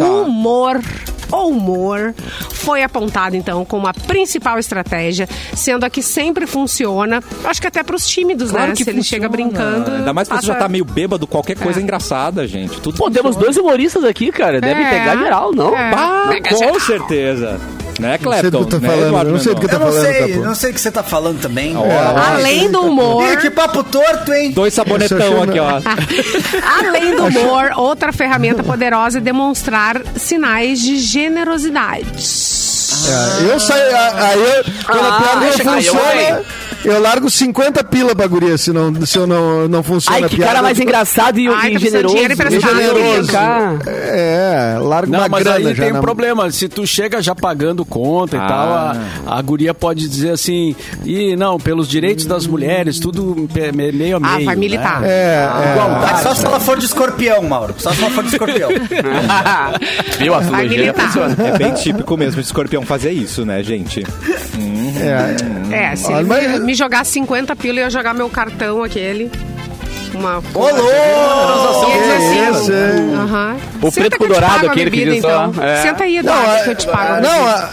O 0.00 0.22
humor 0.22 0.80
o 1.32 1.48
humor 1.48 2.14
foi 2.50 2.82
apontado 2.84 3.34
então 3.34 3.64
como 3.64 3.88
a 3.88 3.92
principal 3.94 4.56
estratégia, 4.58 5.28
sendo 5.54 5.82
a 5.84 5.90
que 5.90 6.00
sempre 6.00 6.46
funciona. 6.46 7.20
Acho 7.42 7.60
que 7.60 7.66
até 7.66 7.82
para 7.82 7.96
os 7.96 8.06
tímidos, 8.06 8.50
Claro 8.52 8.68
né? 8.68 8.74
que 8.76 8.84
Se 8.84 8.90
ele 8.90 9.02
chega 9.02 9.28
funciona. 9.28 9.50
brincando. 9.50 9.90
Ainda 9.96 10.12
mais 10.12 10.28
quando 10.28 10.40
você 10.42 10.46
já 10.46 10.52
passa- 10.52 10.64
tá 10.66 10.68
meio 10.68 10.84
bêbado, 10.84 11.26
qualquer 11.26 11.56
coisa 11.58 11.80
é 11.80 11.82
engraçada, 11.82 12.46
gente. 12.46 12.80
Tudo 12.80 12.96
Pô, 12.98 13.10
temos 13.10 13.34
dois 13.34 13.56
humoristas 13.56 14.04
aqui, 14.04 14.30
cara. 14.30 14.60
Devem 14.60 14.84
É. 14.86 14.90
pegar 14.90 15.16
geral, 15.16 15.52
não? 15.52 15.76
É. 15.76 15.90
Bah, 15.90 16.30
com 16.48 16.56
geral. 16.56 16.80
certeza. 16.80 17.60
Né, 17.98 18.18
Não 18.20 18.32
sei 18.32 18.50
do 18.50 18.66
que 18.66 18.78
Né, 18.78 18.88
falando. 18.88 19.06
Eduardo 19.06 19.30
não 19.30 19.38
sei 19.38 19.54
do 19.54 19.60
que 19.60 19.66
eu 19.66 19.70
Eu 19.70 19.78
não 19.78 19.86
falando, 19.86 20.02
sei, 20.04 20.36
não 20.36 20.54
sei 20.54 20.70
o 20.70 20.74
que 20.74 20.80
você 20.80 20.90
tá 20.90 21.02
falando 21.02 21.40
também. 21.40 21.74
Além 22.34 22.70
do 22.70 22.80
humor, 22.82 23.32
Ih, 23.32 23.36
que 23.36 23.50
papo 23.50 23.84
torto, 23.84 24.32
hein? 24.32 24.50
Dois 24.52 24.74
sabonetão 24.74 25.42
aqui, 25.42 25.58
ó. 25.60 25.80
além 26.84 27.14
do 27.16 27.24
humor, 27.26 27.70
outra 27.76 28.12
ferramenta 28.12 28.62
poderosa 28.62 29.18
é 29.18 29.20
demonstrar 29.20 30.02
sinais 30.16 30.80
de 30.80 30.98
generosidade. 30.98 32.06
É, 33.06 33.52
eu 33.52 33.60
saio. 33.60 33.84
Aí 33.96 34.64
quando 34.86 35.04
Ah, 35.04 35.16
a 35.16 35.20
piada 35.20 35.52
funciona, 35.52 36.42
eu 36.84 37.00
largo 37.00 37.30
50 37.30 37.82
pila 37.84 38.14
pra 38.14 38.26
guria 38.26 38.56
se, 38.58 38.72
não, 38.72 39.04
se 39.06 39.18
eu 39.18 39.26
não, 39.26 39.66
não 39.68 39.82
funciona 39.82 40.18
Ai, 40.18 40.24
a 40.24 40.28
que 40.28 40.36
piada. 40.36 40.52
cara 40.52 40.62
mais 40.62 40.78
engraçado 40.78 41.38
e, 41.38 41.48
Ai, 41.48 41.70
e 41.70 41.72
tá 41.74 41.78
de 41.78 41.84
generoso. 41.84 42.14
dinheiro 42.14 42.34
emprestado. 42.34 42.76
Generoso. 42.76 43.32
Cara. 43.32 43.78
É, 43.86 44.76
largo 44.80 45.10
Não, 45.12 45.18
uma 45.20 45.28
mas 45.28 45.42
grana 45.42 45.56
aí 45.68 45.74
já 45.74 45.84
tem 45.84 45.92
na- 45.92 45.98
um 45.98 46.02
problema. 46.02 46.50
Se 46.50 46.68
tu 46.68 46.86
chega 46.86 47.22
já 47.22 47.34
pagando 47.34 47.84
conta 47.84 48.36
e 48.36 48.38
Ah. 48.40 48.46
tal, 48.46 48.68
a, 49.34 49.38
a 49.38 49.42
guria 49.42 49.72
pode 49.74 50.08
dizer 50.08 50.30
assim, 50.30 50.74
e 51.04 51.34
não, 51.36 51.58
pelos 51.58 51.88
direitos 51.88 52.26
das 52.26 52.46
mulheres, 52.46 52.98
tudo 52.98 53.48
meio 53.74 54.16
a 54.16 54.20
meio. 54.20 54.20
Ah, 54.22 54.44
vai 54.44 54.56
militar. 54.56 55.00
Né? 55.00 55.08
É, 55.08 55.48
é. 55.68 55.72
Igualdade. 55.72 56.22
Só 56.22 56.34
se 56.34 56.44
ela 56.46 56.60
for 56.60 56.78
de 56.78 56.84
escorpião, 56.84 57.42
Mauro. 57.42 57.74
Só 57.78 57.92
se 57.92 58.00
ela 58.02 58.10
for 58.10 58.22
de 58.24 58.30
escorpião. 58.30 58.68
Viu? 60.18 60.34
A 60.34 60.38
astrologia 60.38 60.94
funciona. 60.94 61.36
É 61.38 61.58
bem 61.58 61.72
típico 61.74 62.16
mesmo 62.16 62.40
de 62.40 62.46
escorpião 62.46 62.82
fazer 62.82 63.10
isso, 63.12 63.44
né, 63.44 63.62
gente? 63.62 64.02
é, 64.02 64.73
é. 64.96 65.92
É, 65.92 65.96
se 65.96 66.06
Olha, 66.06 66.18
ele 66.20 66.28
mas- 66.28 66.60
me, 66.64 66.74
jogar 66.74 67.04
50 67.04 67.54
pila, 67.56 67.80
eu 67.80 67.84
ia 67.84 67.90
jogar 67.90 68.14
meu 68.14 68.28
cartão 68.28 68.82
aquele. 68.82 69.30
uma... 70.14 70.38
Ô, 70.38 70.42
louco! 70.60 71.90
Ele 71.90 72.02
diz 72.02 72.10
assim, 72.10 72.62
Isso, 72.62 72.72
é. 72.72 73.14
aham. 73.16 73.56
O 73.82 73.90
Senta 73.90 74.08
preto 74.10 74.22
te 74.22 74.28
dourado, 74.28 74.66
aquele 74.70 74.90
que 74.90 75.04
diz 75.04 75.20
só, 75.22 75.46
então. 75.48 75.62
é. 75.64 75.82
Senta 75.82 76.04
aí, 76.04 76.22
Não, 76.22 76.32
Eduardo, 76.32 76.64
que 76.64 76.70
eu 76.70 76.74
te 76.76 76.86
pago 76.86 77.12
a 77.14 77.20
não, 77.20 77.46
a- 77.46 77.70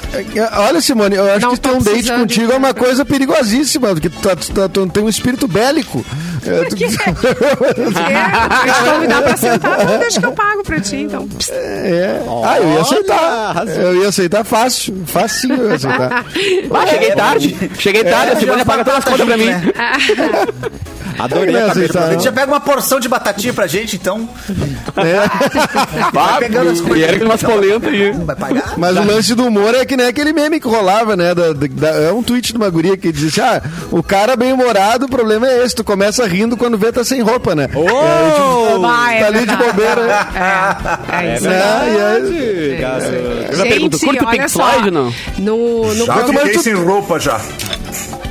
a- 0.58 0.62
olha, 0.68 0.82
Simone, 0.82 1.16
eu 1.16 1.32
acho 1.34 1.46
Não 1.46 1.54
que 1.54 1.60
ter 1.60 1.70
um 1.72 1.80
date 1.82 2.12
contigo 2.12 2.48
de 2.48 2.54
é 2.54 2.58
uma 2.58 2.74
coisa 2.74 3.06
perigosíssima, 3.06 3.90
porque 3.90 4.10
tu, 4.10 4.20
tá- 4.20 4.36
tu 4.36 4.52
tá- 4.52 4.68
tu 4.70 4.88
tem 4.88 5.04
um 5.04 5.10
espírito 5.10 5.48
bélico. 5.48 6.04
É, 6.44 6.64
tu- 6.66 6.76
É, 6.76 8.68
eu 8.68 8.74
te 8.74 8.92
convidar 8.92 9.22
pra 9.22 9.38
sentar, 9.38 9.86
não 9.86 10.00
deixa 10.00 10.20
que 10.20 10.26
eu 10.26 10.32
pago 10.32 10.64
pra 10.64 10.80
ti, 10.80 10.96
então. 10.98 11.28
Psst. 11.28 11.52
É. 11.54 12.22
Ah, 12.44 12.58
eu 12.60 12.70
ia 12.74 12.82
aceitar. 12.82 13.68
Eu 13.68 14.02
ia 14.02 14.08
aceitar 14.10 14.44
fácil. 14.44 15.04
Facinho 15.06 15.56
eu 15.56 15.70
ia 15.70 15.76
aceitar. 15.76 16.26
Ah, 16.74 16.88
cheguei 16.88 17.12
tarde. 17.12 17.70
Cheguei 17.78 18.04
tarde, 18.04 18.32
a 18.34 18.36
Simone 18.38 18.66
paga 18.66 18.84
todas 18.84 19.00
as 19.00 19.06
contas 19.06 19.26
pra 19.26 19.38
mim. 19.38 19.46
Adorei 21.24 21.56
a 21.56 21.60
Não, 21.62 21.68
cabeça. 21.68 22.10
gente 22.12 22.24
já 22.24 22.32
pega 22.32 22.48
uma 22.52 22.60
porção 22.60 23.00
de 23.00 23.08
batatinha 23.08 23.54
pra 23.54 23.68
gente, 23.68 23.96
então. 23.96 24.28
Vai 26.14 26.40
pegando 26.40 26.70
as 26.72 26.80
E 26.80 27.04
era 27.04 27.18
que 27.18 27.24
umas 27.26 27.42
polentas 27.42 27.92
aí. 27.94 28.14
Não 28.14 28.26
vai 28.26 28.36
pagar? 28.36 28.74
Mas 28.78 28.98
o 28.98 29.04
lance 29.04 29.36
do 29.36 29.46
humor 29.46 29.74
é 29.76 29.86
que 29.86 29.96
nem 29.98 30.08
aquele 30.08 30.34
meme 30.34 30.60
que 30.60 30.68
rolava, 30.68 31.16
né? 31.16 31.34
da- 31.36 31.54
da- 31.54 31.90
é 31.90 32.12
um 32.12 32.24
tweet 32.24 32.52
de 32.52 32.58
uma 32.58 32.70
guria 32.70 32.98
que 32.98 33.12
diz 33.12 33.38
assim, 33.38 33.42
ah, 33.42 33.62
o 33.92 34.02
cara 34.04 34.36
bem 34.36 34.52
humorado, 34.54 35.06
o 35.06 35.10
problema 35.10 35.48
é 35.48 35.64
esse, 35.64 35.76
tu 35.76 35.84
começa 35.84 36.26
rindo 36.28 36.58
quando 36.58 36.78
vê 36.78 36.92
tá 36.92 37.04
sem 37.04 37.22
roupa, 37.22 37.56
né? 37.56 37.70
Ah, 37.74 39.20
tá 39.20 39.28
ali 39.28 39.46
de 39.46 39.56
bobeira? 39.56 40.28
É, 41.12 41.26
é 41.26 41.36
isso. 41.36 41.48
Né? 41.48 41.62
E 41.62 42.02
aí- 42.02 42.22
Verdade, 42.22 42.78
garoto. 42.82 43.52
Eu 43.52 43.58
já 43.58 43.64
pergunto, 43.64 44.00
curte 44.00 44.24
o 44.24 44.28
olha 44.28 44.38
Pink 44.38 44.52
só, 44.52 44.64
Floyd 44.64 44.86
ou 44.88 44.92
não? 44.92 45.14
No, 45.38 45.94
no 45.94 46.06
Já 46.06 46.26
fiquei 46.26 46.58
sem 46.60 46.74
roupa 46.74 47.20
já. 47.20 47.40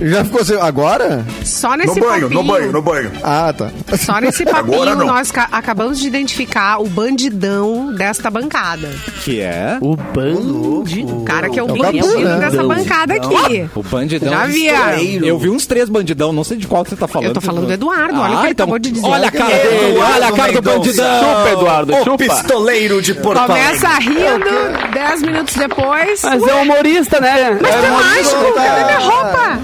Já 0.03 0.25
ficou 0.25 0.41
assim, 0.41 0.55
agora? 0.61 1.25
só 1.45 1.71
No 1.71 1.77
nesse 1.79 2.01
banho, 2.01 2.23
papinho, 2.23 2.31
no 2.31 2.43
banho, 2.45 2.73
no 2.73 2.83
banho. 2.83 3.13
Ah, 3.23 3.53
tá. 3.57 3.71
Só 3.99 4.19
nesse 4.21 4.43
Agora 4.49 4.63
papinho 4.63 4.97
não. 4.97 5.07
nós 5.07 5.31
ca- 5.31 5.49
acabamos 5.53 5.99
de 5.99 6.07
identificar 6.07 6.79
o 6.81 6.87
bandidão 6.89 7.93
desta 7.95 8.31
bancada. 8.31 8.89
Que 9.25 9.41
é 9.41 9.79
O 9.81 9.97
bando. 9.97 10.81
O 10.81 11.25
cara 11.25 11.49
que 11.51 11.59
é 11.59 11.63
o 11.63 11.69
É 11.69 11.73
o 11.73 11.77
bandido 11.77 12.19
né? 12.21 12.37
dessa 12.39 12.63
bancada 12.63 13.15
aqui. 13.15 13.69
o 13.75 13.83
bandidão. 13.83 14.31
Já 14.33 14.47
vi. 14.47 15.27
Eu 15.27 15.39
vi 15.39 15.51
uns 15.51 15.67
três 15.67 15.89
bandidão, 15.89 16.33
não 16.33 16.45
sei 16.45 16.57
de 16.57 16.67
qual 16.67 16.85
você 16.85 16.97
tá 16.97 17.07
falando. 17.07 17.29
Eu 17.29 17.35
tô 17.35 17.41
falando 17.41 17.67
do 17.67 17.73
Eduardo, 17.73 18.21
olha 18.21 18.35
o 18.35 18.39
que 18.39 18.45
ele 18.47 18.53
então, 18.53 18.65
acabou 18.65 18.79
de 18.79 18.91
dizer. 18.91 19.07
Olha 19.07 19.29
a 19.29 19.31
cara 19.31 19.49
dele, 19.57 19.99
olha 19.99 20.27
a 20.29 20.33
cara 20.33 20.53
do 20.53 20.63
bandidão. 20.63 21.21
Chupa, 21.21 21.51
Eduardo, 21.53 21.95
O 21.95 22.05
chupa. 22.05 22.19
pistoleiro 22.19 23.03
de 23.03 23.15
Porto 23.15 23.41
Começa 23.47 23.89
rindo, 23.99 24.91
dez 24.93 25.23
minutos 25.23 25.55
depois. 25.55 26.23
Mas 26.23 26.43
é 26.47 26.55
humorista, 26.55 27.21
né? 27.21 27.59
Mas 27.61 27.71
é 27.75 27.81
tá 27.81 27.91
mágico, 27.91 28.55
cadê 28.55 28.85
minha 28.85 28.99
roupa? 28.99 29.61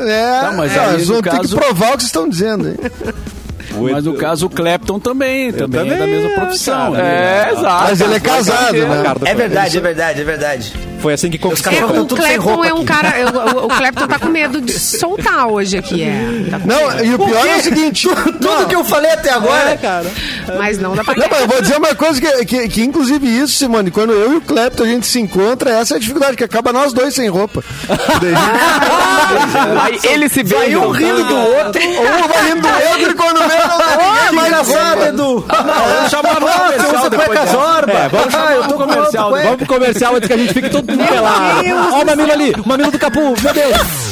É, 0.00 0.40
Tá, 0.40 0.52
mas 0.56 0.74
é, 0.76 0.80
aí, 0.80 0.98
no 1.00 1.04
vão 1.06 1.22
ter 1.22 1.30
que 1.30 1.36
caso- 1.36 1.56
provar 1.56 1.88
o 1.88 1.92
que 1.92 2.02
vocês 2.02 2.04
estão 2.04 2.28
dizendo, 2.28 2.68
hein? 2.68 2.76
Mas 3.92 4.04
no 4.04 4.14
caso, 4.14 4.46
o 4.46 4.50
Clapton 4.50 4.98
também, 4.98 5.52
também, 5.52 5.80
é 5.82 5.84
da 5.90 5.96
também, 5.98 6.14
mesma 6.20 6.30
profissão. 6.40 6.92
cara. 6.92 7.04
né? 7.04 7.48
É, 7.48 7.52
exato. 7.52 7.84
Mas 7.84 8.00
ele 8.00 8.14
é 8.14 8.20
casado, 8.20 8.72
né? 8.76 9.14
Do- 9.18 9.26
É 9.28 9.34
verdade, 9.34 9.78
é 9.78 9.80
verdade, 9.80 10.20
é 10.20 10.24
verdade. 10.24 10.72
Foi 11.00 11.12
assim 11.14 11.30
que 11.30 11.38
conquistou. 11.38 11.72
É, 11.72 11.84
o 11.84 12.06
Clepton 12.06 12.42
roupa 12.42 12.66
é 12.66 12.72
um 12.74 12.76
aqui. 12.78 12.84
cara. 12.86 13.12
O, 13.56 13.66
o 13.66 13.68
Clepton 13.68 14.06
tá 14.06 14.18
com 14.18 14.28
medo 14.28 14.60
de 14.60 14.72
soltar 14.78 15.46
hoje 15.46 15.78
aqui, 15.78 16.02
é. 16.02 16.46
Tá 16.50 16.58
Não, 16.64 16.88
medo. 16.90 17.04
e 17.04 17.14
o 17.14 17.18
pior 17.18 17.46
é 17.46 17.56
o 17.56 17.62
seguinte... 17.62 18.08
Tudo 18.40 18.66
que 18.68 18.74
eu 18.74 18.84
falei 18.84 19.10
até 19.12 19.30
agora, 19.32 19.76
cara. 19.76 20.06
Mas 20.58 20.78
não 20.78 20.94
dá 20.94 21.04
pra. 21.04 21.14
Não, 21.14 21.26
mas 21.30 21.40
eu 21.40 21.48
vou 21.48 21.60
dizer 21.60 21.76
uma 21.76 21.94
coisa 21.94 22.20
que, 22.20 22.44
que, 22.44 22.68
que, 22.68 22.82
inclusive 22.82 23.26
isso, 23.26 23.54
Simone, 23.56 23.90
quando 23.90 24.12
eu 24.12 24.32
e 24.34 24.36
o 24.36 24.40
Clepton 24.40 24.84
a 24.84 24.86
gente 24.86 25.06
se 25.06 25.20
encontra, 25.20 25.70
essa 25.70 25.94
é 25.94 25.96
a 25.96 26.00
dificuldade, 26.00 26.36
que 26.36 26.44
acaba 26.44 26.72
nós 26.72 26.92
dois 26.92 27.14
sem 27.14 27.28
roupa. 27.28 27.62
Aí 29.82 29.98
ele 30.04 30.28
se 30.28 30.42
vai 30.42 30.60
beija. 30.66 30.78
um 30.80 30.90
rindo 30.90 31.24
do 31.24 31.36
outro. 31.36 31.82
um 31.82 32.28
vai 32.28 32.48
rindo 32.48 32.60
do 32.62 32.68
outro 32.68 33.10
e 33.10 33.14
quando 33.14 33.38
vê, 33.48 33.56
não 33.56 33.78
Ó, 33.80 34.30
ninguém 34.32 34.46
engraçado. 34.46 35.02
Edu. 35.06 35.46
Vamos 35.48 36.10
chamar 36.10 36.40
no 36.40 36.46
comercial 36.46 37.10
depois 37.10 37.38
dessa. 37.40 37.52
zorba. 37.52 37.92
É, 37.92 38.08
vamos 38.08 38.34
Ah, 38.34 38.52
eu 38.54 38.62
tô 38.64 38.74
com 38.74 38.86
comercial. 38.86 39.30
Vamos 39.30 39.56
pro 39.56 39.66
comercial 39.66 40.14
antes 40.16 40.26
que 40.26 40.32
a 40.32 40.36
gente 40.36 40.52
fique 40.54 40.70
todo 40.70 40.89
pelado. 40.98 41.62
Deus 41.62 41.92
Ó 41.92 42.02
o 42.02 42.06
mamilo 42.06 42.32
ali, 42.32 42.52
o 42.52 42.68
mamilo 42.68 42.90
do 42.90 42.98
Capu, 42.98 43.20
meu 43.20 43.54
Deus. 43.54 44.09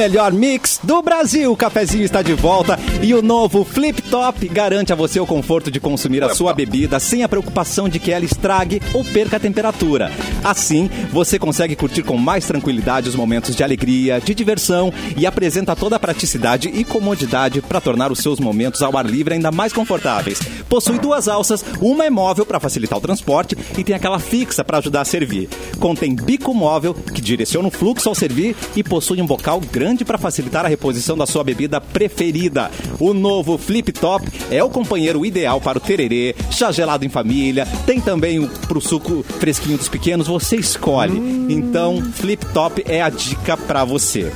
Melhor 0.00 0.32
mix 0.32 0.80
do 0.82 1.02
Brasil. 1.02 1.52
O 1.52 1.56
cafezinho 1.56 2.04
está 2.04 2.22
de 2.22 2.32
volta 2.32 2.78
e 3.02 3.12
o 3.12 3.20
novo 3.20 3.66
Flip 3.66 4.00
Top 4.00 4.48
garante 4.48 4.94
a 4.94 4.96
você 4.96 5.20
o 5.20 5.26
conforto 5.26 5.70
de 5.70 5.78
consumir 5.78 6.24
a 6.24 6.34
sua 6.34 6.54
bebida 6.54 6.98
sem 6.98 7.22
a 7.22 7.28
preocupação 7.28 7.86
de 7.86 7.98
que 7.98 8.10
ela 8.10 8.24
estrague 8.24 8.80
ou 8.94 9.04
perca 9.04 9.36
a 9.36 9.40
temperatura. 9.40 10.10
Assim, 10.42 10.88
você 11.12 11.38
consegue 11.38 11.76
curtir 11.76 12.02
com 12.02 12.16
mais 12.16 12.46
tranquilidade 12.46 13.10
os 13.10 13.14
momentos 13.14 13.54
de 13.54 13.62
alegria, 13.62 14.18
de 14.18 14.34
diversão 14.34 14.90
e 15.18 15.26
apresenta 15.26 15.76
toda 15.76 15.96
a 15.96 16.00
praticidade 16.00 16.70
e 16.70 16.82
comodidade 16.82 17.60
para 17.60 17.78
tornar 17.78 18.10
os 18.10 18.20
seus 18.20 18.40
momentos 18.40 18.80
ao 18.80 18.96
ar 18.96 19.04
livre 19.04 19.34
ainda 19.34 19.52
mais 19.52 19.70
confortáveis. 19.70 20.40
Possui 20.66 20.98
duas 20.98 21.28
alças, 21.28 21.62
uma 21.78 22.06
é 22.06 22.10
móvel 22.10 22.46
para 22.46 22.58
facilitar 22.58 22.96
o 22.96 23.02
transporte 23.02 23.54
e 23.76 23.84
tem 23.84 23.94
aquela 23.94 24.18
fixa 24.18 24.64
para 24.64 24.78
ajudar 24.78 25.02
a 25.02 25.04
servir. 25.04 25.50
Contém 25.78 26.14
bico 26.14 26.54
móvel 26.54 26.94
que 26.94 27.20
direciona 27.20 27.68
o 27.68 27.70
fluxo 27.70 28.08
ao 28.08 28.14
servir 28.14 28.56
e 28.74 28.82
possui 28.82 29.20
um 29.20 29.26
bocal 29.26 29.60
grande 29.60 29.89
para 30.04 30.18
facilitar 30.18 30.64
a 30.64 30.68
reposição 30.68 31.16
da 31.16 31.26
sua 31.26 31.44
bebida 31.44 31.80
preferida. 31.80 32.70
O 32.98 33.12
novo 33.12 33.58
Flip 33.58 33.92
Top 33.92 34.26
é 34.50 34.62
o 34.62 34.70
companheiro 34.70 35.24
ideal 35.24 35.60
para 35.60 35.78
o 35.78 35.80
tererê, 35.80 36.34
chá 36.50 36.72
gelado 36.72 37.04
em 37.04 37.08
família, 37.08 37.66
tem 37.86 38.00
também 38.00 38.38
o 38.38 38.48
pro 38.68 38.80
suco 38.80 39.24
fresquinho 39.38 39.76
dos 39.78 39.88
pequenos, 39.88 40.26
você 40.26 40.56
escolhe. 40.56 41.18
Então, 41.48 42.02
Flip 42.14 42.44
Top 42.46 42.82
é 42.86 43.02
a 43.02 43.10
dica 43.10 43.56
para 43.56 43.84
você. 43.84 44.32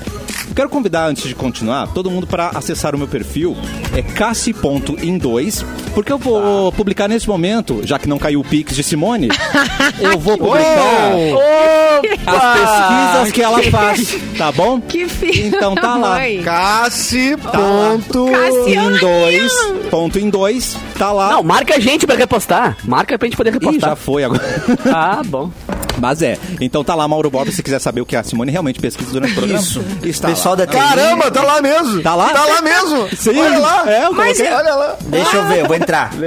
Eu 0.49 0.55
quero 0.55 0.69
convidar, 0.69 1.07
antes 1.09 1.25
de 1.25 1.35
continuar, 1.35 1.89
todo 1.89 2.11
mundo 2.11 2.27
para 2.27 2.49
acessar 2.51 2.95
o 2.95 2.99
meu 2.99 3.09
perfil, 3.09 3.57
é 3.97 4.03
cassi.in2, 4.03 5.65
porque 5.95 6.13
eu 6.13 6.19
vou 6.19 6.71
publicar 6.73 7.09
nesse 7.09 7.27
momento, 7.29 7.81
já 7.85 7.99
que 7.99 8.09
não 8.09 8.19
caiu 8.19 8.41
o 8.41 8.45
Pix 8.45 8.77
de 8.77 8.83
Simone, 8.83 9.29
eu 10.01 10.19
vou 10.19 10.37
publicar 10.39 11.23
as 12.27 12.59
pesquisas 12.59 13.33
que 13.33 13.43
ela 13.43 13.63
faz, 13.65 14.17
tá 14.39 14.53
bom? 14.53 14.81
Que 14.81 15.09
filho 15.09 15.47
Então 15.49 15.75
tá 15.75 15.97
lá. 15.97 16.11
mãe. 16.17 16.43
Cassi, 16.43 17.37
Tá 17.37 17.59
lá. 17.59 17.91
ponto... 17.91 18.27
Cassiano. 18.31 18.97
Em 18.97 19.01
dois, 19.01 19.53
ponto 19.91 20.19
em 20.19 20.31
dois, 20.31 20.77
tá 20.99 21.11
lá. 21.13 21.31
Não, 21.33 21.43
marca 21.43 21.75
a 21.77 21.81
gente 21.81 22.07
pra 22.07 22.17
repostar. 22.17 22.77
Marca 22.85 23.19
pra 23.19 23.27
gente 23.27 23.37
poder 23.37 23.51
Ih, 23.51 23.59
já 23.61 23.71
repostar. 23.71 23.97
foi 23.97 24.25
agora. 24.25 24.43
Ah, 24.93 25.23
bom. 25.25 25.51
Mas 25.99 26.23
é. 26.23 26.39
Então 26.61 26.83
tá 26.85 26.95
lá, 26.95 27.07
Mauro 27.07 27.31
Borba, 27.31 27.51
se 27.53 27.63
quiser 27.63 27.79
saber 27.79 28.01
o 28.01 28.07
que 28.07 28.17
a 28.17 28.23
Simone 28.23 28.51
realmente 28.51 28.81
pesquisa 28.81 29.11
durante 29.13 29.33
o 29.33 29.35
programa. 29.35 29.61
Isso. 29.61 29.85
Está 30.03 30.29
Pessoal 30.29 30.57
lá. 30.57 30.65
da 30.65 30.67
TI. 30.67 30.77
Caramba, 30.79 31.31
tá 31.31 31.43
lá 31.43 31.63
mesmo. 31.63 32.03
Tá 32.03 32.15
lá? 32.15 32.31
Tá 32.31 32.45
lá 32.45 32.63
mesmo. 32.63 33.09
Sim, 33.17 33.39
Olha 33.39 33.59
lá. 33.59 33.91
é, 33.91 34.05
eu 34.07 34.13
Mas 34.13 34.37
coloquei. 34.39 34.57
Olha 34.57 34.75
lá. 34.75 34.97
Deixa 35.07 35.37
eu 35.37 35.45
ver, 35.47 35.61
eu 35.61 35.67
vou 35.67 35.77
entrar. 35.77 36.11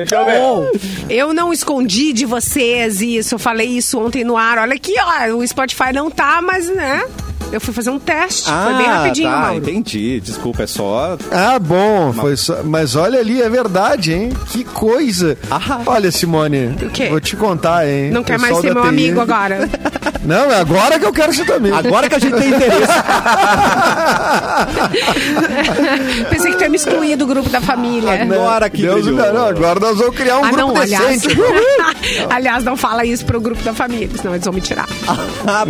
Eu 1.09 1.33
não 1.33 1.53
escondi 1.53 2.11
de 2.11 2.25
vocês 2.25 3.01
isso, 3.01 3.35
eu 3.35 3.39
falei 3.39 3.67
isso 3.67 3.97
ontem 3.97 4.25
no 4.25 4.35
ar. 4.35 4.57
Olha 4.57 4.73
aqui, 4.75 4.93
ó, 4.99 5.35
o 5.35 5.47
Spotify 5.47 5.93
não 5.93 6.11
tá, 6.11 6.41
mas 6.41 6.67
né? 6.69 7.05
Eu 7.51 7.61
fui 7.61 7.73
fazer 7.73 7.89
um 7.89 7.99
teste, 7.99 8.49
foi 8.49 8.73
bem 8.73 8.85
rapidinho, 8.87 9.29
tá, 9.29 9.37
Mauro. 9.37 9.57
entendi. 9.57 10.19
Desculpa, 10.19 10.63
é 10.63 10.67
só... 10.67 11.17
Ah, 11.31 11.57
bom, 11.57 12.11
foi 12.13 12.35
só... 12.35 12.61
mas 12.63 12.95
olha 12.95 13.19
ali, 13.19 13.41
é 13.41 13.49
verdade, 13.49 14.13
hein? 14.13 14.29
Que 14.47 14.63
coisa. 14.65 15.37
Ah. 15.49 15.79
Olha, 15.85 16.11
Simone, 16.11 16.75
O 16.81 16.89
quê? 16.89 17.07
vou 17.09 17.21
te 17.21 17.35
contar, 17.37 17.87
hein? 17.87 18.11
Não 18.11 18.23
quer 18.23 18.37
mais 18.37 18.57
ser 18.57 18.73
meu 18.73 18.83
TI. 18.83 18.89
amigo 18.89 19.21
agora. 19.21 19.67
Não, 20.27 20.51
é 20.51 20.59
agora 20.59 20.99
que 20.99 21.05
eu 21.05 21.13
quero 21.13 21.33
ser 21.33 21.45
teu 21.45 21.55
amigo. 21.55 21.73
Agora 21.73 22.09
que 22.09 22.15
a 22.15 22.19
gente 22.19 22.35
tem 22.35 22.49
interesse. 22.49 22.91
Pensei 26.29 26.51
que 26.51 26.57
tu 26.57 26.63
ia 26.63 26.69
me 26.69 26.75
excluir 26.75 27.15
do 27.15 27.25
grupo 27.25 27.49
da 27.49 27.61
família. 27.61 28.23
Agora 28.23 28.69
que 28.69 28.81
Deus, 28.81 29.05
brilhou. 29.05 29.33
não, 29.33 29.47
agora 29.47 29.79
nós 29.79 29.97
vamos 29.97 30.15
criar 30.17 30.39
um 30.39 30.43
ah, 30.43 30.51
grupo 30.51 30.73
não, 30.73 30.81
aliás. 30.81 31.21
decente. 31.21 31.39
aliás, 32.29 32.61
não 32.63 32.75
fala 32.75 33.05
isso 33.05 33.25
pro 33.25 33.39
grupo 33.39 33.63
da 33.63 33.73
família, 33.73 34.09
senão 34.17 34.33
eles 34.33 34.43
vão 34.43 34.53
me 34.53 34.59
tirar. 34.59 34.87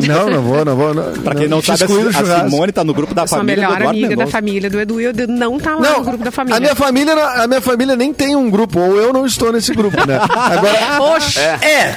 Não, 0.08 0.30
não 0.30 0.42
vou, 0.42 0.66
não 0.66 0.76
vou. 0.76 0.94
Não, 0.94 1.14
Pra 1.22 1.36
quem 1.36 1.48
não 1.48 1.62
sabe, 1.76 1.92
excluir 1.92 2.14
do 2.14 2.34
a. 2.34 2.50
Simone 2.50 2.72
tá 2.72 2.84
no 2.84 2.94
grupo 2.94 3.14
da 3.14 3.24
Eu 3.24 3.28
sou 3.28 3.38
a 3.38 3.40
família 3.40 3.56
do 3.56 3.68
melhor 3.68 3.78
Eduardo 3.82 4.00
amiga 4.00 4.16
da 4.16 4.28
família 4.28 4.70
do 4.70 4.80
Edu 4.80 5.02
e 5.02 5.08
o 5.08 5.10
Edu 5.10 5.28
não 5.28 5.60
tá 5.60 5.76
lá 5.76 5.82
Não, 5.82 5.98
no 6.00 6.06
grupo 6.06 6.24
da 6.24 6.32
família. 6.32 6.58
A 6.58 6.60
minha 6.60 6.76
família, 6.76 7.14
a 7.14 7.48
minha 7.48 7.62
família 7.62 7.96
nem 7.96 8.14
tem 8.14 8.36
um 8.36 8.50
grupo, 8.50 8.80
ou 8.80 8.96
eu 8.98 9.12
não 9.14 9.26
estou 9.26 9.52
nesse 9.52 9.74
grupo, 9.74 9.98
né? 10.06 10.20
Agora, 10.30 11.16
Oxe, 11.16 11.40
É, 11.40 11.96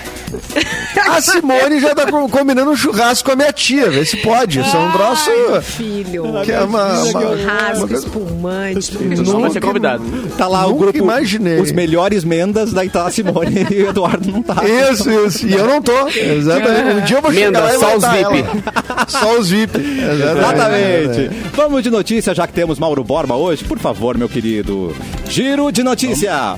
a 1.08 1.20
Simone 1.20 1.80
já 1.80 1.94
tá 1.94 2.10
com- 2.10 2.28
combinando 2.28 2.70
um 2.70 2.76
churrasco 2.76 3.26
com 3.26 3.32
a 3.32 3.36
minha 3.36 3.52
tia, 3.52 3.90
vê 3.90 4.04
se 4.04 4.16
pode. 4.18 4.60
Isso 4.60 4.76
é 4.76 4.78
um 4.80 4.90
troço 4.92 5.30
filho. 5.62 6.24
que 6.44 6.52
é 6.52 6.60
uma... 6.60 7.02
uma- 7.02 7.06
Churrasco, 7.06 7.86
uma- 7.86 8.70
espumante. 8.70 8.92
Tu 8.92 9.22
não 9.24 9.40
vai 9.42 9.50
ser 9.50 9.60
convidado. 9.60 10.02
Tá 10.36 10.46
lá 10.46 10.66
o 10.66 10.74
grupo 10.74 10.96
imaginei. 10.98 11.60
Os 11.60 11.72
melhores 11.72 12.24
mendas, 12.24 12.72
daí 12.72 12.88
tá 12.88 13.06
a 13.06 13.10
Simone 13.10 13.66
e 13.70 13.82
o 13.82 13.88
Eduardo 13.90 14.30
não 14.30 14.42
tá. 14.42 14.56
Isso, 14.92 15.10
isso. 15.10 15.46
E 15.46 15.52
eu 15.52 15.66
não 15.66 15.80
tô. 15.82 16.08
Exatamente. 16.08 17.00
Um 17.00 17.04
dia 17.04 17.16
eu 17.18 17.22
vou 17.22 17.32
chegar 17.32 17.46
Menda, 17.46 17.60
lá 17.60 17.74
e 17.74 17.78
só 17.78 17.96
os 17.96 18.04
VIP. 18.04 18.24
ela. 18.24 19.06
Só 19.08 19.38
os 19.38 19.50
VIP. 19.50 19.78
Exatamente. 19.78 21.30
Vamos 21.54 21.82
de 21.82 21.90
notícia, 21.90 22.34
já 22.34 22.46
que 22.46 22.52
temos 22.52 22.78
Mauro 22.78 23.02
Borba 23.04 23.34
hoje. 23.34 23.64
Por 23.64 23.78
favor, 23.78 24.16
meu 24.16 24.28
querido. 24.28 24.94
Giro 25.28 25.70
de 25.70 25.82
notícia. 25.82 26.56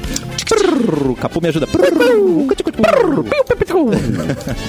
Prrr, 0.77 1.15
Capu 1.21 1.41
me 1.41 1.49
ajuda. 1.49 1.67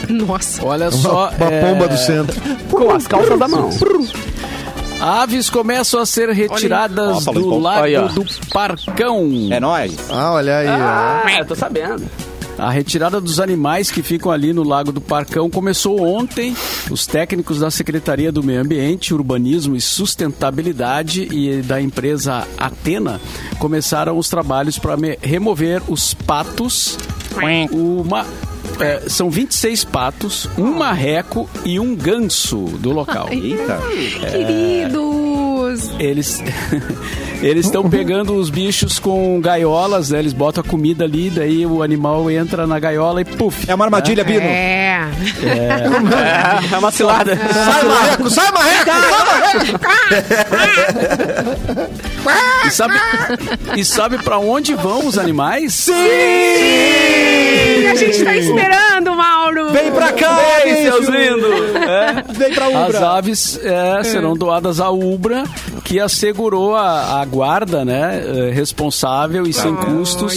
Nossa. 0.10 0.66
Olha 0.66 0.92
só. 0.92 1.32
Uma 1.38 1.48
é, 1.48 1.62
pomba 1.62 1.88
do 1.88 1.98
centro. 1.98 2.42
Com 2.70 2.92
as 2.92 3.08
calças 3.08 3.40
da 3.40 3.48
mão. 3.48 3.70
Aves 5.02 5.50
começam 5.50 6.00
a 6.00 6.06
ser 6.06 6.30
retiradas 6.30 7.28
em 7.28 7.34
do 7.34 7.60
lago 7.60 8.10
do 8.14 8.26
Parcão. 8.54 9.30
É 9.52 9.60
nóis. 9.60 9.94
Ah, 10.10 10.34
olha 10.34 10.58
aí. 10.60 10.68
Ah, 10.68 11.40
eu 11.40 11.46
tô 11.46 11.56
sabendo. 11.56 12.04
A 12.64 12.70
retirada 12.72 13.20
dos 13.20 13.40
animais 13.40 13.92
que 13.92 14.02
ficam 14.02 14.32
ali 14.32 14.54
no 14.54 14.64
Lago 14.64 14.92
do 14.92 15.02
Parcão 15.02 15.50
começou 15.50 16.02
ontem. 16.02 16.56
Os 16.90 17.06
técnicos 17.06 17.60
da 17.60 17.70
Secretaria 17.70 18.32
do 18.32 18.42
Meio 18.42 18.62
Ambiente, 18.62 19.14
Urbanismo 19.14 19.76
e 19.76 19.82
Sustentabilidade 19.82 21.28
e 21.32 21.62
da 21.62 21.82
empresa 21.82 22.48
Atena 22.58 23.20
começaram 23.60 24.18
os 24.18 24.30
trabalhos 24.30 24.80
para 24.80 24.96
me- 24.96 25.18
remover 25.22 25.82
os 25.90 26.14
patos. 26.14 26.98
Uma, 27.72 28.26
é, 28.80 29.04
são 29.10 29.30
26 29.30 29.84
patos, 29.84 30.50
um 30.58 30.72
marreco 30.74 31.50
e 31.66 31.80
um 31.80 31.94
ganso 31.96 32.58
do 32.80 32.92
local. 32.92 33.28
Eita. 33.32 33.80
Eles 36.00 36.42
eles 37.42 37.66
estão 37.66 37.90
pegando 37.90 38.34
os 38.36 38.50
bichos 38.50 39.00
com 39.00 39.40
gaiolas, 39.42 40.10
né? 40.12 40.20
Eles 40.20 40.34
botam 40.34 40.64
a 40.66 40.68
comida 40.70 41.04
ali, 41.04 41.30
daí 41.30 41.66
o 41.66 41.82
animal 41.84 42.30
entra 42.32 42.66
na 42.66 42.80
gaiola 42.80 43.22
e 43.22 43.26
puf. 43.26 43.70
É 43.70 43.76
uma 43.76 43.86
armadilha, 43.86 44.24
Bino. 44.24 44.42
É. 44.42 45.08
É, 45.44 46.74
é 46.74 46.78
uma 46.78 46.92
cilada. 46.92 47.36
Sai, 47.36 47.84
marreco! 47.84 48.30
Sai, 48.30 48.52
marreco! 48.52 48.92
E 52.66 52.72
sabe, 52.72 52.94
e 53.76 53.84
sabe 53.86 54.18
para 54.24 54.38
onde 54.40 54.74
vão 54.74 55.06
os 55.06 55.18
animais? 55.18 55.74
Sim! 55.74 55.94
E 55.94 57.88
a 57.92 57.96
gente 57.96 58.24
tá 58.24 58.36
esperando, 58.38 59.16
Mauro. 59.16 59.72
Vem 59.72 59.92
pra 59.92 60.14
cá, 60.14 60.38
bicho. 60.64 60.82
seus 60.84 61.08
lindos! 61.08 62.38
Vem 62.38 62.54
pra 62.54 62.66
As 62.68 62.90
Ubra. 62.90 63.10
aves 63.10 63.60
é, 63.62 64.04
serão 64.04 64.36
doadas 64.36 64.80
à 64.80 64.90
Ubra, 64.90 65.44
que 65.84 66.00
assegurou 66.00 66.76
a, 66.76 67.22
a 67.22 67.26
guarda, 67.26 67.84
né, 67.86 68.24
eh, 68.26 68.52
responsável 68.54 69.46
e 69.46 69.54
sem 69.54 69.76
custos, 69.76 70.36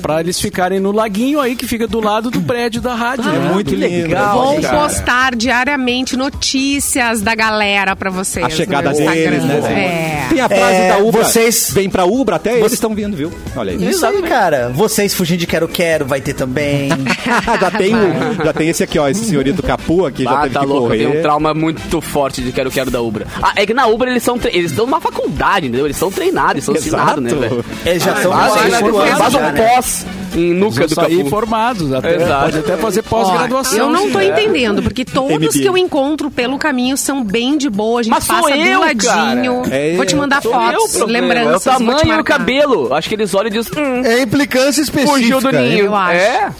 para 0.00 0.20
eles 0.20 0.40
ficarem 0.40 0.80
no 0.80 0.92
laguinho 0.92 1.40
aí 1.40 1.54
que 1.56 1.66
fica 1.66 1.86
do 1.86 2.00
lado 2.00 2.30
do 2.30 2.40
prédio 2.42 2.80
da 2.80 2.94
rádio. 2.94 3.28
É 3.28 3.38
né? 3.38 3.50
muito 3.52 3.74
lindo. 3.74 4.14
Vou 4.32 4.60
cara. 4.60 4.78
postar 4.78 5.34
diariamente 5.36 6.16
notícias 6.16 7.20
da 7.22 7.34
galera 7.34 7.94
pra 7.96 8.10
vocês. 8.10 8.44
A 8.44 8.50
chegada 8.50 8.92
deles, 8.92 9.42
né? 9.44 10.24
É. 10.26 10.28
Tem 10.28 10.40
a 10.40 10.48
frase 10.48 10.74
É, 10.76 10.88
da 10.88 10.98
Ubra. 10.98 11.24
vocês- 11.24 11.70
Vem 11.72 11.88
pra 11.90 12.04
Ubra, 12.04 12.36
até 12.36 12.58
eles 12.58 12.72
estão 12.72 12.94
vindo, 12.94 13.16
viu? 13.16 13.32
Olha 13.56 13.72
aí. 13.72 13.88
Isso 13.90 14.04
aí, 14.04 14.22
cara. 14.22 14.70
Vocês 14.74 15.14
fugindo 15.14 15.38
de 15.38 15.46
Quero 15.46 15.68
Quero 15.68 16.04
vai 16.06 16.20
ter 16.20 16.34
também. 16.34 16.88
já, 17.60 17.70
tem, 17.70 17.94
o- 17.94 18.44
já 18.44 18.52
tem 18.52 18.68
esse 18.68 18.82
aqui, 18.82 18.98
ó. 18.98 19.08
Esse 19.08 19.24
senhorito 19.24 19.62
Capu 19.62 20.06
aqui 20.06 20.24
já 20.24 20.30
Ah, 20.38 20.42
teve 20.42 20.54
tá 20.54 20.60
que 20.60 20.66
louco, 20.66 20.86
correr. 20.88 20.98
tenho 21.06 21.18
um 21.18 21.22
trauma 21.22 21.54
muito 21.54 22.00
forte 22.00 22.42
de 22.42 22.52
quero 22.52 22.70
quero 22.70 22.90
da 22.90 23.00
Ubra. 23.00 23.26
Ah, 23.42 23.52
é 23.56 23.66
que 23.66 23.74
na 23.74 23.86
Ubra 23.86 24.10
eles 24.10 24.22
são 24.22 24.38
tre- 24.38 24.51
eles 24.52 24.70
estão 24.70 24.86
numa 24.86 25.00
faculdade, 25.00 25.66
entendeu? 25.66 25.86
Eles 25.86 25.96
são 25.96 26.10
treinados, 26.10 26.52
eles 26.52 26.64
são 26.64 26.74
ensinados, 26.74 27.22
né, 27.22 27.30
velho? 27.34 27.64
Eles 27.84 28.02
já 28.02 28.16
são 28.16 28.32
Faz, 28.32 28.52
vocês 28.52 28.70
faz, 28.70 28.82
por 28.82 29.00
anos 29.02 29.18
faz 29.18 30.06
um 30.34 30.38
em 30.40 30.54
nuca 30.54 30.86
do 30.86 30.94
sair 30.94 31.18
Capu. 31.18 31.30
formados, 31.30 31.92
até, 31.92 32.16
Exato. 32.16 32.44
pode 32.44 32.58
até 32.58 32.76
fazer 32.76 33.02
pós-graduação. 33.02 33.78
Eu 33.78 33.90
não 33.90 34.10
tô 34.10 34.18
quiser. 34.18 34.32
entendendo, 34.40 34.82
porque 34.82 35.04
todos 35.04 35.52
que 35.54 35.64
eu 35.64 35.76
encontro 35.76 36.30
pelo 36.30 36.58
caminho 36.58 36.96
são 36.96 37.22
bem 37.24 37.56
de 37.56 37.68
boa. 37.70 38.00
A 38.00 38.02
gente 38.02 38.10
Mas 38.12 38.24
sou 38.24 38.36
passa 38.36 38.56
eu, 38.56 38.80
do 38.80 38.80
ladinho. 38.80 39.62
É, 39.70 39.94
vou 39.96 40.04
te 40.06 40.16
mandar 40.16 40.40
eu 40.44 40.50
fotos, 40.50 40.94
lembranças. 41.06 41.66
É 41.66 41.70
o 41.70 41.72
tamanho 41.78 42.14
e 42.16 42.20
o 42.20 42.24
cabelo. 42.24 42.94
Acho 42.94 43.08
que 43.08 43.14
eles 43.14 43.34
olham 43.34 43.48
e 43.48 43.50
dizem, 43.50 43.72
hum, 43.82 44.04
É 44.04 44.22
implicância 44.22 44.80
específica. 44.82 45.12
fugiu 45.18 45.40
do 45.40 45.50
ninho. 45.52 45.84
eu 45.86 45.94
acho. 45.94 46.16
É? 46.16 46.50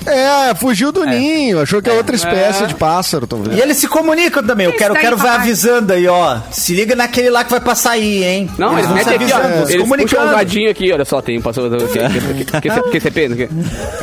É, 0.51 0.55
fugiu 0.55 0.93
do 0.93 1.05
ninho. 1.05 1.61
Achou 1.61 1.81
que 1.83 1.89
é 1.91 1.93
outra 1.93 2.15
espécie 2.17 2.67
de 2.67 2.75
pássaro, 2.75 3.27
talvez. 3.27 3.57
E 3.57 3.61
eles 3.61 3.77
se 3.77 3.89
comunicam 3.89 4.43
também. 4.43 4.69
Esse 4.69 4.79
Quero 4.79 4.95
daí, 4.95 5.03
Quero 5.03 5.17
vai 5.17 5.37
avisando 5.37 5.93
aí, 5.93 6.07
ó. 6.07 6.39
Se 6.51 6.75
liga 6.75 6.95
naquele 6.95 7.31
lá 7.31 7.45
que 7.45 7.51
vai 7.51 7.61
passar 7.61 7.93
aí, 7.93 8.25
hein? 8.25 8.51
Não, 8.59 8.73
eles 8.79 8.87
se 8.87 8.93
metem 8.93 9.15
aqui, 9.15 9.33
ó. 9.33 9.69
Eles 9.69 9.89
puxam 9.89 10.25
um 10.25 10.35
radinho 10.35 10.71
aqui, 10.71 10.93
olha 10.93 11.05
só, 11.05 11.21
tem 11.21 11.41
passou 11.41 11.71
que, 11.71 12.61
que, 12.61 13.01
que, 13.01 13.11
que- 13.11 13.49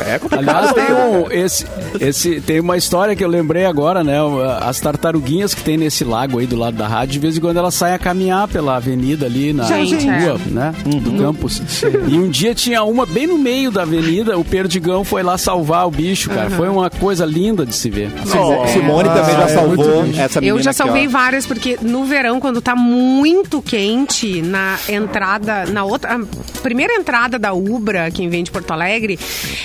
É 0.06 0.18
complicado. 0.18 0.48
Aliás, 0.48 0.72
tem, 0.72 0.94
um, 0.94 1.30
esse, 1.30 1.66
esse, 2.00 2.40
tem 2.40 2.60
uma 2.60 2.76
história 2.76 3.14
que 3.14 3.22
eu 3.24 3.28
lembrei 3.28 3.64
agora, 3.64 4.02
né? 4.02 4.16
As 4.60 4.80
tartaruguinhas 4.80 5.54
que 5.54 5.62
tem 5.62 5.76
nesse 5.76 6.04
lago 6.04 6.38
aí 6.38 6.46
do 6.46 6.56
lado 6.56 6.76
da 6.76 6.86
rádio, 6.88 7.12
de 7.14 7.18
vez 7.18 7.36
em 7.36 7.40
quando 7.40 7.56
elas 7.58 7.74
saem 7.74 7.94
a 7.94 7.98
caminhar 7.98 8.48
pela 8.48 8.76
avenida 8.76 9.26
ali 9.26 9.52
na 9.52 9.64
Gente, 9.64 10.06
rua, 10.06 10.40
né? 10.46 10.74
Do 10.84 11.12
campus. 11.18 11.60
E 12.08 12.18
um 12.18 12.28
dia 12.28 12.54
tinha 12.54 12.82
uma 12.84 13.04
bem 13.06 13.26
no 13.26 13.38
meio 13.38 13.70
da 13.70 13.82
avenida, 13.82 14.38
o 14.38 14.44
Perdigão 14.44 15.04
foi 15.04 15.22
lá 15.22 15.36
salvar 15.38 15.86
o 15.86 15.90
bicho, 15.90 16.30
cara. 16.30 16.50
Foi 16.50 16.68
uma 16.68 16.90
coisa 16.90 17.24
linda 17.24 17.64
de 17.66 17.74
se 17.74 17.90
ver. 17.90 18.10
Simo- 18.26 18.66
Simone 18.68 19.08
também 19.08 19.34
já 19.36 19.42
é 19.44 19.48
salvou 19.48 19.76
muito 20.04 20.20
essa 20.20 20.40
menina 20.40 20.58
Eu 20.58 20.62
já 20.62 20.70
aqui, 20.70 20.78
salvei 20.78 21.06
ó. 21.06 21.10
várias, 21.10 21.46
porque 21.46 21.78
no 21.82 22.04
verão, 22.04 22.40
quando 22.40 22.60
tá 22.60 22.74
muito 22.74 23.60
quente, 23.62 24.42
na 24.42 24.78
entrada, 24.88 25.66
na 25.66 25.84
outra. 25.84 26.16
A 26.16 26.60
primeira 26.62 26.94
entrada 26.94 27.38
da 27.38 27.52
Ubra, 27.52 28.10
quem 28.10 28.28
vem 28.28 28.42
de 28.42 28.50
Porto 28.50 28.70
Alegre, 28.70 29.18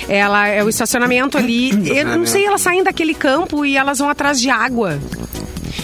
ela 0.08 0.48
é 0.48 0.62
o 0.62 0.68
estacionamento 0.68 1.36
ali. 1.38 1.70
Eu 1.96 2.18
não 2.18 2.26
sei, 2.26 2.44
elas 2.44 2.60
saem 2.60 2.82
daquele 2.82 3.14
campo 3.14 3.64
e 3.64 3.76
elas 3.76 3.98
vão 3.98 4.08
atrás 4.08 4.40
de 4.40 4.50
água. 4.50 4.98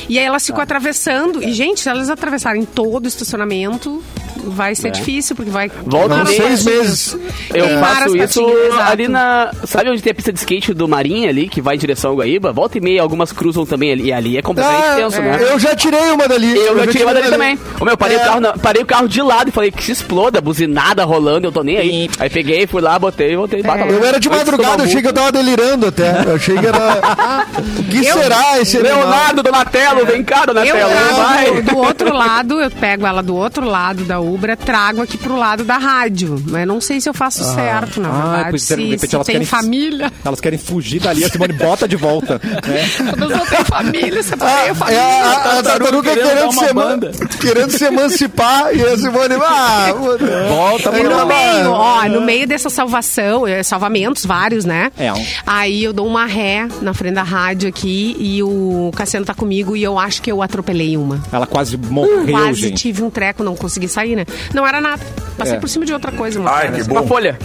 E 0.09 0.19
aí 0.19 0.25
elas 0.25 0.45
ficam 0.45 0.61
atravessando. 0.61 1.43
E, 1.43 1.53
gente, 1.53 1.81
se 1.81 1.89
elas 1.89 2.11
atravessarem 2.11 2.65
todo 2.65 3.05
o 3.05 3.09
estacionamento, 3.09 4.03
vai 4.45 4.75
ser 4.75 4.91
difícil, 4.91 5.35
porque 5.37 5.51
vai. 5.51 5.71
Volta 5.87 6.25
seis 6.27 6.65
meses. 6.65 7.17
Eu 7.55 7.67
faço 7.79 8.17
isso 8.17 8.43
patinhas, 8.45 8.79
ali 8.91 9.09
na. 9.09 9.51
Sabe 9.65 9.91
onde 9.91 10.03
tem 10.03 10.11
a 10.11 10.15
pista 10.15 10.33
de 10.33 10.39
skate 10.39 10.75
do 10.75 10.89
Marinha 10.89 11.29
ali, 11.29 11.49
que 11.49 11.61
vai 11.61 11.77
em 11.77 11.79
direção 11.79 12.11
ao 12.13 12.17
Guaíba? 12.17 12.53
Volta 12.53 12.79
e 12.79 12.81
meia, 12.81 13.03
algumas 13.03 13.33
cruzam 13.33 13.65
também 13.67 13.93
ali. 13.93 14.05
E 14.05 14.13
ali 14.13 14.37
é 14.37 14.43
completamente 14.43 14.85
Ah, 14.87 14.97
tenso, 14.97 15.21
né? 15.23 15.39
Eu 15.41 15.59
já 15.59 15.75
tirei 15.77 16.11
uma 16.11 16.27
dali. 16.29 16.55
Eu 16.57 16.77
já 16.79 16.87
tirei 16.87 17.05
uma 17.05 17.15
dali 17.15 17.31
dali. 17.31 17.33
também. 17.33 17.59
Ô, 17.81 17.85
meu, 17.85 17.97
parei, 17.97 18.17
É. 18.17 18.21
o 18.21 18.25
carro 18.25 18.41
na- 18.41 18.53
parei 18.55 18.83
o 18.83 18.87
carro 18.87 19.09
de 19.09 19.23
lado 19.23 19.49
e 19.49 19.53
falei 19.53 19.71
que 19.71 19.83
se 19.83 19.93
exploda, 19.93 20.41
buzinada 20.41 21.05
rolando, 21.05 21.47
eu 21.47 21.53
tô 21.53 21.63
nem 21.63 21.77
aí. 21.79 22.11
Aí 22.19 22.29
peguei, 22.31 22.67
fui 22.67 22.81
lá, 22.83 22.99
botei 22.99 23.33
e 23.33 23.37
voltei. 23.37 23.63
Bata 23.63 23.85
lá. 23.85 23.91
Eu 23.91 24.05
era 24.05 24.19
de 24.19 24.29
madrugada, 24.29 24.83
eu 24.83 24.87
achei 24.87 25.01
que 25.01 25.09
eu 25.09 25.13
tava 25.13 25.33
delirando 25.33 25.87
até. 25.87 26.25
Eu 26.27 26.35
achei 26.37 26.57
que 26.59 26.67
era. 26.67 27.03
O 27.79 27.85
que 27.85 28.07
Eu- 28.07 28.19
será 28.23 28.59
esse? 28.61 28.79
Leonardo 28.79 29.43
Donatello, 29.43 30.05
vem 30.07 30.23
cá, 30.25 30.41
Eu 30.41 30.47
Donatello, 30.55 30.91
vai. 31.17 31.63
do 31.63 31.77
outro 31.79 32.13
lado, 32.15 32.61
eu 32.61 32.71
pego 32.71 33.07
ela 33.07 33.23
do 33.23 33.35
outro 33.37 33.65
lado 33.67 34.05
da 34.05 34.19
Ubra, 34.35 34.57
trago 34.57 35.01
aqui 35.03 35.17
pro 35.19 35.37
lado 35.37 35.65
da 35.65 35.77
rádio. 35.79 36.43
Mas 36.49 36.67
não 36.67 36.81
sei 36.81 37.01
se 37.01 37.09
eu 37.09 37.15
faço 37.15 37.45
certo, 37.45 38.01
na 38.01 38.09
Ah, 38.09 38.13
verdade. 38.13 38.51
pois 38.51 38.71
é, 38.71 38.77
de 38.77 38.83
se 38.83 38.89
repente 38.91 39.09
se 39.11 39.15
elas 39.15 39.27
tem 39.27 39.35
querem- 39.35 39.47
família. 39.47 40.13
Elas 40.25 40.41
querem 40.41 40.59
fugir 40.59 41.01
dali, 41.01 41.25
a 41.25 41.29
Simone 41.29 41.53
bota 41.55 41.87
de 41.89 41.97
volta. 41.97 42.41
né? 42.45 42.85
Eu 43.21 43.29
não 43.29 43.47
tenho 43.47 43.65
família, 43.65 44.23
você 44.23 44.35
Ah, 44.35 44.37
tem 44.39 44.69
é 44.71 44.75
família. 44.75 45.03
a, 45.03 45.33
a, 45.33 45.59
a 45.59 45.63
tartaruga 45.63 46.11
querendo 46.15 46.29
querendo, 46.29 46.53
se, 46.53 46.65
eman- 46.65 46.73
banda. 46.85 47.13
querendo 47.41 47.71
se 47.79 47.85
emancipar 47.85 48.75
e 48.75 48.83
a 48.83 48.97
Simone. 48.97 49.35
Ah, 49.43 49.93
volta 50.49 50.91
E 50.99 51.03
no 51.03 51.27
meio, 51.27 51.71
ó, 51.73 52.05
no 52.09 52.21
meio 52.21 52.47
dessa 52.47 52.69
salvação, 52.71 53.47
eh, 53.47 53.63
salvamentos 53.63 54.25
vários, 54.25 54.65
né? 54.65 54.91
É, 54.99 55.13
um- 55.13 55.25
Aí 55.47 55.83
eu 55.85 55.93
dou 55.93 56.07
uma 56.07 56.27
ré 56.27 56.69
na 56.81 56.95
frente 56.95 57.15
da 57.15 57.23
rádio 57.23 57.69
aqui 57.69 58.17
e 58.19 58.43
o 58.43 58.91
Cassiano 58.95 59.27
tá 59.27 59.35
comigo 59.35 59.77
e 59.77 59.83
eu 59.83 59.99
acho 59.99 60.23
que 60.23 60.31
eu 60.31 60.43
atropelei 60.43 60.97
uma. 60.97 61.21
Ela 61.33 61.47
quase 61.47 61.77
morreu, 61.77 62.29
Quase 62.29 62.61
gente. 62.61 62.75
tive 62.83 63.03
um 63.03 63.11
treco, 63.11 63.43
não 63.43 63.55
consegui 63.57 63.89
sair, 63.89 64.17
né? 64.17 64.22
Não 64.55 64.67
era 64.67 64.81
nada. 64.81 65.01
Passei 65.37 65.57
É. 65.57 65.61
por 65.61 65.69
cima 65.69 65.87
de 65.87 65.93
outra 65.95 66.13
coisa. 66.13 66.39
uma 66.39 66.51
Ai, 66.51 66.71
que 66.71 66.83
Uma 66.91 67.01
bom. 67.03 67.09
folha. 67.09 67.39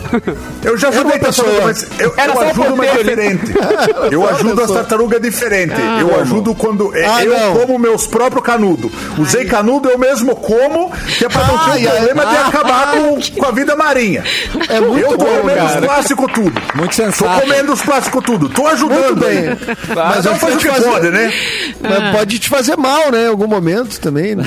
Eu 0.63 0.77
já 0.77 0.89
ajudei 0.89 1.13
uma 1.13 1.19
tartaruga, 1.19 1.51
pessoa. 1.53 1.61
mas 1.63 1.87
eu, 1.99 2.13
Era 2.17 2.31
eu 2.33 2.35
o 2.35 2.41
ajudo 2.41 2.81
ali. 2.81 2.97
diferente. 2.97 3.53
Eu 4.11 4.29
ajudo 4.29 4.61
as 4.63 4.71
tartarugas 4.71 5.21
diferente. 5.21 5.73
eu 5.99 6.19
ajudo 6.21 6.53
quando 6.55 6.95
é, 6.95 7.05
Ah, 7.05 7.23
eu 7.23 7.37
não. 7.37 7.55
como 7.55 7.79
meus 7.79 8.05
próprios 8.07 8.43
canudos. 8.43 8.91
Usei 9.17 9.45
canudo, 9.45 9.89
eu 9.89 9.97
mesmo 9.97 10.35
como, 10.35 10.91
que 11.17 11.25
é 11.25 11.29
pra 11.29 11.45
não 11.45 11.57
ter 11.57 11.71
Ai, 11.71 11.85
um 11.85 11.89
ai, 11.89 11.95
problema 11.95 12.25
de 12.25 12.35
ai. 12.35 12.43
acabar 12.47 12.91
com, 12.91 13.21
com 13.39 13.45
a 13.45 13.51
vida 13.51 13.75
marinha. 13.75 14.23
É 14.69 14.79
muito 14.81 14.99
eu 14.99 15.17
tô 15.17 15.25
bom, 15.25 15.37
comendo 15.41 15.57
cara. 15.57 15.79
os 15.79 15.85
plásticos 15.85 16.31
tudo. 16.33 16.61
Muito 16.75 16.89
Tô 16.89 17.03
sensato. 17.03 17.41
comendo 17.41 17.73
os 17.73 17.81
plásticos 17.81 18.23
tudo. 18.23 18.49
Tô 18.49 18.67
ajudando 18.67 18.97
Muito 18.99 19.25
bem. 19.25 19.57
Mas 19.95 20.25
Não 20.25 20.33
eu 20.33 20.37
faz 20.39 20.55
o 20.55 20.57
que 20.57 20.67
pode, 20.81 21.09
né? 21.09 21.33
Mas 21.81 22.15
pode 22.15 22.39
te 22.39 22.49
fazer 22.49 22.77
mal, 22.77 23.11
né? 23.11 23.25
Em 23.25 23.27
algum 23.29 23.47
momento 23.47 23.99
também. 23.99 24.35
Né? 24.35 24.45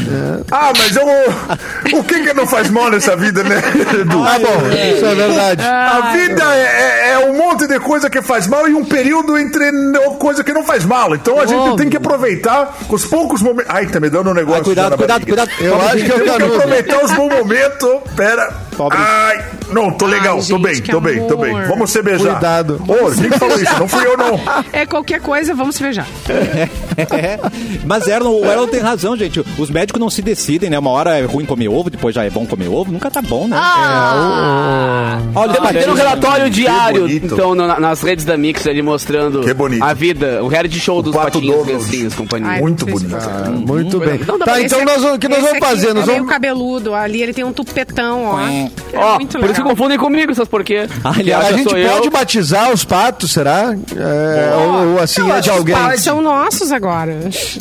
Ah, 0.51 0.72
mas 0.76 0.95
eu. 0.97 1.99
O 1.99 2.05
que 2.05 2.19
que 2.22 2.34
não 2.34 2.46
faz 2.46 2.68
mal 2.70 2.90
nessa 2.90 3.16
vida, 3.16 3.42
né, 3.42 3.62
Edu? 4.00 4.22
Ah, 4.24 4.38
bom, 4.38 4.68
isso 4.72 5.04
é 5.04 5.14
verdade. 5.14 5.62
A 5.64 6.12
vida 6.12 6.42
é, 6.54 7.08
é- 7.08 7.10
é 7.12 7.18
um 7.18 7.36
monte 7.36 7.66
de 7.66 7.78
coisa 7.80 8.08
que 8.08 8.20
faz 8.22 8.46
mal 8.46 8.68
e 8.68 8.74
um 8.74 8.84
período 8.84 9.36
entre 9.38 9.70
coisa 10.18 10.42
que 10.44 10.52
não 10.52 10.62
faz 10.64 10.84
mal. 10.84 11.14
Então 11.14 11.40
a 11.40 11.46
gente 11.46 11.76
tem 11.76 11.88
que 11.88 11.96
aproveitar 11.96 12.76
os 12.88 13.04
poucos 13.04 13.42
momentos. 13.42 13.70
Ai, 13.72 13.86
tá 13.86 13.98
me 14.00 14.08
dando 14.10 14.30
um 14.30 14.34
negócio. 14.34 14.58
Ai, 14.60 14.64
cuidado, 14.64 14.96
cuidado, 14.96 15.26
barriga. 15.26 15.46
cuidado. 15.46 15.64
Eu 15.64 15.80
acho 15.80 15.96
que 15.96 16.02
é 16.10 16.14
o 16.14 16.18
Temos 16.18 16.22
que 16.24 16.38
canudo. 16.38 16.54
aproveitar 16.56 17.04
os 17.04 17.10
bons 17.12 17.34
momentos. 17.38 17.90
Pera. 18.16 18.69
Pobre. 18.81 18.97
Ai, 18.99 19.45
não, 19.72 19.91
tô 19.91 20.07
legal, 20.07 20.37
Ai, 20.37 20.41
tô 20.41 20.57
gente, 20.57 20.62
bem, 20.62 20.81
que 20.81 20.91
tô 20.91 21.01
bem, 21.03 21.26
tô 21.26 21.37
bem. 21.37 21.51
amor. 21.55 21.66
Vamos 21.68 21.91
se 21.91 22.01
beijar. 22.01 22.33
Cuidado. 22.33 22.81
Ô, 22.89 23.11
quem 23.11 23.28
que 23.31 23.39
falou 23.39 23.61
isso? 23.61 23.78
Não 23.78 23.87
fui 23.87 24.07
eu, 24.07 24.16
não. 24.16 24.41
É 24.72 24.87
qualquer 24.87 25.20
coisa, 25.20 25.55
vamos 25.55 25.76
se 25.76 25.83
beijar. 25.83 26.07
É. 26.97 27.39
Mas 27.85 28.09
Erlon, 28.09 28.41
o 28.41 28.45
Erlon 28.51 28.66
tem 28.68 28.81
razão, 28.81 29.14
gente. 29.18 29.45
Os 29.59 29.68
médicos 29.68 30.01
não 30.01 30.09
se 30.09 30.22
decidem, 30.22 30.70
né? 30.70 30.78
Uma 30.78 30.89
hora 30.93 31.18
é 31.18 31.24
ruim 31.26 31.45
comer 31.45 31.68
ovo, 31.68 31.91
depois 31.91 32.14
já 32.14 32.24
é 32.24 32.31
bom 32.31 32.47
comer 32.47 32.68
ovo. 32.68 32.91
Nunca 32.91 33.11
tá 33.11 33.20
bom, 33.20 33.47
né? 33.49 33.57
Olha, 35.35 35.53
Temos 35.53 35.68
parece- 35.68 35.91
um 35.91 35.95
relatório 35.95 36.49
diário, 36.51 37.01
bonito. 37.03 37.35
então, 37.35 37.55
no- 37.55 37.78
nas 37.81 38.01
redes 38.01 38.24
da 38.24 38.37
Mix 38.39 38.66
ali 38.66 38.81
mostrando 38.81 39.41
Que 39.43 39.53
bonito. 39.53 39.83
a 39.85 39.93
vida, 39.93 40.43
o 40.43 40.49
reality 40.49 40.78
show 40.81 41.03
dos 41.03 41.12
quarto 41.12 41.35
patinhos, 41.35 41.66
gancinhos, 41.66 42.14
companhia. 42.14 42.49
Ai, 42.53 42.61
Muito 42.61 42.87
não 42.87 42.93
bonito. 42.95 43.14
Ah, 43.16 43.51
muito 43.51 43.99
bem. 44.01 44.20
Não 44.26 44.39
dá 44.39 44.45
Tá, 44.47 44.61
então 44.62 44.81
o 45.14 45.18
que 45.18 45.28
nós 45.28 45.43
vamos 45.43 45.59
fazer? 45.59 45.93
Nós 45.93 46.05
é 46.05 46.07
meio 46.07 46.18
vamos... 46.20 46.33
cabeludo, 46.33 46.95
ali 46.95 47.22
ele 47.22 47.35
tem 47.35 47.45
um 47.45 47.53
tupetão, 47.53 48.24
ó. 48.24 48.69
É 48.92 48.98
Ó, 48.98 49.14
por 49.16 49.22
isso 49.22 49.38
que 49.38 49.46
legal. 49.46 49.64
confundem 49.66 49.98
comigo, 49.98 50.32
essas 50.32 50.48
porquê? 50.48 50.88
Aliás, 51.04 51.46
A 51.46 51.52
gente 51.52 51.64
pode 51.70 51.80
eu. 52.06 52.10
batizar 52.10 52.72
os 52.72 52.82
patos, 52.84 53.30
será? 53.30 53.72
É, 53.96 54.54
ou, 54.56 54.94
ou 54.94 55.00
assim 55.00 55.20
Eu 55.20 55.32
é 55.34 55.40
de 55.40 55.48
que 55.48 55.50
os 55.50 55.56
alguém? 55.58 55.74
pais 55.76 56.00
São 56.00 56.20
nossos 56.20 56.72
agora. 56.72 57.16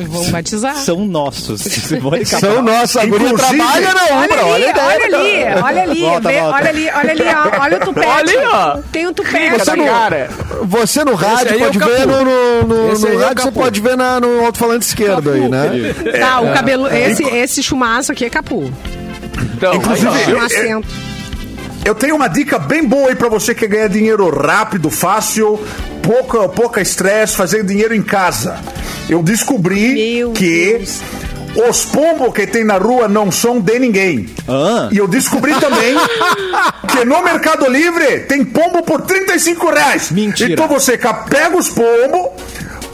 Vamos 0.07 0.30
batizar. 0.30 0.76
São 0.78 1.05
nossos. 1.05 1.62
São 2.26 2.62
nossos. 2.64 2.97
A 2.97 3.05
guria 3.05 3.34
trabalha 3.36 3.93
na 3.93 4.03
Olha 4.03 4.24
Umbra. 4.26 4.45
Olha 4.45 4.68
a 4.68 4.70
ideia. 4.72 4.84
olha 4.84 5.05
ali, 5.05 5.62
olha 5.64 5.82
ali, 5.84 6.01
Volta, 6.01 6.30
vê- 6.30 6.39
volta. 6.41 6.55
olha 6.57 6.70
ali, 6.70 6.89
olha 6.95 7.12
ali, 7.12 7.24
ó, 7.24 7.62
olha 7.62 7.78
o 7.78 7.80
tupete. 7.82 8.07
Olha 8.07 8.20
ali, 8.20 8.38
ó. 8.45 8.78
Tem 8.91 9.07
um 9.07 9.14
tupete. 9.14 9.60
Você 9.60 9.76
não- 9.76 9.86
cara. 9.86 10.30
Você 10.64 11.03
no 11.05 11.14
rádio 11.16 11.55
é 11.55 11.60
pode 11.60 11.78
o 11.78 11.82
ver 11.86 12.07
no, 12.07 12.18
no, 12.26 12.64
no- 12.64 12.99
no 12.99 13.07
é 13.07 13.12
o 13.16 13.20
rádio, 13.20 13.43
você 13.43 13.51
pode 13.51 13.80
ver 13.82 13.95
na, 13.95 14.20
no 14.20 14.45
alto-falante 14.45 14.86
esquerdo 14.86 15.30
aí, 15.32 15.47
né? 15.47 15.70
Tá, 16.20 16.41
o 16.41 16.51
cabelo, 16.53 16.88
esse, 16.88 17.24
esse 17.24 17.62
chumaço 17.62 18.12
aqui 18.12 18.26
é 18.26 18.30
capu. 18.30 18.72
Então, 19.56 19.76
Inclusive, 19.76 20.08
aí, 20.08 20.70
eu- 21.86 21.96
tenho 21.96 22.16
uma 22.16 22.28
dica 22.28 22.60
bem 22.60 22.86
boa 22.86 23.10
aí 23.10 23.16
pra 23.16 23.30
você 23.30 23.54
que 23.54 23.62
quer 23.62 23.68
ganhar 23.68 23.88
dinheiro 23.88 24.30
rápido, 24.30 24.90
fácil, 24.90 25.60
pouca, 26.02 26.48
pouca 26.50 26.82
estresse, 26.82 27.36
fazer 27.36 27.64
dinheiro 27.64 27.94
em 27.96 28.02
casa. 28.04 28.58
Eu 29.10 29.24
descobri 29.24 29.94
Meu 30.20 30.32
que 30.32 30.78
Deus. 30.78 31.02
os 31.70 31.86
pombos 31.86 32.34
que 32.34 32.46
tem 32.46 32.64
na 32.64 32.78
rua 32.78 33.08
não 33.08 33.32
são 33.32 33.60
de 33.60 33.80
ninguém. 33.80 34.30
Ah. 34.48 34.88
E 34.92 34.98
eu 34.98 35.08
descobri 35.08 35.54
também 35.56 35.96
que 36.88 37.04
no 37.06 37.24
Mercado 37.24 37.68
Livre 37.70 38.20
tem 38.22 38.46
pombo 38.46 38.84
por 38.84 39.02
35 39.02 39.70
reais. 39.72 40.12
Mentira. 40.12 40.54
Então 40.54 40.68
você 40.68 40.98
pega 40.98 41.58
os 41.58 41.70
pombos, 41.70 42.30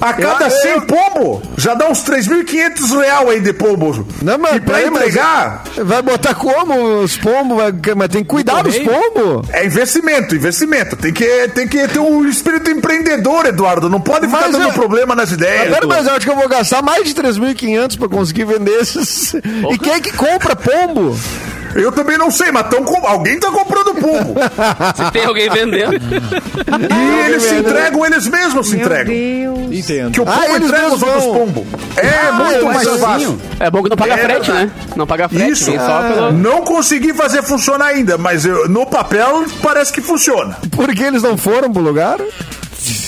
a 0.02 0.14
cada 0.14 0.50
100 0.50 0.82
pombo 0.82 1.42
já 1.58 1.74
dá 1.74 1.88
uns 1.90 2.04
3.500 2.04 3.00
reais 3.00 3.30
aí 3.30 3.40
de 3.40 3.54
pombo. 3.54 4.06
Não, 4.22 4.38
mas 4.38 4.56
e 4.58 4.60
pra 4.60 4.78
mas 4.78 4.88
entregar, 4.88 5.64
Vai 5.78 6.02
botar 6.02 6.34
como 6.36 7.00
os 7.02 7.16
pombos? 7.18 7.58
Mas 7.96 8.10
tem 8.10 8.24
que 8.24 8.30
cuidar 8.30 8.62
dos 8.62 8.78
pombos. 8.78 9.50
É 9.52 9.66
investimento, 9.66 10.36
investimento. 10.36 10.96
Tem 10.96 11.14
que, 11.14 11.48
tem 11.50 11.68
que 11.68 11.88
ter 11.88 12.00
um 12.00 12.28
espírito 12.28 12.70
empreendedor, 12.70 13.46
Eduardo. 13.46 13.90
Não 13.90 14.02
pode 14.02 14.28
ficar 14.28 14.42
Mas 14.42 14.52
dando 14.52 14.70
é- 14.70 14.72
problema 14.74 15.16
nas 15.16 15.32
ideias. 15.32 15.74
Pera, 15.74 15.88
mas 15.88 16.06
eu 16.08 16.14
acho 16.14 16.26
que 16.26 16.32
eu 16.32 16.36
vou 16.36 16.48
gastar 16.50 16.82
mais 16.82 17.06
de 17.06 17.14
3.500 17.14 17.98
pra 17.98 18.08
conseguir 18.10 18.46
vender 18.46 18.80
esses. 18.82 19.34
E 19.34 19.78
quem 19.78 19.94
é 19.94 20.00
que 20.00 20.12
compra 20.14 20.56
pombo? 20.56 21.18
Eu 21.76 21.92
também 21.92 22.18
não 22.18 22.32
sei, 22.32 22.52
mas 22.52 22.68
tão 22.70 22.84
com- 22.84 23.06
alguém 23.06 23.40
tá 23.40 23.52
comprando 23.52 23.94
pombo. 23.96 24.36
Se 24.96 25.12
tem 25.12 25.26
alguém 25.26 25.50
vendendo. 25.50 25.94
e 25.96 27.26
eles 27.30 27.44
se 27.44 27.56
entregam, 27.56 28.06
eles 28.06 28.28
mesmos 28.28 28.68
se 28.68 28.76
Meu 28.78 28.86
entregam. 28.86 29.14
Deus. 29.14 29.78
Entendo. 29.80 30.12
Que 30.12 30.22
o 30.22 30.26
pombo 30.26 30.40
Ah, 30.54 30.58
entrega 30.58 30.88
os 30.94 31.02
outros 31.04 31.24
pombos. 31.26 31.64
É 31.98 32.32
muito 32.32 32.66
mais 32.66 32.88
fácil. 33.00 33.40
É 33.60 33.70
bom 33.70 33.84
que 33.84 33.90
não 33.90 33.98
paga 33.98 34.14
É 34.14 34.18
frete, 34.18 34.52
né? 34.52 34.72
Não 34.96 35.06
paga 35.08 35.28
frete, 35.30 35.52
Isso. 35.52 35.66
vem 35.66 35.80
só 35.80 36.02
pelo... 36.04 36.32
Não 36.32 36.62
consegui 36.62 37.14
fazer 37.14 37.44
funcionar 37.44 37.88
ainda, 37.88 38.18
mas 38.18 38.46
eu- 38.46 38.68
no 38.70 38.86
papel 38.86 39.46
parece 39.62 39.92
que 39.92 40.02
funciona. 40.02 40.58
Por 40.72 40.88
que 40.96 41.04
eles 41.04 41.22
não 41.22 41.38
foram 41.38 41.72
pro 41.72 41.82
lugar? 41.82 42.18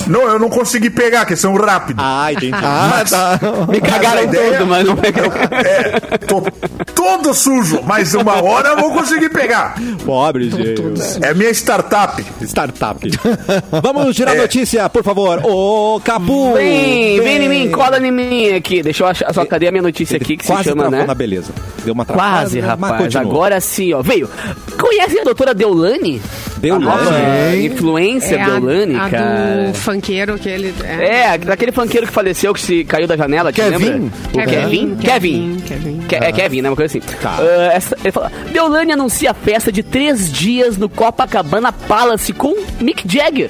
Não, 0.10 0.22
eu 0.28 0.40
não 0.40 0.50
consegui 0.50 0.90
pegar, 0.90 1.26
que 1.26 1.36
são 1.36 1.56
rápidos. 1.56 2.04
Ah, 2.06 2.32
entendi. 2.32 2.54
Ah, 2.54 3.04
tá. 3.10 3.40
Me 3.70 3.80
cagaram 3.82 4.20
a 4.20 4.24
ideia- 4.24 4.58
todo, 4.60 4.68
mas 4.68 4.86
não 4.88 4.96
pegaram. 4.96 5.32
É, 5.52 6.18
tô 6.20 6.42
todo 6.96 7.34
sujo, 7.34 7.82
mas 7.86 8.14
uma 8.14 8.42
hora 8.44 8.70
eu 8.70 8.78
vou 8.78 8.92
conseguir 8.94 9.30
pegar. 9.30 9.76
Pobre, 10.06 10.50
gente. 10.50 10.82
É 11.22 11.34
minha 11.34 11.50
startup. 11.52 12.24
Startup. 12.42 13.00
Vamos 13.84 14.16
girar 14.16 14.36
a 14.36 14.38
notícia, 14.38 14.88
por 14.90 15.04
favor. 15.04 15.42
Ô, 15.46 16.00
Capu. 16.04 16.54
Vem, 16.54 17.20
vem 17.22 17.44
em 17.46 17.50
mim, 17.50 17.72
cola 17.72 17.98
em 18.00 18.12
mim 18.12 18.50
aqui. 18.54 18.82
Deixa 18.82 19.04
eu 19.04 19.08
achar. 19.08 19.34
Só 19.34 19.46
cadê 19.46 19.68
a 19.68 19.72
minha 19.72 19.82
notícia 19.84 20.18
aqui 20.18 20.38
que 20.38 20.46
quase 20.46 20.64
se 20.64 20.70
chama, 20.70 20.90
né? 20.90 21.06
na 21.06 21.14
beleza. 21.16 21.52
Deu 21.84 21.94
uma 21.94 22.06
travada. 22.06 22.42
Quase, 22.42 22.60
rapaz. 22.60 23.16
Agora 23.16 23.60
sim, 23.62 23.94
ó. 23.94 24.02
Veio. 24.02 24.30
Conhece 24.80 25.20
a 25.20 25.24
doutora 25.24 25.54
Deolane? 25.54 26.22
Deolane? 26.58 26.86
A 26.86 26.96
nova 26.96 27.56
influência 27.58 28.36
É 28.36 28.42
a, 28.42 28.46
Deolane, 28.46 28.96
a 28.96 29.10
cara. 29.10 29.68
do 29.68 29.74
funkeiro, 29.98 30.34
aquele... 30.36 30.74
É, 30.84 31.38
daquele 31.38 31.72
funkeiro 31.72 32.08
que 32.08 32.14
faleceu, 32.14 32.54
que 32.54 32.62
se 32.62 32.84
caiu 32.86 33.08
da 33.08 33.18
janela, 33.18 33.52
Kevin? 33.52 33.78
Kevin, 33.80 34.12
Kevin? 34.34 34.96
Kevin, 34.98 35.58
Kevin. 35.66 36.00
Ke- 36.08 36.16
É 36.16 36.32
Kevin, 36.32 36.62
né? 36.62 36.70
Uma 36.70 36.76
coisa 36.76 36.98
assim. 36.98 37.08
Tá. 37.22 37.38
Ah, 37.40 37.74
essa- 37.74 37.98
ele 38.02 38.12
fala, 38.12 38.32
Deolane 38.52 38.92
anuncia 38.92 39.34
festa 39.34 39.72
de 39.72 39.84
três 39.84 40.32
dias 40.32 40.78
no 40.78 40.88
Copacabana 40.88 41.72
Palace 41.72 42.32
com 42.34 42.54
Mick 42.80 43.04
Jagger. 43.08 43.50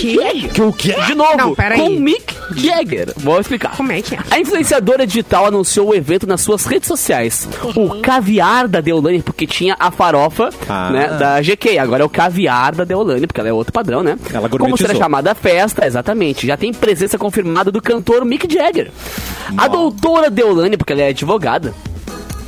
Jagger. 0.00 0.52
Que 0.52 0.62
o 0.62 0.72
quê? 0.72 0.94
De 1.06 1.14
novo, 1.14 1.36
Não, 1.36 1.54
peraí. 1.54 1.78
com 1.80 1.88
Mick 1.90 2.34
Jagger. 2.56 3.12
Vou 3.16 3.40
explicar. 3.40 3.76
Como 3.76 3.90
é 3.92 4.00
que 4.02 4.14
é? 4.14 4.18
A 4.30 4.38
influenciadora 4.38 5.06
digital 5.06 5.46
anunciou 5.46 5.88
o 5.90 5.94
evento 5.94 6.26
nas 6.26 6.40
suas 6.40 6.64
redes 6.66 6.86
sociais. 6.88 7.48
O 7.76 8.00
caviar 8.00 8.68
da 8.68 8.80
Deolane, 8.80 9.22
porque 9.22 9.46
tinha 9.46 9.76
a 9.78 9.90
farofa 9.90 10.50
Ah. 10.68 10.90
né, 10.90 11.06
da 11.18 11.40
GK. 11.40 11.78
Agora 11.78 12.02
é 12.02 12.06
o 12.06 12.08
caviar 12.08 12.74
da 12.74 12.84
Deolane, 12.84 13.26
porque 13.26 13.40
ela 13.40 13.48
é 13.48 13.52
outro 13.52 13.72
padrão, 13.72 14.02
né? 14.02 14.16
Ela 14.32 14.48
Como 14.48 14.58
gourmetizou. 14.64 14.86
será 14.88 14.98
chamada 14.98 15.32
a 15.32 15.34
festa, 15.34 15.86
exatamente. 15.86 16.46
Já 16.46 16.56
tem 16.56 16.72
presença 16.72 17.16
confirmada 17.18 17.70
do 17.72 17.80
cantor 17.82 18.24
Mick 18.24 18.52
Jagger. 18.52 18.90
A 19.56 19.68
doutora 19.68 20.30
Deolane, 20.30 20.76
porque 20.76 20.92
ela 20.92 21.02
é 21.02 21.08
advogada, 21.08 21.74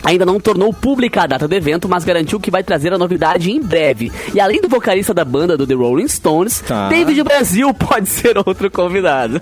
ainda 0.07 0.25
não 0.25 0.39
tornou 0.41 0.73
pública 0.73 1.23
a 1.23 1.27
data 1.27 1.47
do 1.49 1.55
evento, 1.55 1.89
mas 1.89 2.05
garantiu 2.05 2.39
que 2.39 2.51
vai 2.51 2.63
trazer 2.63 2.93
a 2.93 2.99
novidade 2.99 3.51
em 3.51 3.61
breve. 3.61 4.13
E 4.33 4.41
além 4.41 4.61
do 4.61 4.69
vocalista 4.69 5.13
da 5.13 5.25
banda 5.25 5.57
do 5.57 5.67
The 5.67 5.75
Rolling 5.75 6.09
Stones, 6.09 6.61
Tá. 6.67 6.89
David 6.89 7.23
Brasil 7.25 7.73
pode 7.75 8.09
ser 8.09 8.39
outro 8.39 8.71
convidado. 8.71 9.41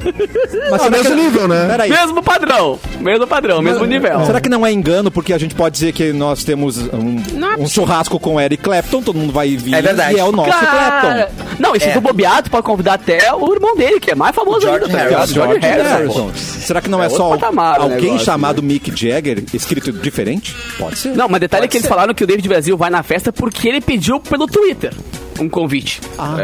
Mas 0.71 0.73
Ah, 0.73 0.79
será 0.85 0.91
mesmo 0.91 1.11
que- 1.17 1.23
nível, 1.23 1.49
né? 1.49 1.67
Peraí. 1.69 1.91
mesmo 1.91 2.23
padrão, 2.23 2.79
mesmo 3.01 3.27
padrão, 3.27 3.61
mesmo 3.63 3.85
nível. 3.85 4.25
Será 4.25 4.41
que 4.41 4.49
não 4.49 4.67
é 4.67 4.73
engano? 4.73 5.11
Porque 5.11 5.33
a 5.33 5.39
gente 5.39 5.55
pode 5.55 5.75
dizer 5.75 5.93
que 5.93 6.13
nós 6.13 6.43
temos 6.45 6.79
um, 6.79 7.23
Não 7.35 7.53
é 7.53 7.57
um 7.57 7.67
churrasco 7.69 8.19
com 8.19 8.41
Eric 8.41 8.63
Clapton, 8.63 9.03
todo 9.03 9.17
mundo 9.19 9.33
vai 9.33 9.57
vir. 9.57 9.75
É 9.75 9.83
verdade. 9.83 10.17
E 10.17 10.19
é 10.19 10.25
o 10.25 10.33
nosso 10.33 10.51
Cara, 10.51 11.01
Clapton. 11.29 11.35
não, 11.59 11.77
esse 11.77 11.89
É. 11.89 11.93
do 11.93 12.01
bobeado 12.01 12.49
pode 12.51 12.63
convidar 12.65 12.95
até 12.95 13.33
o 13.35 13.53
irmão 13.53 13.77
dele, 13.77 14.01
que 14.01 14.11
é 14.11 14.15
mais 14.15 14.35
famoso 14.35 14.63
George 14.63 14.85
ainda. 14.87 14.97
tá 14.97 15.03
Harrison. 15.05 15.17
ligado? 15.17 15.33
George 15.35 15.67
Harrison. 15.67 15.95
Harrison. 15.97 16.31
Será 16.35 16.81
que 16.81 16.89
não 16.89 17.03
é, 17.03 17.07
É 17.07 17.11
só 17.11 17.29
patamar 17.37 17.81
o 17.81 17.83
alguém 17.83 18.01
negócio, 18.03 18.25
chamado 18.25 18.63
Mick 18.63 18.91
Jagger, 18.95 19.45
escrito 19.53 19.93
diferente? 19.93 20.54
Pode 20.79 20.99
ser. 20.99 21.17
Não, 21.17 21.29
mas 21.29 21.41
detalhe 21.41 21.63
Pode 21.63 21.67
é 21.67 21.71
que 21.71 21.77
eles 21.79 21.85
ser. 21.85 21.89
falaram 21.89 22.15
que 22.15 22.25
o 22.25 22.27
David 22.27 22.49
Brasil 22.49 22.77
vai 22.77 22.91
na 22.91 23.03
festa 23.03 23.33
porque 23.33 23.69
ele 23.69 23.81
pediu 23.81 24.19
pelo 24.21 24.47
Twitter 24.47 24.93
um 25.41 25.49
convite. 25.49 26.01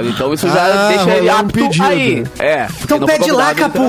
Então 0.09 0.32
isso 0.34 0.49
já 0.49 0.55
Ah, 0.62 0.88
deixa 0.88 1.03
ele 1.11 1.11
rolou 1.20 1.34
um 1.34 1.38
apto 1.38 1.53
pedido. 1.55 1.84
aí. 1.84 2.24
É. 2.38 2.66
Então 2.82 2.97
ele 2.97 3.07
pede 3.07 3.30
lá, 3.32 3.55
Capu. 3.55 3.80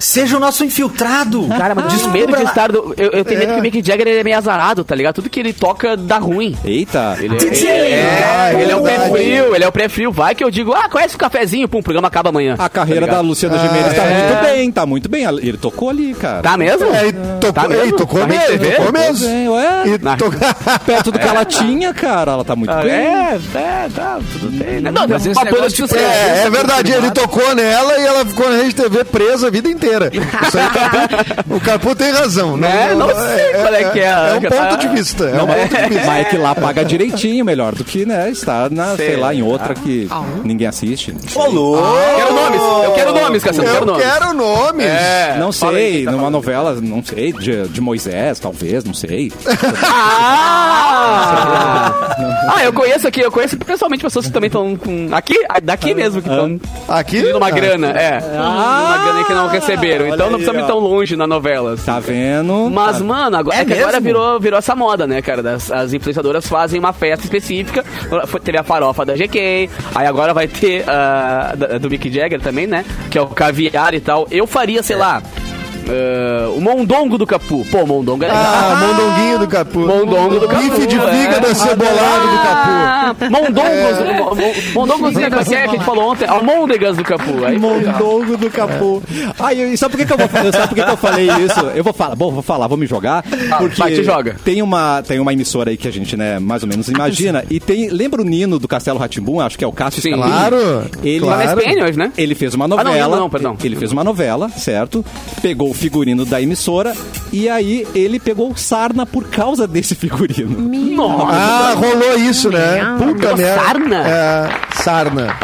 Seja 0.00 0.36
o 0.36 0.40
nosso 0.40 0.64
infiltrado. 0.64 1.46
Cara, 1.48 1.74
mas 1.74 1.92
Descubra 1.92 2.12
medo 2.20 2.36
de 2.36 2.42
estar. 2.44 2.70
do- 2.72 2.94
eu, 2.96 3.10
eu 3.10 3.24
tenho 3.24 3.40
medo 3.40 3.52
que 3.54 3.58
o 3.58 3.62
Mick 3.62 3.82
Jagger 3.86 4.06
ele 4.06 4.20
é 4.20 4.24
meio 4.24 4.36
azarado, 4.38 4.84
tá 4.84 4.94
ligado? 4.94 5.16
Tudo 5.16 5.28
que 5.30 5.40
ele 5.40 5.52
toca 5.52 5.96
dá 5.96 6.18
ruim. 6.18 6.56
Eita. 6.64 7.16
Ele, 7.20 7.36
DJ! 7.36 7.68
ele- 7.68 7.92
é, 7.94 8.24
Ah, 8.24 8.52
é 8.52 8.62
ele 8.62 8.72
é 8.72 8.76
o 8.76 8.82
pré-frio, 8.82 9.54
ele 9.54 9.64
é 9.64 9.68
o 9.68 9.72
pré-frio. 9.72 10.12
Vai 10.12 10.34
que 10.34 10.42
eu 10.44 10.50
digo, 10.50 10.72
ah, 10.72 10.88
conhece 10.88 11.14
o 11.14 11.18
cafezinho, 11.18 11.68
pum, 11.68 11.78
o 11.78 11.82
programa 11.82 12.08
acaba 12.08 12.28
amanhã. 12.30 12.56
A 12.58 12.68
carreira 12.68 13.06
Tá 13.06 13.14
da? 13.14 13.20
Luciana 13.20 13.58
Gimenez 13.58 13.94
tá 13.94 14.02
é. 14.04 14.14
muito 14.28 14.42
bem, 14.44 14.72
tá 14.72 14.86
muito 14.86 15.08
bem. 15.08 15.24
Ele 15.24 15.56
tocou 15.56 15.90
ali, 15.90 16.14
cara. 16.14 16.42
Tá 16.42 16.56
mesmo? 16.56 16.86
É, 16.94 17.08
e 17.08 17.12
tocou, 17.12 17.52
Tá 17.52 17.68
mesmo? 17.68 17.84
ei, 17.84 17.92
tocou 17.92 18.26
mesmo, 18.26 18.50
tocou 18.76 18.92
mesmo. 18.92 19.26
Bem, 19.28 19.48
ué. 19.48 19.82
E 19.86 19.98
Na- 20.02 20.16
to- 20.16 20.32
Perto 20.86 21.12
do 21.12 21.18
que 21.18 21.26
ela 21.28 21.44
tinha, 21.44 21.92
cara, 21.94 22.32
ela 22.32 22.44
tá 22.44 22.54
muito 22.56 22.70
Ah, 22.70 22.82
bem. 22.82 22.92
É, 22.92 23.38
é, 23.54 23.88
tá, 23.94 24.18
tudo 24.42 24.58
bem. 24.64 24.80
né? 24.80 24.90
Não, 24.90 25.06
Mas 25.08 25.24
esse 25.26 25.38
uma 25.38 25.50
banda. 25.50 25.96
É, 25.96 26.42
é 26.46 26.50
verdade, 26.50 26.92
ele 26.92 27.10
tocou 27.10 27.54
nela 27.54 27.98
e 27.98 28.04
ela 28.06 28.24
ficou 28.26 28.50
na 28.50 28.56
Rede 28.56 28.74
TV 28.74 29.04
presa 29.04 29.46
a 29.46 29.50
vida 29.50 29.68
inteira. 29.68 30.10
Isso 30.12 30.58
aí, 30.58 30.68
Capu- 30.68 31.54
o 31.54 31.60
Capu 31.60 31.94
tem 31.96 32.10
razão. 32.12 32.58
É, 32.64 32.94
não 32.94 33.08
sei 33.08 33.52
qual 33.54 33.74
é 33.74 33.84
que 33.90 34.00
é 34.00 34.12
a- 34.12 34.28
É 34.28 34.34
um 34.34 34.40
que 34.40 34.48
ponto 34.48 34.58
tá- 34.58 34.76
de 34.76 34.88
vista. 34.88 35.24
É 35.24 35.34
um 35.34 35.36
Não, 35.38 35.46
ponto 35.46 35.68
de 35.76 35.88
vista. 35.88 36.06
mas 36.06 36.20
é 36.20 36.24
que 36.24 36.36
lá 36.36 36.54
paga 36.54 36.84
direitinho, 36.84 37.44
melhor 37.44 37.74
do 37.74 37.84
que, 37.84 38.04
né, 38.04 38.30
estar 38.30 38.70
na, 38.70 38.96
sei, 38.96 39.06
Sei 39.12 39.16
lá, 39.16 39.34
em 39.34 39.42
outra 39.42 39.74
que 39.74 40.06
Ah. 40.10 40.22
ninguém 40.44 40.66
assiste. 40.66 41.14
Ô, 41.34 41.46
louco. 41.46 41.82
Eu 41.86 42.16
quero 42.16 42.34
nomes, 42.34 42.60
eu 42.84 42.92
quero 42.92 43.12
nomes, 43.14 43.44
Cassiano, 43.44 43.68
eu 43.68 43.72
quero 43.74 43.82
Eu 43.84 43.86
nomes. 43.86 44.04
quero 44.04 44.32
nomes. 44.34 44.86
É, 44.86 45.36
Não 45.38 45.48
aí 45.48 45.52
sei, 45.52 46.04
tá 46.04 46.10
numa 46.10 46.20
falando. 46.20 46.32
novela, 46.34 46.78
não 46.80 47.02
sei, 47.04 47.32
de, 47.32 47.68
de 47.68 47.80
Moisés, 47.80 48.38
talvez, 48.40 48.84
não 48.84 48.94
sei. 48.94 49.30
Ah! 51.04 52.51
Ah, 52.62 52.64
Ah, 52.64 52.66
eu 52.66 52.72
conheço 52.72 53.08
aqui, 53.08 53.20
eu 53.20 53.32
conheço 53.32 53.56
pessoalmente 53.58 54.02
pessoas 54.04 54.26
que 54.26 54.32
também 54.32 54.46
estão 54.48 54.76
com. 54.76 55.08
Aqui, 55.12 55.34
daqui 55.62 55.94
mesmo, 55.94 56.22
que 56.22 56.28
estão 56.28 56.60
Aqui? 56.88 57.18
pedindo 57.20 57.38
uma 57.38 57.48
Ah. 57.48 57.50
grana. 57.50 57.90
É. 57.90 58.18
uma 58.18 58.98
grana 58.98 59.24
que 59.24 59.34
não 59.34 59.48
receberam. 59.48 60.06
Então 60.08 60.26
não 60.30 60.38
precisamos 60.38 60.62
ir 60.62 60.66
tão 60.66 60.78
longe 60.78 61.16
na 61.16 61.26
novela. 61.26 61.76
Tá 61.84 61.98
vendo? 62.00 62.70
Mas, 62.70 62.98
Tá- 62.98 63.04
mano, 63.04 63.36
agora, 63.36 63.56
É 63.56 63.60
é 63.60 63.64
que 63.64 63.72
agora 63.74 64.00
virou, 64.00 64.38
virou 64.40 64.58
essa 64.58 64.74
moda, 64.74 65.06
né, 65.06 65.20
cara? 65.22 65.42
Das, 65.42 65.70
as 65.70 65.92
influenciadoras 65.92 66.46
fazem 66.46 66.78
uma 66.78 66.92
festa 66.92 67.24
específica. 67.24 67.84
Foi- 68.26 68.40
Teve 68.40 68.58
a 68.58 68.62
farofa 68.62 69.04
da 69.04 69.14
GK, 69.14 69.68
aí 69.94 70.06
agora 70.06 70.32
vai 70.34 70.46
ter 70.48 70.84
da- 70.84 71.78
do 71.78 71.88
Mick 71.90 72.10
Jagger 72.12 72.40
também, 72.40 72.66
né? 72.66 72.84
Que 73.10 73.18
é 73.18 73.22
o 73.22 73.26
caviar 73.28 73.94
e 73.94 74.00
tal. 74.00 74.26
Eu 74.30 74.46
faria, 74.46 74.82
sei 74.82 74.96
lá, 74.96 75.22
ah, 75.88 76.50
o 76.54 76.60
mondongo 76.60 77.18
do 77.18 77.26
Capu. 77.26 77.64
Pô, 77.70 77.86
mondongo 77.86 78.24
é 78.24 78.28
legal. 78.28 78.42
Ah, 78.44 78.76
mondonguinho 78.76 79.38
do 79.38 79.48
Capu. 79.48 79.78
Mondongo 79.80 80.40
do 80.40 80.48
Capu. 80.48 80.62
Bife 80.62 80.86
de 80.86 80.96
é. 80.96 81.00
fígado 81.12 81.46
acebolado 81.46 82.26
do 82.28 82.36
Capu. 82.38 82.70
Ah, 82.72 83.14
mondongos, 83.30 84.16
mo- 84.18 84.34
mo- 84.34 84.54
mondongos, 84.74 85.16
é, 85.16 85.28
como 85.30 85.40
é 85.40 85.44
que 85.44 85.54
é 85.54 85.62
que 85.62 85.68
a 85.68 85.72
gente 85.72 85.84
falou 85.84 86.10
ontem? 86.12 86.26
Almôndegas 86.28 86.96
do 86.96 87.04
Capu. 87.04 87.44
Aí. 87.44 87.58
Mondongo 87.58 88.36
do 88.36 88.50
Capu. 88.50 89.02
Ai, 89.38 89.60
e 89.72 89.76
sabe 89.76 89.92
por 89.92 89.98
que, 90.00 90.06
que 90.06 90.12
eu 90.12 90.18
vou 90.18 90.28
fazer? 90.28 90.52
Sabe 90.52 90.68
por 90.68 90.74
que, 90.74 90.84
que 90.84 90.90
eu 90.90 90.96
falei 90.96 91.28
isso? 91.44 91.60
Eu 91.74 91.84
vou 91.84 91.92
falar, 91.92 92.14
bom, 92.14 92.30
vou 92.30 92.42
falar, 92.42 92.66
vou 92.66 92.76
me 92.78 92.86
jogar. 92.86 93.22
Porque 93.58 93.76
vai, 93.76 93.92
te 93.94 94.02
joga. 94.04 94.36
Tem 94.44 94.62
uma, 94.62 95.02
tem 95.02 95.18
uma 95.18 95.32
emissora 95.32 95.70
aí 95.70 95.76
que 95.76 95.88
a 95.88 95.92
gente, 95.92 96.16
né, 96.16 96.38
mais 96.38 96.62
ou 96.62 96.68
menos 96.68 96.88
imagina. 96.88 97.44
E 97.50 97.58
tem. 97.60 97.88
Lembra 97.90 98.22
o 98.22 98.24
Nino 98.24 98.58
do 98.58 98.68
Castelo 98.68 98.98
Ratimbum? 98.98 99.40
Acho 99.40 99.58
que 99.58 99.64
é 99.64 99.66
o 99.66 99.72
Cássio 99.72 100.00
Sim. 100.02 100.12
Claro, 100.14 100.56
Ele, 101.02 101.20
claro. 101.20 101.60
Né? 101.96 102.12
Ele 102.16 102.34
fez 102.34 102.54
uma 102.54 102.64
Ah, 102.64 102.68
não, 102.68 102.76
novela. 102.78 103.16
não, 103.16 103.22
não, 103.24 103.30
perdão. 103.30 103.56
Ele 103.62 103.76
fez 103.76 103.92
uma 103.92 104.04
novela, 104.04 104.48
certo? 104.48 105.04
Pegou 105.40 105.71
o 105.72 105.74
figurino 105.74 106.24
da 106.24 106.40
emissora 106.40 106.94
e 107.32 107.48
aí 107.48 107.86
ele 107.94 108.20
pegou 108.20 108.54
sarna 108.56 109.04
por 109.06 109.24
causa 109.24 109.66
desse 109.66 109.94
figurino. 109.94 110.60
Nossa. 110.94 111.32
Ah, 111.34 111.74
rolou 111.74 112.16
isso, 112.18 112.50
né? 112.50 112.78
Puta 112.98 113.34
merda. 113.36 113.54
sarna? 113.62 113.96
É, 114.08 114.48
sarna. 114.82 115.36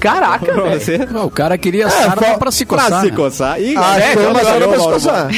Caraca, 0.00 0.54
velho. 0.54 0.78
Você? 0.80 1.08
Ah, 1.12 1.24
o 1.24 1.30
cara 1.30 1.58
queria 1.58 1.90
sarna 1.90 2.22
fa- 2.22 2.38
pra 2.38 2.50
se 2.52 2.64
Pra 2.64 2.84
coçar. 2.84 3.00
se 3.00 3.10
né? 3.10 3.16
coçar. 3.16 3.60
Ih, 3.60 3.74
Ah, 3.76 3.98
é, 3.98 4.14
uma 4.28 4.44
sarna 4.44 4.68
pra 4.68 4.78
se 4.78 4.84
coçar. 4.86 5.28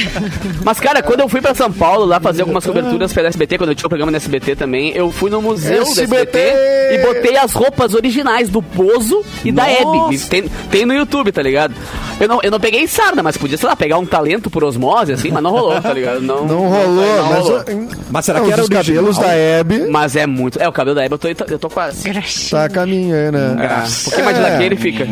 Mas, 0.63 0.79
cara, 0.79 1.01
quando 1.01 1.21
eu 1.21 1.27
fui 1.27 1.41
pra 1.41 1.55
São 1.55 1.71
Paulo 1.71 2.05
lá 2.05 2.19
fazer 2.19 2.41
algumas 2.43 2.63
coberturas 2.63 3.11
pela 3.11 3.27
SBT, 3.27 3.57
quando 3.57 3.71
eu 3.71 3.75
tinha 3.75 3.87
o 3.87 3.89
programa 3.89 4.11
na 4.11 4.17
SBT 4.17 4.55
também, 4.55 4.91
eu 4.95 5.11
fui 5.11 5.31
no 5.31 5.41
museu 5.41 5.81
SBT. 5.81 6.07
da 6.07 6.15
SBT 6.41 6.93
e 6.93 6.97
botei 6.99 7.37
as 7.37 7.53
roupas 7.53 7.95
originais 7.95 8.49
do 8.49 8.61
Bozo 8.61 9.23
e 9.43 9.51
da 9.51 9.67
Hebe. 9.67 10.13
E 10.13 10.19
Tem, 10.19 10.43
tem 10.69 10.85
no 10.85 10.93
YouTube, 10.93 11.31
tá 11.31 11.41
ligado? 11.41 11.73
Eu 12.21 12.27
não, 12.27 12.39
eu 12.43 12.51
não 12.51 12.59
peguei 12.59 12.87
sarna, 12.87 13.23
mas 13.23 13.35
podia, 13.35 13.57
sei 13.57 13.67
lá, 13.67 13.75
pegar 13.75 13.97
um 13.97 14.05
talento 14.05 14.49
por 14.49 14.63
osmose, 14.63 15.11
assim, 15.11 15.31
mas 15.31 15.41
não 15.41 15.51
rolou, 15.51 15.81
tá 15.81 15.91
ligado? 15.91 16.21
Não, 16.21 16.45
Não 16.45 16.69
rolou, 16.69 17.17
não 17.17 17.29
mas. 17.29 17.39
rolou. 17.39 17.63
Mas 18.11 18.25
será 18.25 18.39
Não, 18.39 18.45
que 18.45 18.53
era 18.53 18.61
os 18.61 18.69
original? 18.69 18.83
cabelos 19.03 19.17
da 19.17 19.33
Hebe 19.35 19.87
Mas 19.89 20.15
é 20.15 20.27
muito. 20.27 20.61
É, 20.61 20.67
o 20.67 20.71
cabelo 20.71 20.95
da 20.95 21.03
Hebe 21.03 21.15
eu 21.15 21.17
tô, 21.17 21.27
eu 21.47 21.59
tô 21.59 21.69
quase. 21.69 22.03
tá 22.49 22.83
aí, 22.83 23.05
né? 23.31 23.55
Ah, 23.59 23.85
um 23.87 24.03
pouquinho 24.03 24.25
mais 24.25 24.37
de 24.37 24.43
É. 24.43 24.49
daquele 24.51 24.75
fica. 24.77 25.07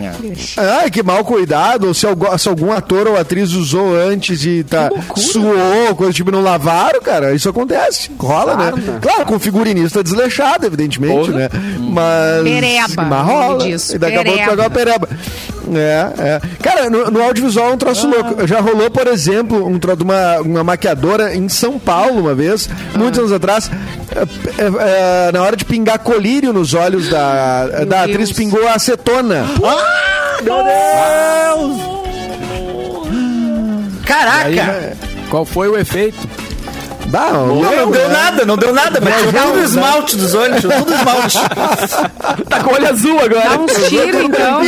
Ah, 0.58 0.90
que 0.90 1.02
mal 1.02 1.24
cuidado, 1.26 1.94
se, 1.94 2.06
algu- 2.06 2.38
se 2.38 2.48
algum 2.48 2.72
ator 2.72 3.08
ou 3.08 3.18
atriz 3.18 3.54
usou 3.54 3.96
antes 3.96 4.46
e 4.46 4.64
tá 4.64 4.90
suou, 5.16 5.96
coisa 5.96 6.14
tipo, 6.14 6.30
não 6.32 6.42
lavaram, 6.42 7.02
cara, 7.02 7.34
isso 7.34 7.50
acontece, 7.50 8.12
rola, 8.20 8.56
né? 8.56 8.72
Claro, 9.02 9.26
com 9.26 9.40
figurinista 9.40 10.04
desleixado, 10.04 10.66
evidentemente, 10.68 11.32
Porra. 11.32 11.40
né? 11.40 11.50
Mas... 11.80 12.44
Pereba, 12.44 13.04
Mas 13.04 13.26
rola. 13.26 13.68
E 13.68 13.98
daqui 13.98 14.16
a 14.18 14.24
pouco 14.24 14.40
pegar 14.50 14.64
uma 14.64 14.70
pereba. 14.70 15.10
É, 15.76 16.12
é. 16.18 16.42
Cara, 16.62 16.90
no, 16.90 17.12
no 17.12 17.22
audiovisual 17.24 17.70
é 17.70 17.74
um 17.74 17.78
troço 17.78 18.08
Ah. 18.08 18.10
louco. 18.16 18.48
Já 18.48 18.60
rolou, 18.60 18.90
por 18.90 19.08
exemplo, 19.08 19.66
um 19.68 19.78
de 19.96 20.04
uma, 20.04 20.40
uma 20.40 20.64
maquiadora 20.64 21.36
em 21.36 21.48
São 21.50 21.78
Paulo 21.80 22.20
uma 22.22 22.34
vez, 22.36 22.70
muitos 22.96 23.20
Ah. 23.20 23.22
anos 23.22 23.32
atrás, 23.34 23.70
é, 24.16 24.64
é, 24.64 25.28
é, 25.28 25.32
na 25.32 25.42
hora 25.42 25.56
de 25.56 25.66
pingar 25.66 26.00
colírio 26.00 26.52
nos 26.54 26.74
olhos 26.74 27.10
da, 27.10 27.68
da 27.86 28.02
atriz, 28.04 28.30
Deus. 28.30 28.32
pingou 28.34 28.68
acetona. 28.68 29.46
Caraca! 34.06 34.46
Aí, 34.46 34.56
né, 34.56 34.94
qual 35.30 35.46
foi 35.46 35.68
o 35.70 35.78
efeito? 35.78 36.18
Dá, 37.10 37.32
Não, 37.34 37.56
não 37.62 37.92
deu 37.92 38.10
nada, 38.10 38.46
não 38.46 38.58
deu 38.58 38.74
nada. 38.74 39.00
Mas 39.02 39.16
tirou 39.18 39.42
tudo 39.48 39.60
o 39.60 39.64
esmalte 39.64 40.16
dos 40.16 40.34
olhos, 40.36 40.62
tirou 40.62 40.78
tudo 40.80 40.94
esmalte. 40.94 41.38
Tá 42.50 42.60
com 42.64 42.72
o 42.72 42.74
olho 42.74 42.88
azul 42.90 43.20
agora. 43.20 43.50
Dá 43.50 43.58
uns 43.58 43.88
tiros, 43.90 44.22
então, 44.24 44.62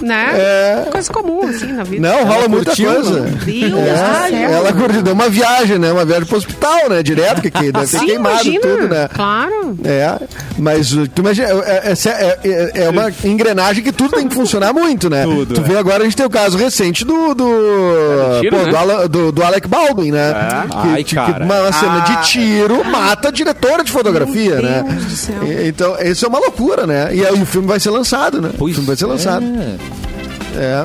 né? 0.00 0.86
Coisa 0.90 1.12
comum, 1.12 1.46
assim, 1.48 1.72
na 1.72 1.82
vida. 1.84 2.06
Não, 2.08 2.24
rola 2.24 2.48
muita 2.48 2.66
curtiu, 2.66 2.92
coisa. 2.92 3.20
Meu 3.20 3.30
Deus 3.30 3.70
do 3.72 3.78
É, 3.78 4.28
céu. 4.28 4.50
ela 4.50 4.72
curtiu, 4.72 5.02
deu 5.02 5.14
uma 5.14 5.28
viagem, 5.28 5.78
né? 5.78 5.92
Uma 5.92 6.04
viagem 6.04 6.26
pro 6.26 6.36
hospital, 6.36 6.88
né? 6.90 7.02
Direto, 7.02 7.40
que, 7.42 7.50
que 7.50 7.72
deve 7.72 7.86
ter 7.86 7.98
Sim, 7.98 8.06
queimado 8.06 8.34
imagina. 8.34 8.60
tudo, 8.60 8.88
né? 8.88 9.08
Claro. 9.14 9.78
É, 9.84 10.18
mas 10.58 10.92
uh, 10.92 11.08
tu 11.08 11.20
imagina, 11.22 11.48
é, 11.48 11.92
é- 11.92 11.92
é- 11.92 12.38
é- 12.44 12.84
é 12.84 12.88
uma 12.90 13.10
engrenagem 13.24 13.82
que 13.82 13.92
tudo 13.92 14.16
tem 14.16 14.28
que 14.28 14.34
funcionar 14.34 14.72
muito, 14.72 15.08
né? 15.08 15.24
Tudo, 15.24 15.54
tu 15.54 15.60
é. 15.60 15.64
vê 15.64 15.78
agora 15.78 16.02
a 16.02 16.04
gente 16.04 16.16
tem 16.16 16.26
o 16.26 16.30
caso 16.30 16.56
recente 16.58 17.04
do 17.04 17.34
do, 17.34 18.40
tiro, 18.40 18.56
pô, 18.56 18.62
né? 18.64 18.70
do, 18.70 18.76
Ala- 18.76 19.08
do- 19.08 19.32
do 19.32 19.42
Alec 19.42 19.66
Baldwin, 19.68 20.10
né? 20.12 20.34
Que, 20.70 20.76
Ai, 20.88 21.04
que- 21.04 21.14
cara. 21.14 21.34
que 21.34 21.42
uma 21.42 21.72
cena 21.74 22.00
de 22.00 22.22
tiro 22.28 22.84
mata 22.84 23.28
a 23.28 23.30
diretora 23.30 23.82
de 23.84 23.90
fotografia, 23.92 24.54
Meu 24.56 24.62
né? 24.62 24.84
Deus 24.88 25.04
do 25.04 25.10
céu. 25.16 25.42
E- 25.44 25.68
Então, 25.68 25.96
isso 26.00 26.24
é 26.24 26.28
uma 26.28 26.38
loucura, 26.38 26.86
né? 26.86 27.14
E 27.14 27.24
aí 27.24 27.32
o 27.40 27.44
filme 27.46 27.66
vai 27.68 27.78
ser 27.80 27.90
lançado, 27.90 28.40
né? 28.40 28.50
o 28.58 28.66
filme 28.68 28.86
vai 28.86 28.96
ser 28.96 29.06
lançado. 29.06 29.44
É. 30.56 30.84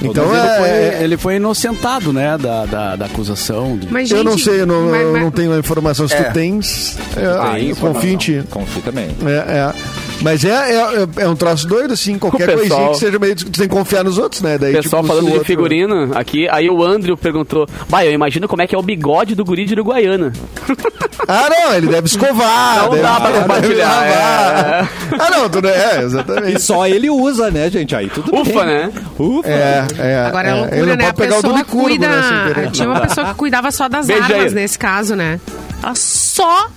Então 0.00 0.24
ele, 0.32 0.48
foi, 0.58 0.68
é, 0.68 0.98
ele 1.02 1.16
foi 1.16 1.36
inocentado, 1.36 2.12
né, 2.12 2.38
da, 2.38 2.64
da, 2.66 2.94
da 2.96 3.06
acusação. 3.06 3.76
de- 3.76 3.88
Mas, 3.92 4.08
eu 4.12 4.18
gente, 4.18 4.26
não 4.28 4.38
sei, 4.38 4.60
eu 4.60 4.66
não, 4.66 4.82
mas- 4.90 5.00
eu 5.02 5.12
mas- 5.12 5.22
não 5.22 5.30
tenho 5.32 5.52
a 5.52 5.58
informação. 5.58 6.06
Se 6.06 6.14
É. 6.14 6.22
tu 6.22 6.32
tens, 6.34 6.96
é, 7.16 7.68
eu 7.70 7.74
confio 7.74 8.12
em 8.12 8.16
ti. 8.16 8.42
Confio 8.48 8.80
também. 8.82 9.08
É, 9.26 9.32
é. 9.58 9.72
Mas 10.20 10.44
é, 10.44 10.50
é, 10.50 11.08
é 11.18 11.28
um 11.28 11.36
troço 11.36 11.66
doido, 11.66 11.92
assim, 11.94 12.18
qualquer 12.18 12.46
pessoal- 12.46 12.58
coisinha 12.68 12.88
que 12.90 12.96
seja 12.98 13.18
meio. 13.18 13.36
Tu 13.36 13.44
tem 13.50 13.68
que 13.68 13.74
confiar 13.74 14.02
nos 14.04 14.18
outros, 14.18 14.42
né? 14.42 14.58
Daí, 14.58 14.72
O 14.74 14.82
pessoal 14.82 15.02
tipo, 15.02 15.12
falando 15.14 15.26
de 15.26 15.32
outro- 15.32 15.46
figurino 15.46 16.10
aqui, 16.16 16.48
aí 16.48 16.68
o 16.68 16.82
Andrew 16.84 17.16
perguntou: 17.16 17.68
Bah, 17.88 18.04
eu 18.04 18.12
imagino 18.12 18.48
como 18.48 18.60
é 18.62 18.66
que 18.66 18.74
é 18.74 18.78
o 18.78 18.82
bigode 18.82 19.34
do 19.34 19.44
guri 19.44 19.64
de 19.64 19.74
Uruguaiana. 19.74 20.32
Ah, 21.30 21.48
não, 21.50 21.74
ele 21.74 21.88
deve 21.88 22.06
escovar. 22.06 22.84
Não 22.84 22.90
deve, 22.90 23.02
dá 23.02 23.20
pra 23.20 23.32
compartilhar, 23.32 23.88
lavar. 23.88 24.90
Ah, 25.18 25.30
não, 25.30 25.50
tu 25.50 25.60
não 25.60 25.68
é, 25.68 26.00
exatamente. 26.04 26.56
E 26.56 26.60
só 26.60 26.86
ele 26.86 27.10
usa, 27.10 27.50
né, 27.50 27.68
gente? 27.68 27.94
Aí 27.94 28.08
tudo 28.08 28.34
Ufa, 28.34 28.50
bem. 28.50 28.64
né? 28.64 28.92
Ufa. 29.18 29.48
É, 29.48 29.86
é. 29.98 30.16
Agora 30.26 30.48
é 30.48 30.50
é. 30.52 30.54
loucura, 30.54 30.96
né? 30.96 31.04
A 31.08 31.12
pode 31.12 31.16
pegar 31.16 31.38
o 31.38 31.42
do 31.42 31.48
pessoa 31.50 31.64
cuida. 31.64 32.08
né? 32.08 32.22
sem 32.22 32.54
querer. 32.54 32.70
Tinha 32.70 32.88
uma 32.88 33.00
pessoa 33.00 33.26
que 33.26 33.34
cuidava 33.34 33.70
só 33.72 33.88
das 33.88 34.06
Beijo 34.06 34.22
armas 34.22 34.46
aí. 34.46 34.54
nesse 34.54 34.78
caso, 34.78 35.16
né? 35.16 35.38
Ela 35.82 35.94
só 35.96 36.68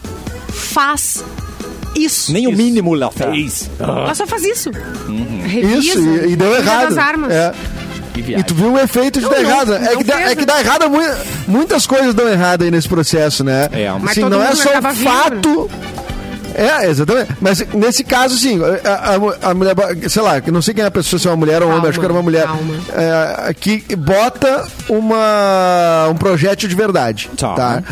faz 0.50 1.24
isso. 1.96 2.32
Nem 2.32 2.48
o 2.48 2.52
mínimo 2.52 2.96
ela 2.96 3.12
fez. 3.12 3.70
Ela 3.80 4.14
só 4.16 4.26
faz 4.28 4.44
isso. 4.44 4.70
Uhum. 5.08 5.42
Revisa, 5.46 5.78
Isso, 5.78 6.00
e, 6.00 6.32
e 6.32 6.36
deu 6.36 6.50
cuida 6.56 6.62
errado. 6.72 6.98
armas. 7.00 7.32
É. 7.32 7.54
Que 8.14 8.20
E 8.34 8.44
tu 8.44 8.54
viu 8.54 8.74
o 8.74 8.78
efeito 8.80 9.20
de 9.20 9.26
Não, 9.26 9.32
dar 9.32 9.42
não, 9.42 9.50
errado. 9.50 9.74
É 9.74 9.80
não 9.94 9.98
que, 10.00 10.04
dá, 10.04 10.20
é 10.22 10.30
que 10.36 10.42
né? 10.42 10.46
dá 10.46 10.60
errado, 10.60 10.90
mui- 10.90 11.16
muitas 11.48 11.88
coisas 11.88 12.14
dão 12.14 12.28
errado 12.28 12.64
aí 12.64 12.70
nesse 12.72 12.88
processo, 12.90 13.42
né? 13.44 13.70
É, 13.72 13.90
Mas 14.00 14.12
Assim, 14.12 14.22
todo 14.22 14.32
não 14.32 14.44
é 14.44 14.54
só 14.54 14.70
o 14.78 14.82
fato. 14.96 15.70
É, 16.54 16.90
exatamente. 16.90 17.30
Mas 17.40 17.66
nesse 17.74 18.04
caso, 18.04 18.38
sim, 18.38 18.60
a, 18.84 18.90
a- 19.46 19.50
a 19.52 19.54
mulher, 19.54 19.74
sei 20.10 20.22
lá, 20.22 20.42
que 20.42 20.52
não 20.52 20.62
sei 20.62 20.74
quem 20.74 20.84
é 20.84 20.88
a 20.88 20.92
pessoa, 20.92 21.18
se 21.18 21.26
é 21.26 21.32
uma 21.32 21.38
mulher 21.38 21.62
ou 21.62 21.70
um 21.70 21.72
homem, 21.72 21.82
Calma, 21.84 21.90
acho 21.90 22.00
que 22.00 22.06
era 22.06 22.14
uma 22.14 22.22
mulher, 22.22 22.44
calma. 22.44 22.74
é, 23.48 23.54
que 23.54 23.96
bota 23.96 24.68
uma, 24.90 26.08
um 26.10 26.16
projétil 26.16 26.68
de 26.68 26.76
verdade. 26.76 27.30
Tá. 27.38 27.54
Tá. 27.56 27.84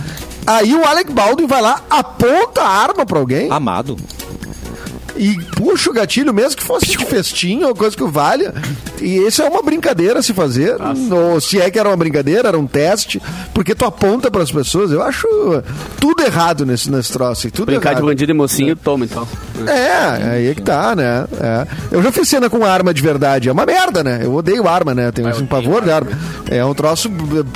Aí 0.50 0.74
o 0.74 0.84
Alec 0.84 1.12
Baldwin 1.12 1.46
vai 1.46 1.62
lá, 1.62 1.80
aponta 1.88 2.64
a 2.64 2.68
arma 2.68 3.06
pra 3.06 3.20
alguém 3.20 3.52
Amado. 3.52 3.96
E 5.20 5.36
puxa 5.56 5.90
o 5.90 5.94
gatilho, 5.94 6.34
mesmo 6.34 6.56
que 6.56 6.64
fosse 6.64 6.86
de 6.86 6.98
festinho 7.06 7.68
ou 7.68 7.76
coisa 7.76 7.96
que 7.96 8.04
valha. 8.06 8.54
E 9.02 9.18
isso 9.18 9.42
é 9.42 9.50
uma 9.50 9.62
brincadeira 9.62 10.20
a 10.20 10.24
se 10.24 10.34
fazer. 10.34 10.78
Ou 11.12 11.42
se 11.42 11.60
é 11.60 11.70
que 11.70 11.78
era 11.78 11.90
uma 11.90 11.98
brincadeira, 11.98 12.48
era 12.48 12.58
um 12.58 12.66
teste, 12.66 13.22
porque 13.54 13.76
tu 13.76 13.84
aponta 13.84 14.32
para 14.32 14.42
as 14.42 14.52
pessoas. 14.52 14.92
Eu 14.92 15.04
acho 15.04 15.28
tudo 16.00 16.24
errado 16.24 16.66
nesse, 16.66 16.90
nesse 16.90 17.12
troço. 17.12 17.52
Tudo 17.52 17.66
Brincar 17.66 17.90
de 17.90 17.96
errado. 17.96 18.06
bandido 18.06 18.32
e 18.32 18.36
mocinho, 18.36 18.76
toma 18.78 19.04
então. 19.04 19.28
É, 19.68 20.32
aí 20.32 20.48
é 20.48 20.56
que 20.56 20.62
tá, 20.62 20.96
né? 20.96 21.26
É. 21.42 21.68
Eu 21.92 22.02
já 22.02 22.12
fiz 22.14 22.30
cena 22.30 22.50
com 22.50 22.64
arma 22.64 22.94
de 22.94 23.02
verdade. 23.02 23.50
É 23.50 23.52
uma 23.52 23.66
merda, 23.66 24.02
né? 24.02 24.22
Eu 24.24 24.34
odeio 24.34 24.68
arma, 24.70 24.96
né? 24.96 25.12
Tenho 25.12 25.28
assim, 25.28 25.44
um 25.44 25.48
pavor 25.48 25.84
de 25.84 25.92
arma. 25.92 26.12
É 26.50 26.64
um 26.64 26.74
troço 26.74 27.12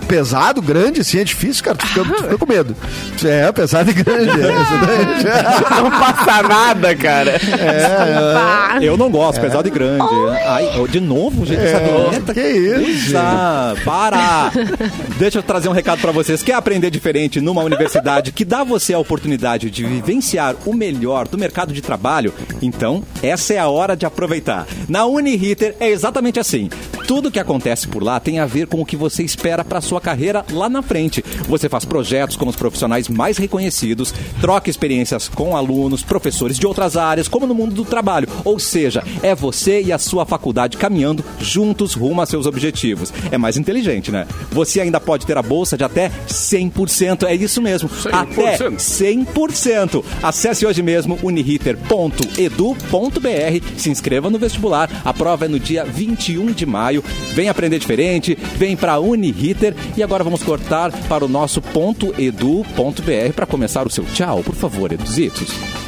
pesado, 0.05 0.61
grande, 0.61 0.99
assim, 0.99 1.19
é 1.19 1.23
difícil, 1.23 1.63
cara. 1.63 1.77
Tu 1.77 1.87
fica, 1.87 2.03
tu 2.03 2.23
fica 2.23 2.37
com 2.37 2.45
medo. 2.45 2.75
É, 3.23 3.49
pesado 3.53 3.89
e 3.89 3.93
grande. 3.93 4.31
É. 4.31 5.79
Não 5.81 5.89
passa 5.91 6.43
nada, 6.43 6.95
cara. 6.95 7.39
Ah, 7.61 8.79
Eu 8.81 8.97
não 8.97 9.09
gosto, 9.09 9.39
pesado 9.39 9.67
e 9.67 9.71
grande. 9.71 10.03
Ai, 10.45 10.79
oh, 10.79 10.87
de 10.87 10.99
novo, 10.99 11.45
gente, 11.45 11.61
essa 11.61 11.79
vinheta. 11.79 12.33
que 12.33 12.41
isso, 12.41 13.13
Ah, 13.17 13.75
para! 13.85 14.51
Deixa 15.17 15.39
eu 15.39 15.43
trazer 15.43 15.69
um 15.69 15.73
recado 15.73 15.99
pra 16.01 16.11
vocês. 16.11 16.41
Quer 16.43 16.53
aprender 16.53 16.89
diferente 16.89 17.39
numa 17.39 17.63
universidade 17.63 18.31
que 18.31 18.43
dá 18.45 18.63
você 18.63 18.93
a 18.93 18.99
oportunidade 18.99 19.69
de 19.69 19.85
vivenciar 19.85 20.55
o 20.65 20.73
melhor 20.73 21.27
do 21.27 21.37
mercado 21.37 21.73
de 21.73 21.81
trabalho? 21.81 22.33
Então, 22.61 23.03
essa 23.21 23.53
é 23.53 23.59
a 23.59 23.67
hora 23.69 23.95
de 23.95 24.05
aproveitar. 24.05 24.65
Na 24.87 25.05
Uniriter 25.05 25.75
é 25.79 25.89
exatamente 25.89 26.39
assim. 26.39 26.69
Tudo 27.07 27.29
que 27.31 27.39
acontece 27.39 27.87
por 27.87 28.01
lá 28.01 28.19
tem 28.19 28.39
a 28.39 28.45
ver 28.45 28.65
com 28.67 28.81
o 28.81 28.85
que 28.85 28.95
você 28.95 29.23
espera 29.23 29.63
para 29.63 29.81
sua 29.81 29.99
carreira 29.99 30.45
lá 30.51 30.69
na 30.69 30.81
frente. 30.81 31.23
Você 31.47 31.67
faz 31.67 31.83
projetos 31.85 32.37
com 32.37 32.47
os 32.47 32.55
profissionais 32.55 33.09
mais 33.09 33.37
reconhecidos, 33.37 34.13
troca 34.39 34.69
experiências 34.69 35.27
com 35.27 35.55
alunos, 35.55 36.01
professores 36.01 36.57
de 36.57 36.65
outras 36.65 36.95
áreas, 36.95 37.27
como 37.27 37.42
no 37.47 37.55
mundo 37.55 37.75
do 37.75 37.85
trabalho. 37.85 38.27
Ou 38.43 38.59
seja, 38.59 39.03
é 39.21 39.35
você 39.35 39.81
e 39.81 39.91
a 39.91 39.97
sua 39.97 40.25
faculdade 40.25 40.77
caminhando 40.77 41.23
juntos 41.39 41.93
rumo 41.93 42.21
a 42.21 42.25
seus 42.25 42.45
objetivos. 42.45 43.13
É 43.31 43.37
mais 43.37 43.57
inteligente, 43.57 44.11
né? 44.11 44.27
Você 44.51 44.81
ainda 44.81 44.99
pode 44.99 45.25
ter 45.25 45.37
a 45.37 45.41
bolsa 45.41 45.77
de 45.77 45.83
até 45.83 46.11
100%. 46.27 47.23
É 47.23 47.35
isso 47.35 47.61
mesmo. 47.61 47.89
100%. 47.89 48.13
Até 48.13 48.57
100%. 48.57 50.03
Acesse 50.21 50.65
hoje 50.65 50.81
mesmo 50.81 51.19
uniriter.edu.br, 51.21 53.77
se 53.77 53.89
inscreva 53.89 54.29
no 54.29 54.39
vestibular. 54.39 54.89
A 55.03 55.13
prova 55.13 55.45
é 55.45 55.47
no 55.47 55.59
dia 55.59 55.83
21 55.83 56.51
de 56.51 56.65
maio. 56.65 57.03
Vem 57.33 57.49
aprender 57.49 57.79
diferente, 57.79 58.37
vem 58.57 58.75
para 58.75 58.99
Uniriter 58.99 59.75
e 59.97 60.03
agora 60.03 60.23
vamos 60.23 60.43
cortar 60.43 60.91
para 61.07 61.25
o 61.25 61.27
nosso 61.27 61.61
ponto 61.61 62.13
.edu.br 62.17 63.33
para 63.35 63.45
começar 63.45 63.87
o 63.87 63.89
seu 63.89 64.05
tchau, 64.05 64.43
por 64.43 64.55
favor, 64.55 64.91
Eduzitos. 64.91 65.82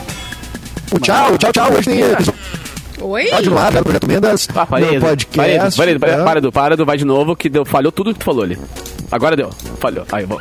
O 0.96 1.00
tchau, 1.00 1.38
tchau, 1.38 1.52
tchau. 1.52 1.72
Hoje 1.74 1.84
tem 1.90 2.00
episódio 2.02 2.34
Oi? 3.02 3.30
ar, 3.32 3.72
né, 3.72 3.80
do 3.80 3.84
Projeto 3.84 4.08
Mendas, 4.08 4.48
Ah, 4.56 4.66
parei, 4.66 5.00
podcast. 5.00 5.78
Parei, 5.78 5.94
né? 5.94 6.00
Para, 6.00 6.40
Edu. 6.40 6.52
Para, 6.52 6.74
Edu. 6.76 6.86
Vai 6.86 6.98
de 6.98 7.06
novo, 7.06 7.36
que 7.36 7.50
deu, 7.50 7.66
falhou 7.66 7.92
tudo 7.92 8.14
que 8.14 8.20
tu 8.20 8.26
falou 8.26 8.44
ali. 8.44 8.58
Agora 9.12 9.36
deu. 9.36 9.50
Falhou. 9.80 10.06
Aí, 10.12 10.26
vou. 10.26 10.40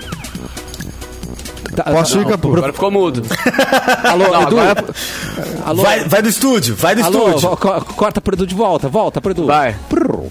Posso 1.90 2.20
ir, 2.20 2.26
Capu? 2.26 2.56
Agora 2.56 2.72
ficou 2.72 2.90
mudo. 2.90 3.22
Alô, 4.04 4.28
Não, 4.28 4.42
Edu? 4.42 4.60
agora... 4.60 4.84
Alô? 5.66 5.82
Vai, 5.82 6.04
vai 6.04 6.22
do 6.22 6.28
estúdio, 6.28 6.76
vai 6.76 6.94
do 6.94 7.02
Alô, 7.04 7.28
estúdio. 7.30 7.48
vo- 7.50 7.56
co- 7.56 7.80
corta 7.96 8.20
pro 8.20 8.34
Edu 8.36 8.46
de 8.46 8.54
volta, 8.54 8.88
volta 8.88 9.20
pro 9.20 9.32
Edu. 9.32 9.46
Vai. 9.46 9.74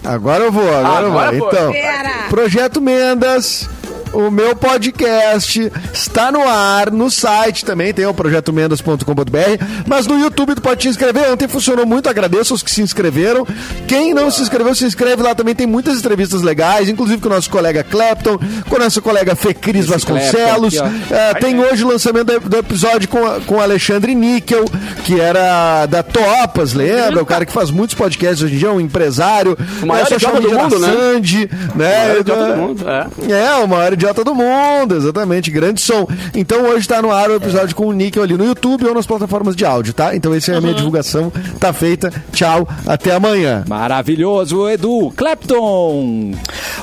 Agora 0.06 0.46
eu 0.46 0.52
vou, 0.52 0.64
agora, 0.74 1.08
Agora 1.08 1.36
eu 1.36 1.40
vou. 1.40 1.50
foi. 1.50 1.60
Então, 1.60 1.72
Pera. 1.74 2.10
Projeto 2.30 2.80
Mendas, 2.80 3.70
o 4.14 4.30
meu 4.32 4.56
podcast 4.56 5.72
está 5.94 6.32
no 6.32 6.48
ar, 6.48 6.92
no 6.92 7.10
site 7.10 7.66
também, 7.66 7.94
tem 7.94 8.06
o 8.06 8.14
projetomendas.com.br, 8.14 9.66
mas 9.88 10.08
no 10.08 10.20
YouTube 10.20 10.56
tu 10.56 10.62
pode 10.62 10.82
te 10.82 10.88
inscrever. 10.88 11.32
Ontem 11.32 11.48
funcionou 11.48 11.86
muito, 11.86 12.10
agradeço 12.10 12.54
aos 12.54 12.64
que 12.64 12.72
se 12.72 12.82
inscreveram. 12.82 13.46
Quem 13.88 14.14
não 14.14 14.30
se 14.32 14.42
inscreveu, 14.42 14.74
se 14.76 14.86
inscreve 14.86 15.22
lá 15.22 15.34
também, 15.36 15.56
tem 15.56 15.68
muitas 15.68 15.98
entrevistas 16.00 16.42
legais, 16.42 16.90
inclusive 16.90 17.22
com 17.22 17.28
o 17.28 17.32
nosso 17.32 17.50
colega 17.50 17.84
Clapton, 17.84 18.38
com 18.70 18.76
a 18.76 18.80
nossa 18.80 19.02
colega 19.02 19.36
Fecris 19.36 19.86
Vasconcelos. 19.86 20.74
Clapton 20.76 20.96
aqui, 21.04 21.14
É, 21.14 21.34
tem 21.36 21.60
hoje 21.60 21.84
o 21.84 21.88
lançamento 21.88 22.40
do, 22.40 22.58
episódio 22.58 23.08
com, 23.10 23.26
a- 23.26 23.40
com 23.42 23.56
o 23.56 23.62
Alexandre 23.62 24.14
Níquel, 24.16 24.66
que 25.06 25.20
era 25.20 25.86
da 25.86 26.04
Topas, 26.04 26.74
lembra? 26.74 27.22
O 27.22 27.26
cara 27.26 27.46
que 27.46 27.52
faz 27.52 27.70
muitos 27.72 27.96
podcasts 27.96 28.42
hoje 28.44 28.56
em 28.56 28.58
dia, 28.60 28.72
um 28.72 28.80
empresário. 28.80 29.58
O 29.82 29.86
maior 29.86 30.08
É, 30.12 30.42
do 30.42 30.52
mundo, 30.52 30.80
né? 30.80 30.94
Sandy, 30.94 31.50
né? 31.76 31.98
Maior 32.08 32.20
idiota 32.22 32.46
do 32.54 32.58
mundo, 32.58 32.86
é. 32.90 33.08
É, 33.34 33.56
o 33.56 33.68
maior 33.68 33.94
idiota 34.04 34.24
do 34.24 34.36
mundo, 34.36 34.98
exatamente. 34.98 35.50
Grande 35.50 35.80
som. 35.80 36.06
Então 36.36 36.64
hoje 36.66 36.88
tá 36.88 37.02
no 37.02 37.10
ar 37.10 37.30
o 37.30 37.36
episódio 37.36 37.74
com 37.74 37.88
o 37.88 37.94
Níquel 37.94 38.24
ali 38.24 38.36
no 38.36 38.44
YouTube 38.44 38.86
ou 38.86 38.94
nas 38.94 39.06
plataformas 39.06 39.56
de 39.56 39.64
áudio, 39.64 39.94
tá? 39.94 40.14
Então 40.14 40.34
essa 40.34 40.52
é 40.52 40.58
a 40.58 40.62
minha 40.62 40.74
divulgação. 40.74 41.32
Tá 41.60 41.72
feita. 41.72 42.12
Tchau. 42.34 42.68
Até 42.86 43.16
amanhã. 43.16 43.64
Maravilhoso, 43.68 44.70
Edu. 44.70 45.14
Clapton. 45.16 46.34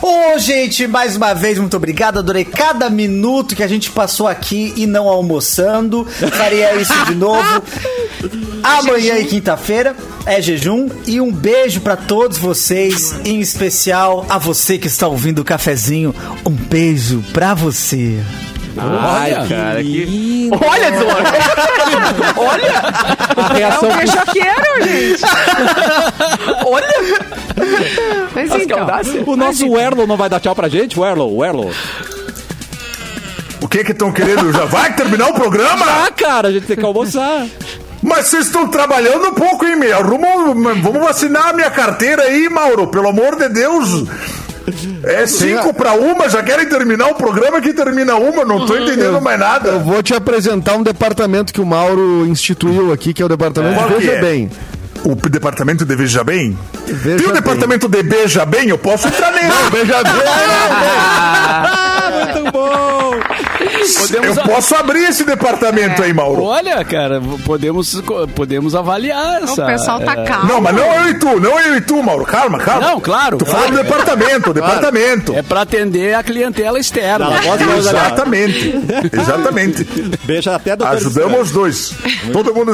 Ô, 0.00 0.38
gente, 0.38 0.86
mais 0.86 1.16
uma 1.16 1.34
vez, 1.34 1.58
muito 1.58 1.76
obrigado. 1.76 2.18
Adorei 2.18 2.44
cada 2.44 2.88
minuto 2.88 3.54
que 3.54 3.62
a 3.62 3.68
gente 3.68 3.90
passou 3.90 4.26
aqui 4.26 4.72
e 4.76 4.86
não 4.86 5.06
almoçando. 5.06 6.06
Faria 6.32 6.74
isso 6.76 7.04
de 7.04 7.14
novo. 7.14 7.62
Amanhã 8.62 9.18
e 9.18 9.24
quinta-feira 9.26 9.94
é 10.26 10.40
jejum. 10.40 10.88
E 11.06 11.20
um 11.20 11.32
beijo 11.32 11.80
pra 11.80 11.96
todos 11.96 12.38
vocês, 12.38 13.14
em 13.24 13.40
especial 13.40 14.24
a 14.28 14.38
você 14.38 14.78
que 14.78 14.86
está 14.86 15.06
ouvindo 15.08 15.40
o 15.40 15.44
cafezinho. 15.44 16.14
Um 16.46 16.50
beijo 16.50 17.22
pra 17.32 17.54
você. 17.54 18.18
Ai, 18.78 19.32
cara, 19.48 19.82
que- 19.82 20.04
lindo. 20.04 20.58
Olha, 20.64 20.86
Eduardo. 20.94 21.30
Olha. 22.36 22.72
A 23.36 23.52
reação 23.52 23.90
É 23.90 23.94
um 23.94 23.96
beijoqueiro, 23.96 24.84
gente. 24.84 25.22
Olha. 26.64 26.86
Mas 28.34 28.50
que 28.52 28.62
então. 28.62 28.86
O 29.26 29.36
nosso 29.36 29.68
Werlo 29.68 30.06
não 30.06 30.16
vai 30.16 30.28
dar 30.28 30.38
tchau 30.40 30.54
pra 30.54 30.68
gente? 30.68 30.98
Werlo, 30.98 31.36
Werlo. 31.36 31.70
O 33.60 33.68
que 33.68 33.84
que 33.84 33.92
estão 33.92 34.10
querendo? 34.12 34.52
Já 34.52 34.64
vai 34.64 34.94
terminar 34.94 35.28
o 35.30 35.34
programa? 35.34 35.84
Ah, 35.86 36.10
cara, 36.16 36.48
a 36.48 36.52
gente 36.52 36.66
tem 36.66 36.76
que 36.76 36.84
almoçar. 36.84 37.46
Mas 38.02 38.26
vocês 38.28 38.46
estão 38.46 38.66
trabalhando 38.68 39.28
um 39.28 39.34
pouco, 39.34 39.64
hein, 39.66 39.76
meu? 39.76 39.94
Arrumam, 39.96 40.54
vamos 40.82 41.02
vacinar 41.02 41.48
a 41.48 41.52
minha 41.52 41.70
carteira 41.70 42.22
aí, 42.22 42.48
Mauro, 42.48 42.86
pelo 42.86 43.08
amor 43.08 43.36
de 43.36 43.48
Deus. 43.48 44.04
É 45.02 45.26
cinco 45.26 45.74
pra 45.74 45.92
uma, 45.94 46.28
já 46.28 46.42
querem 46.42 46.66
terminar 46.68 47.08
o 47.08 47.14
programa 47.14 47.60
que 47.60 47.72
termina 47.72 48.14
uma, 48.16 48.44
não 48.44 48.64
tô 48.66 48.76
entendendo 48.76 49.20
mais 49.20 49.38
Eu 49.40 49.46
nada. 49.46 49.78
vou 49.78 50.02
te 50.02 50.14
apresentar 50.14 50.74
um 50.76 50.82
departamento 50.82 51.52
que 51.52 51.60
o 51.60 51.66
Mauro 51.66 52.24
instituiu 52.26 52.92
aqui, 52.92 53.12
que 53.12 53.20
é 53.20 53.24
o 53.24 53.28
departamento 53.28 53.74
Qual 53.74 53.88
de 53.88 53.94
Veja 53.96 54.12
é? 54.12 54.20
Bem. 54.20 54.50
O 55.02 55.14
departamento 55.14 55.84
de 55.84 55.96
Veja 55.96 56.22
Bem? 56.22 56.56
Veja 56.86 57.16
Tem 57.16 57.26
o 57.26 57.32
Bem. 57.32 57.40
departamento 57.42 57.88
de 57.88 58.02
Beija 58.02 58.44
Bem? 58.46 58.68
Eu 58.68 58.78
posso 58.78 59.08
entrar 59.08 59.32
nele. 59.32 59.48
Veja 59.72 60.02
Bem. 60.02 60.12
Muito 62.24 62.52
bom. 62.52 63.10
Podemos... 63.98 64.36
Eu 64.36 64.42
posso 64.44 64.74
abrir 64.74 65.04
esse 65.04 65.24
departamento 65.24 66.02
aí, 66.02 66.12
Mauro. 66.12 66.42
Olha, 66.42 66.84
cara, 66.84 67.20
podemos, 67.44 68.00
podemos 68.34 68.74
avaliar 68.74 69.40
O 69.42 69.44
essa... 69.44 69.66
pessoal 69.66 70.00
tá 70.00 70.12
é, 70.12 70.24
calmo. 70.24 70.46
Não, 70.46 70.60
mas 70.60 70.74
não 70.74 70.84
eu 70.84 71.10
e 71.10 71.14
tu, 71.18 71.40
não 71.40 71.58
eu 71.58 71.76
e 71.76 71.80
tu, 71.80 72.02
Mauro. 72.02 72.24
Calma, 72.24 72.58
calma. 72.58 72.88
Não, 72.88 73.00
claro, 73.00 73.38
Tu 73.38 73.44
claro. 73.44 73.60
falando 73.60 73.76
do 73.76 73.82
departamento, 73.82 74.52
departamento. 74.54 75.34
É 75.34 75.42
pra 75.42 75.62
atender 75.62 76.14
a 76.14 76.22
clientela 76.22 76.78
externa. 76.78 77.28
Lá. 77.28 77.40
Exatamente. 77.76 78.74
Exatamente. 79.12 79.84
Beija 80.24 80.54
até 80.56 80.76
do 80.76 80.84
Ajudamos 80.86 81.40
os 81.40 81.50
dois. 81.52 81.94
Todo 82.32 82.54
mundo. 82.54 82.72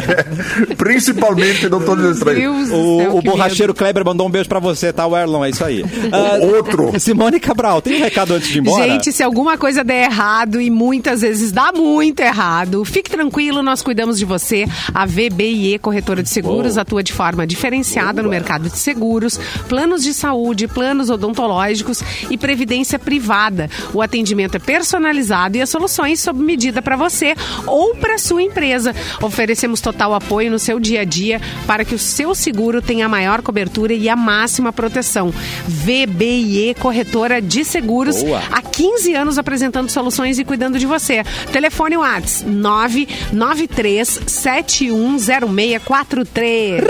Principalmente 0.76 1.68
doutores 1.68 2.16
estranhos. 2.16 2.70
O, 2.70 3.18
o 3.18 3.22
borracheiro 3.22 3.74
Kleber 3.74 4.04
mandou 4.04 4.26
um 4.26 4.30
beijo 4.30 4.48
pra 4.48 4.58
você, 4.58 4.92
tá, 4.92 5.06
Werlon? 5.06 5.44
É 5.44 5.50
isso 5.50 5.64
aí. 5.64 5.84
Ah, 6.12 6.38
Outro. 6.40 6.98
Simone 6.98 7.40
Cabral, 7.40 7.80
tem 7.82 8.00
um 8.00 8.04
recado 8.04 8.34
antes 8.40 8.48
de 8.48 8.58
ir 8.58 8.60
embora? 8.60 8.84
Gente, 8.84 9.12
se 9.12 9.22
alguma 9.22 9.56
coisa 9.56 9.84
der 9.84 10.04
errado 10.04 10.60
e 10.60 10.70
muitas 10.70 11.20
vezes 11.20 11.52
dá 11.52 11.70
muito 11.72 12.20
errado, 12.20 12.84
fique 12.84 13.10
tranquilo, 13.10 13.62
nós 13.62 13.82
cuidamos 13.82 14.18
de 14.18 14.24
você. 14.24 14.66
A 14.92 15.06
VBIE 15.06 15.78
Corretora 15.78 16.22
de 16.22 16.28
Seguros 16.28 16.78
atua 16.78 17.02
de 17.02 17.12
forma 17.12 17.46
diferenciada 17.46 18.22
no 18.22 18.28
mercado 18.28 18.68
de 18.68 18.78
seguros, 18.78 19.38
planos 19.68 20.02
de 20.02 20.14
saúde, 20.14 20.66
planos 20.66 21.10
odontológicos 21.10 22.02
e 22.30 22.36
previdência 22.36 22.98
privada. 22.98 23.68
O 23.92 24.02
atendimento 24.02 24.56
é 24.56 24.58
personalizado 24.58 25.56
e 25.56 25.62
as 25.62 25.68
soluções 25.68 26.20
sob 26.20 26.42
medida 26.42 26.80
para 26.80 26.96
você 26.96 27.34
ou 27.66 27.94
para 27.94 28.18
sua 28.18 28.42
empresa. 28.42 28.94
Oferecemos 29.20 29.80
total 29.80 30.14
apoio 30.14 30.50
no 30.50 30.58
seu 30.58 30.80
dia 30.80 31.02
a 31.02 31.04
dia 31.04 31.40
para 31.66 31.84
que 31.84 31.94
o 31.94 31.98
seu 31.98 32.34
seguro 32.34 32.80
tenha 32.80 33.06
a 33.06 33.08
maior 33.08 33.42
cobertura 33.42 33.92
e 33.92 34.08
a 34.08 34.16
máxima 34.16 34.72
proteção. 34.72 35.32
VBIE 35.66 36.74
Corretora 36.78 37.40
de 37.40 37.64
Seguros 37.64 38.22
Boa. 38.30 38.42
há 38.52 38.62
15 38.62 39.12
anos 39.14 39.38
apresentando 39.38 39.90
soluções 39.90 40.38
e 40.38 40.44
cuidando 40.44 40.78
de 40.78 40.86
você. 40.86 41.24
Telefone 41.52 41.96
Whats 41.96 42.44
993 42.46 44.20
710643. 44.26 46.84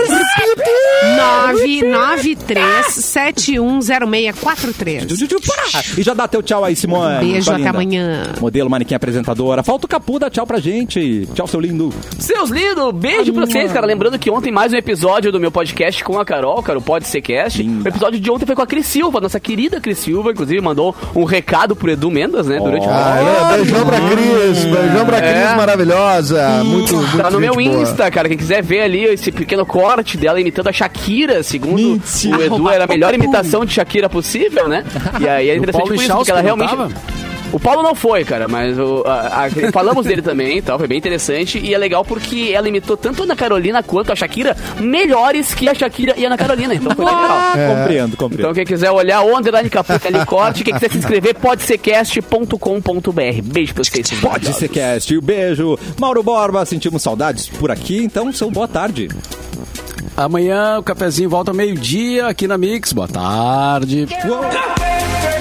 993 1.17 2.85
710643. 2.87 5.07
E 5.97 6.03
já 6.03 6.13
dá 6.13 6.27
teu 6.27 6.43
tchau 6.43 6.63
aí, 6.63 6.75
Simone. 6.75 7.25
Beijo, 7.25 7.49
até 7.49 7.57
linda. 7.57 7.71
amanhã. 7.71 8.33
Modelo, 8.39 8.69
manequim 8.69 8.93
apresentadora. 8.93 9.63
Falta 9.63 9.87
o 9.87 9.89
Capu, 9.89 10.19
dá 10.19 10.29
tchau 10.29 10.45
pra 10.45 10.59
gente. 10.59 11.27
Tchau, 11.33 11.47
seu 11.47 11.59
lindo. 11.59 11.91
Seus 12.19 12.51
lindos, 12.51 12.91
beijo 12.93 13.33
pra 13.33 13.47
vocês, 13.47 13.71
cara. 13.71 13.87
Lembrando 13.87 14.19
que 14.19 14.29
ontem 14.29 14.51
mais 14.51 14.71
um 14.73 14.77
episódio 14.77 15.31
do 15.31 15.39
meu 15.39 15.51
podcast 15.51 16.03
com 16.03 16.19
a 16.19 16.25
Carol, 16.25 16.61
cara, 16.61 16.77
o 16.77 16.81
Pode 16.81 17.07
Ser 17.07 17.21
Cast. 17.21 17.63
Linda. 17.63 17.85
O 17.85 17.87
episódio 17.91 18.19
de 18.19 18.29
ontem 18.29 18.45
foi 18.45 18.55
com 18.55 18.61
a 18.61 18.67
Cris 18.67 18.85
Silva, 18.85 19.19
nossa 19.19 19.39
querida 19.39 19.81
Cris 19.81 19.97
Silva, 19.97 20.29
inclusive 20.31 20.61
mandou 20.61 20.95
um 21.15 21.23
recado 21.31 21.75
pro 21.75 21.89
Edu 21.91 22.11
Mendes, 22.11 22.45
né, 22.47 22.59
durante 22.59 22.85
o 22.85 22.89
Ah, 22.89 23.49
é, 23.53 23.57
beijão 23.57 23.85
pra 23.85 23.97
Cris, 24.01 24.63
beijão 24.65 25.05
pra 25.05 25.21
Cris 25.21 25.31
É. 25.31 25.55
maravilhosa. 25.55 26.47
Muito, 26.63 26.95
muito 26.95 27.17
Tá 27.17 27.29
no 27.31 27.39
meu 27.39 27.53
gente 27.55 27.69
boa. 27.69 27.81
Insta, 27.83 28.11
cara. 28.11 28.27
Quem 28.27 28.37
quiser 28.37 28.61
ver 28.61 28.81
ali 28.81 29.03
esse 29.05 29.31
pequeno 29.31 29.65
corte 29.65 30.17
dela 30.17 30.39
imitando 30.39 30.67
a 30.67 30.71
Shakira, 30.73 31.41
segundo 31.43 31.75
Mentira. 31.81 32.37
o 32.37 32.41
Edu, 32.43 32.69
era 32.69 32.83
a 32.83 32.87
melhor 32.87 33.13
imitação 33.13 33.65
de 33.65 33.73
Shakira 33.73 34.09
possível, 34.09 34.67
né? 34.67 34.83
E 35.19 35.27
aí 35.27 35.49
é 35.49 35.55
interessante 35.55 35.81
Paulo 35.83 35.95
por 35.95 36.03
isso, 36.03 36.15
porque 36.15 36.31
ela 36.31 36.41
realmente. 36.41 36.69
tava? 36.69 36.89
O 37.51 37.59
Paulo 37.59 37.83
não 37.83 37.93
foi, 37.93 38.23
cara, 38.23 38.47
mas 38.47 38.77
o, 38.79 39.03
a- 39.05 39.45
a- 39.45 39.71
falamos 39.71 40.05
dele 40.05 40.21
também 40.21 40.57
e 40.57 40.61
tal, 40.61 40.77
foi 40.79 40.87
bem 40.87 40.97
interessante. 40.97 41.59
E 41.59 41.73
é 41.73 41.77
legal 41.77 42.03
porque 42.05 42.51
ela 42.53 42.67
imitou 42.69 42.95
tanto 42.95 43.21
a 43.21 43.25
Ana 43.25 43.35
Carolina 43.35 43.83
quanto 43.83 44.11
a 44.11 44.15
Shakira, 44.15 44.55
melhores 44.79 45.53
que 45.53 45.67
a 45.67 45.73
Shakira 45.73 46.13
e 46.17 46.23
a 46.23 46.27
Ana 46.29 46.37
Carolina. 46.37 46.73
Então 46.73 46.95
foi 46.95 47.03
legal. 47.05 47.21
Ah, 47.29 47.53
compreendo, 47.77 48.15
compreendo. 48.17 48.41
Então 48.43 48.53
quem 48.53 48.65
quiser 48.65 48.89
olhar 48.91 49.21
o 49.21 49.37
Underline 49.37 49.69
Capuca 49.69 50.07
ali, 50.07 50.25
corte, 50.25 50.63
quem 50.63 50.73
quiser 50.73 50.91
se 50.91 50.97
inscrever, 50.97 51.35
pode 51.35 51.63
ser 51.63 51.77
cast.com.br. 51.77 53.41
Beijo 53.43 53.73
pra 53.73 53.83
vocês. 53.83 54.09
Pode 54.21 54.53
ser 54.53 54.69
cast. 54.69 55.17
Um 55.17 55.21
beijo. 55.21 55.77
Mauro 55.99 56.23
Borba, 56.23 56.65
sentimos 56.65 57.01
saudades 57.01 57.49
por 57.49 57.69
aqui, 57.71 57.97
então 58.03 58.31
seu 58.31 58.49
boa 58.49 58.67
tarde. 58.67 59.09
Amanhã 60.15 60.77
o 60.79 60.83
cafezinho 60.83 61.29
volta 61.29 61.51
ao 61.51 61.55
meio-dia 61.55 62.27
aqui 62.27 62.47
na 62.47 62.57
Mix. 62.57 62.93
Boa 62.93 63.07
tarde. 63.07 64.07
Uou. 64.25 65.40